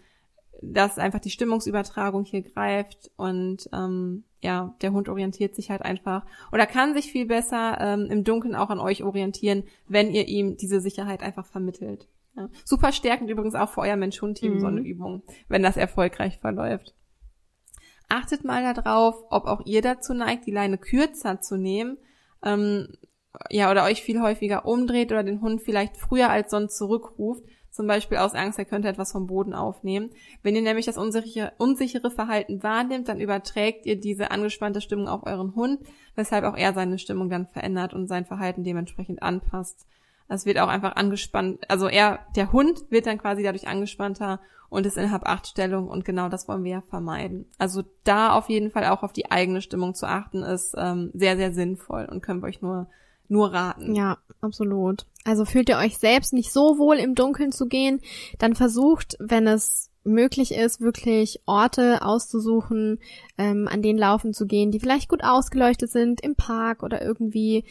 dass 0.63 0.99
einfach 0.99 1.19
die 1.19 1.31
Stimmungsübertragung 1.31 2.25
hier 2.25 2.43
greift 2.43 3.11
und 3.17 3.69
ähm, 3.73 4.25
ja, 4.41 4.75
der 4.81 4.93
Hund 4.93 5.09
orientiert 5.09 5.55
sich 5.55 5.71
halt 5.71 5.83
einfach 5.83 6.25
oder 6.53 6.67
kann 6.67 6.95
sich 6.95 7.11
viel 7.11 7.27
besser 7.27 7.79
ähm, 7.81 8.07
im 8.11 8.25
Dunkeln 8.25 8.55
auch 8.55 8.71
an 8.71 8.81
euch 8.81 9.03
orientieren, 9.03 9.65
wenn 9.89 10.13
ihr 10.13 10.29
ihm 10.29 10.57
diese 10.57 10.81
Sicherheit 10.81 11.23
einfach 11.23 11.47
vermittelt. 11.47 12.09
Ja. 12.37 12.49
Super 12.65 12.93
stärkend 12.93 13.31
übrigens 13.31 13.55
auch 13.55 13.69
für 13.69 13.81
euer 13.81 13.97
Mensch-Hund-Team 13.97 14.55
mhm. 14.55 14.61
so 14.61 14.67
eine 14.67 14.81
Übung, 14.81 15.23
wenn 15.49 15.63
das 15.63 15.77
erfolgreich 15.77 16.39
verläuft. 16.39 16.95
Achtet 18.13 18.45
mal 18.45 18.75
darauf, 18.75 19.25
ob 19.31 19.47
auch 19.47 19.63
ihr 19.65 19.81
dazu 19.81 20.13
neigt, 20.13 20.47
die 20.47 20.51
Leine 20.51 20.77
kürzer 20.77 21.41
zu 21.41 21.57
nehmen, 21.57 21.97
ähm, 22.45 22.89
ja, 23.49 23.71
oder 23.71 23.85
euch 23.85 24.03
viel 24.03 24.21
häufiger 24.21 24.67
umdreht 24.67 25.11
oder 25.11 25.23
den 25.23 25.41
Hund 25.41 25.63
vielleicht 25.63 25.97
früher 25.97 26.29
als 26.29 26.51
sonst 26.51 26.77
zurückruft, 26.77 27.43
zum 27.71 27.87
Beispiel 27.87 28.19
aus 28.19 28.35
Angst, 28.35 28.59
er 28.59 28.67
könnte 28.67 28.89
etwas 28.89 29.13
vom 29.13 29.27
Boden 29.27 29.55
aufnehmen. 29.55 30.11
Wenn 30.43 30.55
ihr 30.55 30.61
nämlich 30.61 30.85
das 30.85 30.99
unsichere, 30.99 31.55
unsichere 31.57 32.11
Verhalten 32.11 32.63
wahrnimmt, 32.63 33.09
dann 33.09 33.19
überträgt 33.19 33.87
ihr 33.87 33.99
diese 33.99 34.31
angespannte 34.31 34.83
Stimmung 34.83 35.09
auf 35.09 35.25
euren 35.25 35.55
Hund, 35.55 35.81
weshalb 36.15 36.45
auch 36.45 36.59
er 36.59 36.75
seine 36.75 36.99
Stimmung 36.99 37.31
dann 37.31 37.47
verändert 37.47 37.95
und 37.95 38.09
sein 38.09 38.27
Verhalten 38.27 38.63
dementsprechend 38.63 39.23
anpasst. 39.23 39.87
Es 40.29 40.47
wird 40.47 40.59
auch 40.59 40.69
einfach 40.69 40.97
angespannt, 40.97 41.61
also 41.69 41.89
er, 41.89 42.21
der 42.37 42.53
Hund 42.53 42.85
wird 42.91 43.07
dann 43.07 43.19
quasi 43.19 43.43
dadurch 43.43 43.69
angespannter 43.69 44.41
und 44.69 44.87
ist 44.87 44.97
in 44.97 45.11
Hab-Acht-Stellung 45.11 45.89
und 45.89 46.05
genau 46.05 46.29
das 46.29 46.49
wollen 46.49 46.65
wir 46.65 46.71
ja 46.71 46.83
vermeiden. 46.89 47.47
Also 47.59 47.83
da 48.05 48.33
auf 48.33 48.49
jeden 48.49 48.71
Fall 48.71 48.87
auch 48.87 49.03
auf 49.03 49.13
die 49.13 49.31
eigene 49.31 49.61
Stimmung 49.61 49.95
zu 49.95 50.07
achten, 50.07 50.43
ist 50.43 50.75
ähm, 50.79 51.11
sehr, 51.13 51.37
sehr 51.37 51.53
sinnvoll 51.53 52.07
und 52.11 52.23
können 52.23 52.41
wir 52.41 52.47
euch 52.47 52.63
nur 52.63 52.89
nur 53.29 53.53
raten. 53.53 53.95
Ja, 53.95 54.19
absolut. 54.41 55.07
Also 55.25 55.45
fühlt 55.45 55.69
ihr 55.69 55.79
euch 55.79 55.99
selbst 55.99 56.33
nicht 56.33 56.53
so 56.53 56.79
wohl 56.79 56.97
im 56.97 57.15
Dunkeln 57.15 57.51
zu 57.51 57.67
gehen, 57.67 58.01
dann 58.39 58.55
versucht, 58.55 59.17
wenn 59.19 59.47
es 59.47 59.91
möglich 60.05 60.53
ist, 60.55 60.81
wirklich 60.81 61.41
Orte 61.47 62.03
auszusuchen, 62.03 62.99
ähm, 63.39 63.69
an 63.69 63.83
denen 63.83 63.99
laufen 63.99 64.33
zu 64.35 64.47
gehen, 64.47 64.71
die 64.71 64.81
vielleicht 64.81 65.09
gut 65.09 65.23
ausgeleuchtet 65.25 65.91
sind 65.91 66.21
im 66.21 66.35
Park 66.35 66.83
oder 66.83 67.03
irgendwie, 67.03 67.65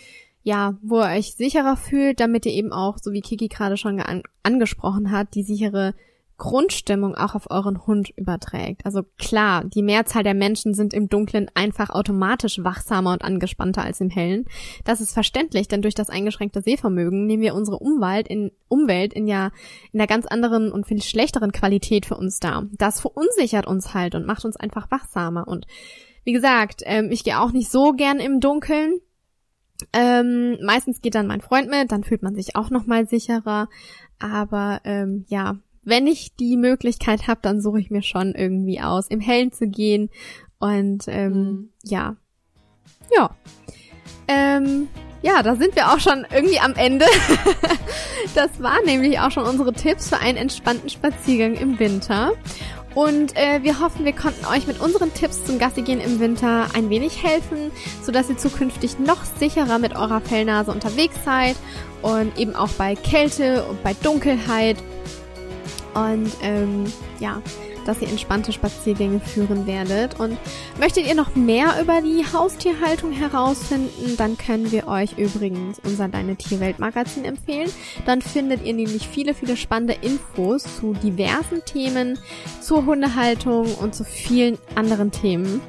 ja, 0.44 0.78
wo 0.82 1.00
ihr 1.00 1.18
euch 1.18 1.36
sicherer 1.36 1.78
fühlt, 1.78 2.20
damit 2.20 2.46
ihr 2.46 2.54
eben 2.54 2.72
auch, 2.72 2.98
so 3.00 3.12
wie 3.12 3.22
Kiki 3.22 3.48
gerade 3.48 3.78
schon 3.78 4.00
an 4.00 4.24
angesprochen 4.44 5.12
hat, 5.12 5.36
die 5.36 5.44
sichere 5.44 5.94
Grundstimmung 6.42 7.14
auch 7.14 7.36
auf 7.36 7.52
euren 7.52 7.86
Hund 7.86 8.10
überträgt. 8.16 8.84
Also 8.84 9.04
klar, 9.20 9.64
die 9.64 9.84
Mehrzahl 9.84 10.24
der 10.24 10.34
Menschen 10.34 10.74
sind 10.74 10.92
im 10.92 11.08
Dunklen 11.08 11.52
einfach 11.54 11.92
automatisch 11.92 12.64
wachsamer 12.64 13.12
und 13.12 13.24
angespannter 13.24 13.84
als 13.84 14.02
im 14.02 14.10
Hellen. 14.10 14.46
Das 14.84 15.02
ist 15.02 15.14
verständlich, 15.14 15.68
denn 15.68 15.84
durch 15.84 15.94
das 15.94 16.10
eingeschränkte 16.10 16.64
Sehvermögen 16.64 17.28
nehmen 17.28 17.44
wir 17.44 17.54
unsere 17.54 17.78
Umwelt 17.78 18.28
in, 18.28 18.50
Umwelt 18.70 19.14
in 19.14 19.28
ja 19.28 19.52
in 19.92 20.00
einer 20.00 20.08
ganz 20.08 20.26
anderen 20.26 20.72
und 20.72 20.88
viel 20.88 21.04
schlechteren 21.04 21.52
Qualität 21.52 22.08
für 22.08 22.18
uns 22.18 22.40
dar. 22.40 22.66
Das 22.72 23.00
verunsichert 23.00 23.68
uns 23.68 23.94
halt 23.94 24.16
und 24.16 24.26
macht 24.26 24.44
uns 24.44 24.58
einfach 24.58 24.90
wachsamer. 24.90 25.48
Und 25.48 25.68
wie 26.24 26.34
gesagt, 26.34 26.82
ähm, 26.86 27.12
ich 27.12 27.24
gehe 27.24 27.40
auch 27.40 27.52
nicht 27.52 27.70
so 27.70 27.92
gern 27.92 28.20
im 28.20 28.40
Dunkeln. 28.40 29.00
Ähm, 29.94 30.58
meistens 30.64 31.02
geht 31.02 31.16
dann 31.16 31.28
mein 31.28 31.42
Freund 31.42 31.70
mit, 31.70 31.92
dann 31.92 32.04
fühlt 32.04 32.24
man 32.24 32.36
sich 32.36 32.56
auch 32.56 32.70
noch 32.70 32.86
mal 32.86 33.08
sicherer. 33.08 33.70
Aber 34.20 34.82
ähm, 34.84 35.26
ja, 35.28 35.58
wenn 35.84 36.08
ich 36.08 36.36
die 36.36 36.58
Möglichkeit 36.58 37.28
habe, 37.28 37.40
dann 37.42 37.62
suche 37.62 37.80
ich 37.80 37.90
mir 37.90 38.04
schon 38.04 38.34
irgendwie 38.36 38.82
aus, 38.82 39.08
im 39.08 39.20
Hellen 39.20 39.52
zu 39.52 39.68
gehen. 39.68 40.10
Und 40.60 41.06
ähm, 41.08 41.34
mhm. 41.34 41.70
ja. 41.84 42.16
Ja. 43.16 43.36
Ähm, 44.28 44.88
ja, 45.24 45.44
da 45.44 45.56
sind 45.56 45.76
wir 45.76 45.92
auch 45.92 46.00
schon 46.00 46.26
irgendwie 46.34 46.60
am 46.60 46.74
Ende. 46.74 47.06
das 48.36 48.62
waren 48.62 48.86
nämlich 48.86 49.20
auch 49.20 49.32
schon 49.32 49.46
unsere 49.46 49.74
Tipps 49.74 50.10
für 50.10 50.20
einen 50.20 50.38
entspannten 50.38 50.90
Spaziergang 50.90 51.56
im 51.56 51.80
Winter. 51.80 52.32
Und 52.94 53.38
äh, 53.38 53.64
wir 53.64 53.80
hoffen, 53.80 54.04
wir 54.04 54.14
konnten 54.14 54.46
euch 54.46 54.68
mit 54.68 54.82
unseren 54.82 55.14
Tipps 55.14 55.46
zum 55.46 55.60
Gassigehen 55.60 56.02
im 56.02 56.20
Winter 56.20 56.68
ein 56.74 56.90
wenig 56.90 57.24
helfen, 57.24 57.72
sodass 58.04 58.30
ihr 58.30 58.38
zukünftig 58.38 59.00
noch 59.00 59.24
sicherer 59.24 59.80
mit 59.80 59.96
eurer 59.96 60.20
Fellnase 60.20 60.72
unterwegs 60.72 61.16
seid 61.24 61.56
und 62.02 62.38
eben 62.38 62.56
auch 62.56 62.70
bei 62.72 62.96
Kälte 62.96 63.64
und 63.64 63.82
bei 63.84 63.94
Dunkelheit. 63.94 64.78
Und 65.94 66.32
ähm, 66.42 66.86
ja, 67.20 67.42
dass 67.86 68.02
ihr 68.02 68.10
entspannte 68.10 68.52
Spaziergänge 68.52 69.20
führen 69.20 69.68
werdet. 69.68 70.20
Und 70.20 70.38
möchtet 70.80 71.08
ihr 71.08 71.16
noch 71.16 71.36
mehr 71.36 71.82
über 71.82 72.02
die 72.02 72.26
Haustierhaltung 72.32 73.12
herausfinden, 73.12 74.16
dann 74.18 74.38
können 74.38 74.72
wir 74.72 74.88
euch 74.88 75.18
übrigens 75.18 75.80
unser 75.84 76.08
Deine 76.08 76.36
Tierwelt 76.36 76.80
Magazin 76.80 77.26
empfehlen. 77.26 77.70
Dann 78.06 78.22
findet 78.22 78.66
ihr 78.66 78.74
nämlich 78.74 79.08
viele, 79.08 79.34
viele 79.34 79.58
spannende 79.58 79.96
Infos 80.02 80.64
zu 80.78 80.94
diversen 80.94 81.64
Themen, 81.66 82.20
zur 82.62 82.86
Hundehaltung 82.86 83.74
und 83.76 83.96
zu 83.96 84.04
vielen 84.04 84.58
anderen 84.76 85.12
Themen. 85.12 85.62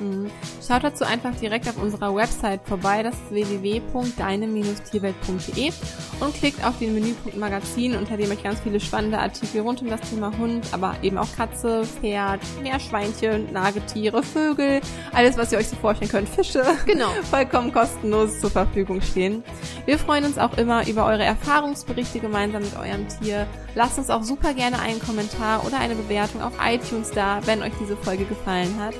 Mhm. 0.00 0.30
Schaut 0.68 0.84
dazu 0.84 1.04
einfach 1.04 1.34
direkt 1.36 1.66
auf 1.66 1.78
unserer 1.78 2.14
Website 2.14 2.60
vorbei, 2.66 3.02
das 3.02 3.14
ist 3.14 3.30
www.deine-tierwelt.de 3.30 5.72
und 6.20 6.34
klickt 6.34 6.62
auf 6.62 6.78
den 6.78 6.92
Menüpunkt 6.92 7.38
Magazin, 7.38 7.96
unter 7.96 8.18
dem 8.18 8.30
euch 8.30 8.42
ganz 8.42 8.60
viele 8.60 8.78
spannende 8.78 9.18
Artikel 9.18 9.62
rund 9.62 9.80
um 9.80 9.88
das 9.88 10.02
Thema 10.02 10.36
Hund, 10.36 10.66
aber 10.72 10.96
eben 11.00 11.16
auch 11.16 11.34
Katze, 11.34 11.86
Pferd, 11.86 12.42
Meerschweinchen, 12.62 13.50
Nagetiere, 13.50 14.22
Vögel, 14.22 14.82
alles, 15.14 15.38
was 15.38 15.52
ihr 15.52 15.58
euch 15.58 15.68
so 15.68 15.76
vorstellen 15.76 16.10
könnt, 16.10 16.28
Fische, 16.28 16.62
genau. 16.84 17.08
vollkommen 17.30 17.72
kostenlos 17.72 18.38
zur 18.38 18.50
Verfügung 18.50 19.00
stehen. 19.00 19.42
Wir 19.86 19.98
freuen 19.98 20.26
uns 20.26 20.36
auch 20.36 20.58
immer 20.58 20.86
über 20.86 21.06
eure 21.06 21.24
Erfahrungsberichte 21.24 22.20
gemeinsam 22.20 22.60
mit 22.60 22.76
eurem 22.76 23.08
Tier. 23.08 23.46
Lasst 23.74 23.96
uns 23.96 24.10
auch 24.10 24.22
super 24.22 24.52
gerne 24.52 24.80
einen 24.80 25.00
Kommentar 25.00 25.64
oder 25.64 25.78
eine 25.78 25.94
Bewertung 25.94 26.42
auf 26.42 26.52
iTunes 26.62 27.10
da, 27.12 27.40
wenn 27.46 27.62
euch 27.62 27.72
diese 27.80 27.96
Folge 27.96 28.26
gefallen 28.26 28.78
hat. 28.78 28.92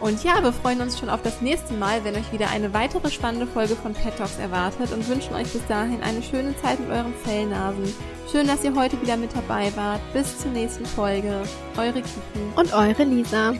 Und 0.00 0.24
ja, 0.24 0.42
wir 0.42 0.52
freuen 0.52 0.80
uns 0.80 0.98
schon 0.98 1.10
auf 1.10 1.22
das 1.22 1.42
nächste 1.42 1.74
Mal, 1.74 2.02
wenn 2.04 2.16
euch 2.16 2.32
wieder 2.32 2.50
eine 2.50 2.72
weitere 2.72 3.10
spannende 3.10 3.46
Folge 3.46 3.76
von 3.76 3.92
Pet 3.92 4.16
Talks 4.16 4.38
erwartet 4.38 4.92
und 4.92 5.06
wünschen 5.08 5.34
euch 5.34 5.52
bis 5.52 5.66
dahin 5.66 6.02
eine 6.02 6.22
schöne 6.22 6.56
Zeit 6.62 6.80
mit 6.80 6.90
euren 6.90 7.14
Fellnasen. 7.22 7.94
Schön, 8.30 8.46
dass 8.46 8.64
ihr 8.64 8.74
heute 8.74 9.00
wieder 9.02 9.16
mit 9.16 9.34
dabei 9.36 9.70
wart. 9.76 10.00
Bis 10.12 10.38
zur 10.38 10.52
nächsten 10.52 10.86
Folge. 10.86 11.42
Eure 11.76 12.00
Kiki. 12.00 12.10
Und 12.56 12.72
eure 12.72 13.04
Lisa. 13.04 13.54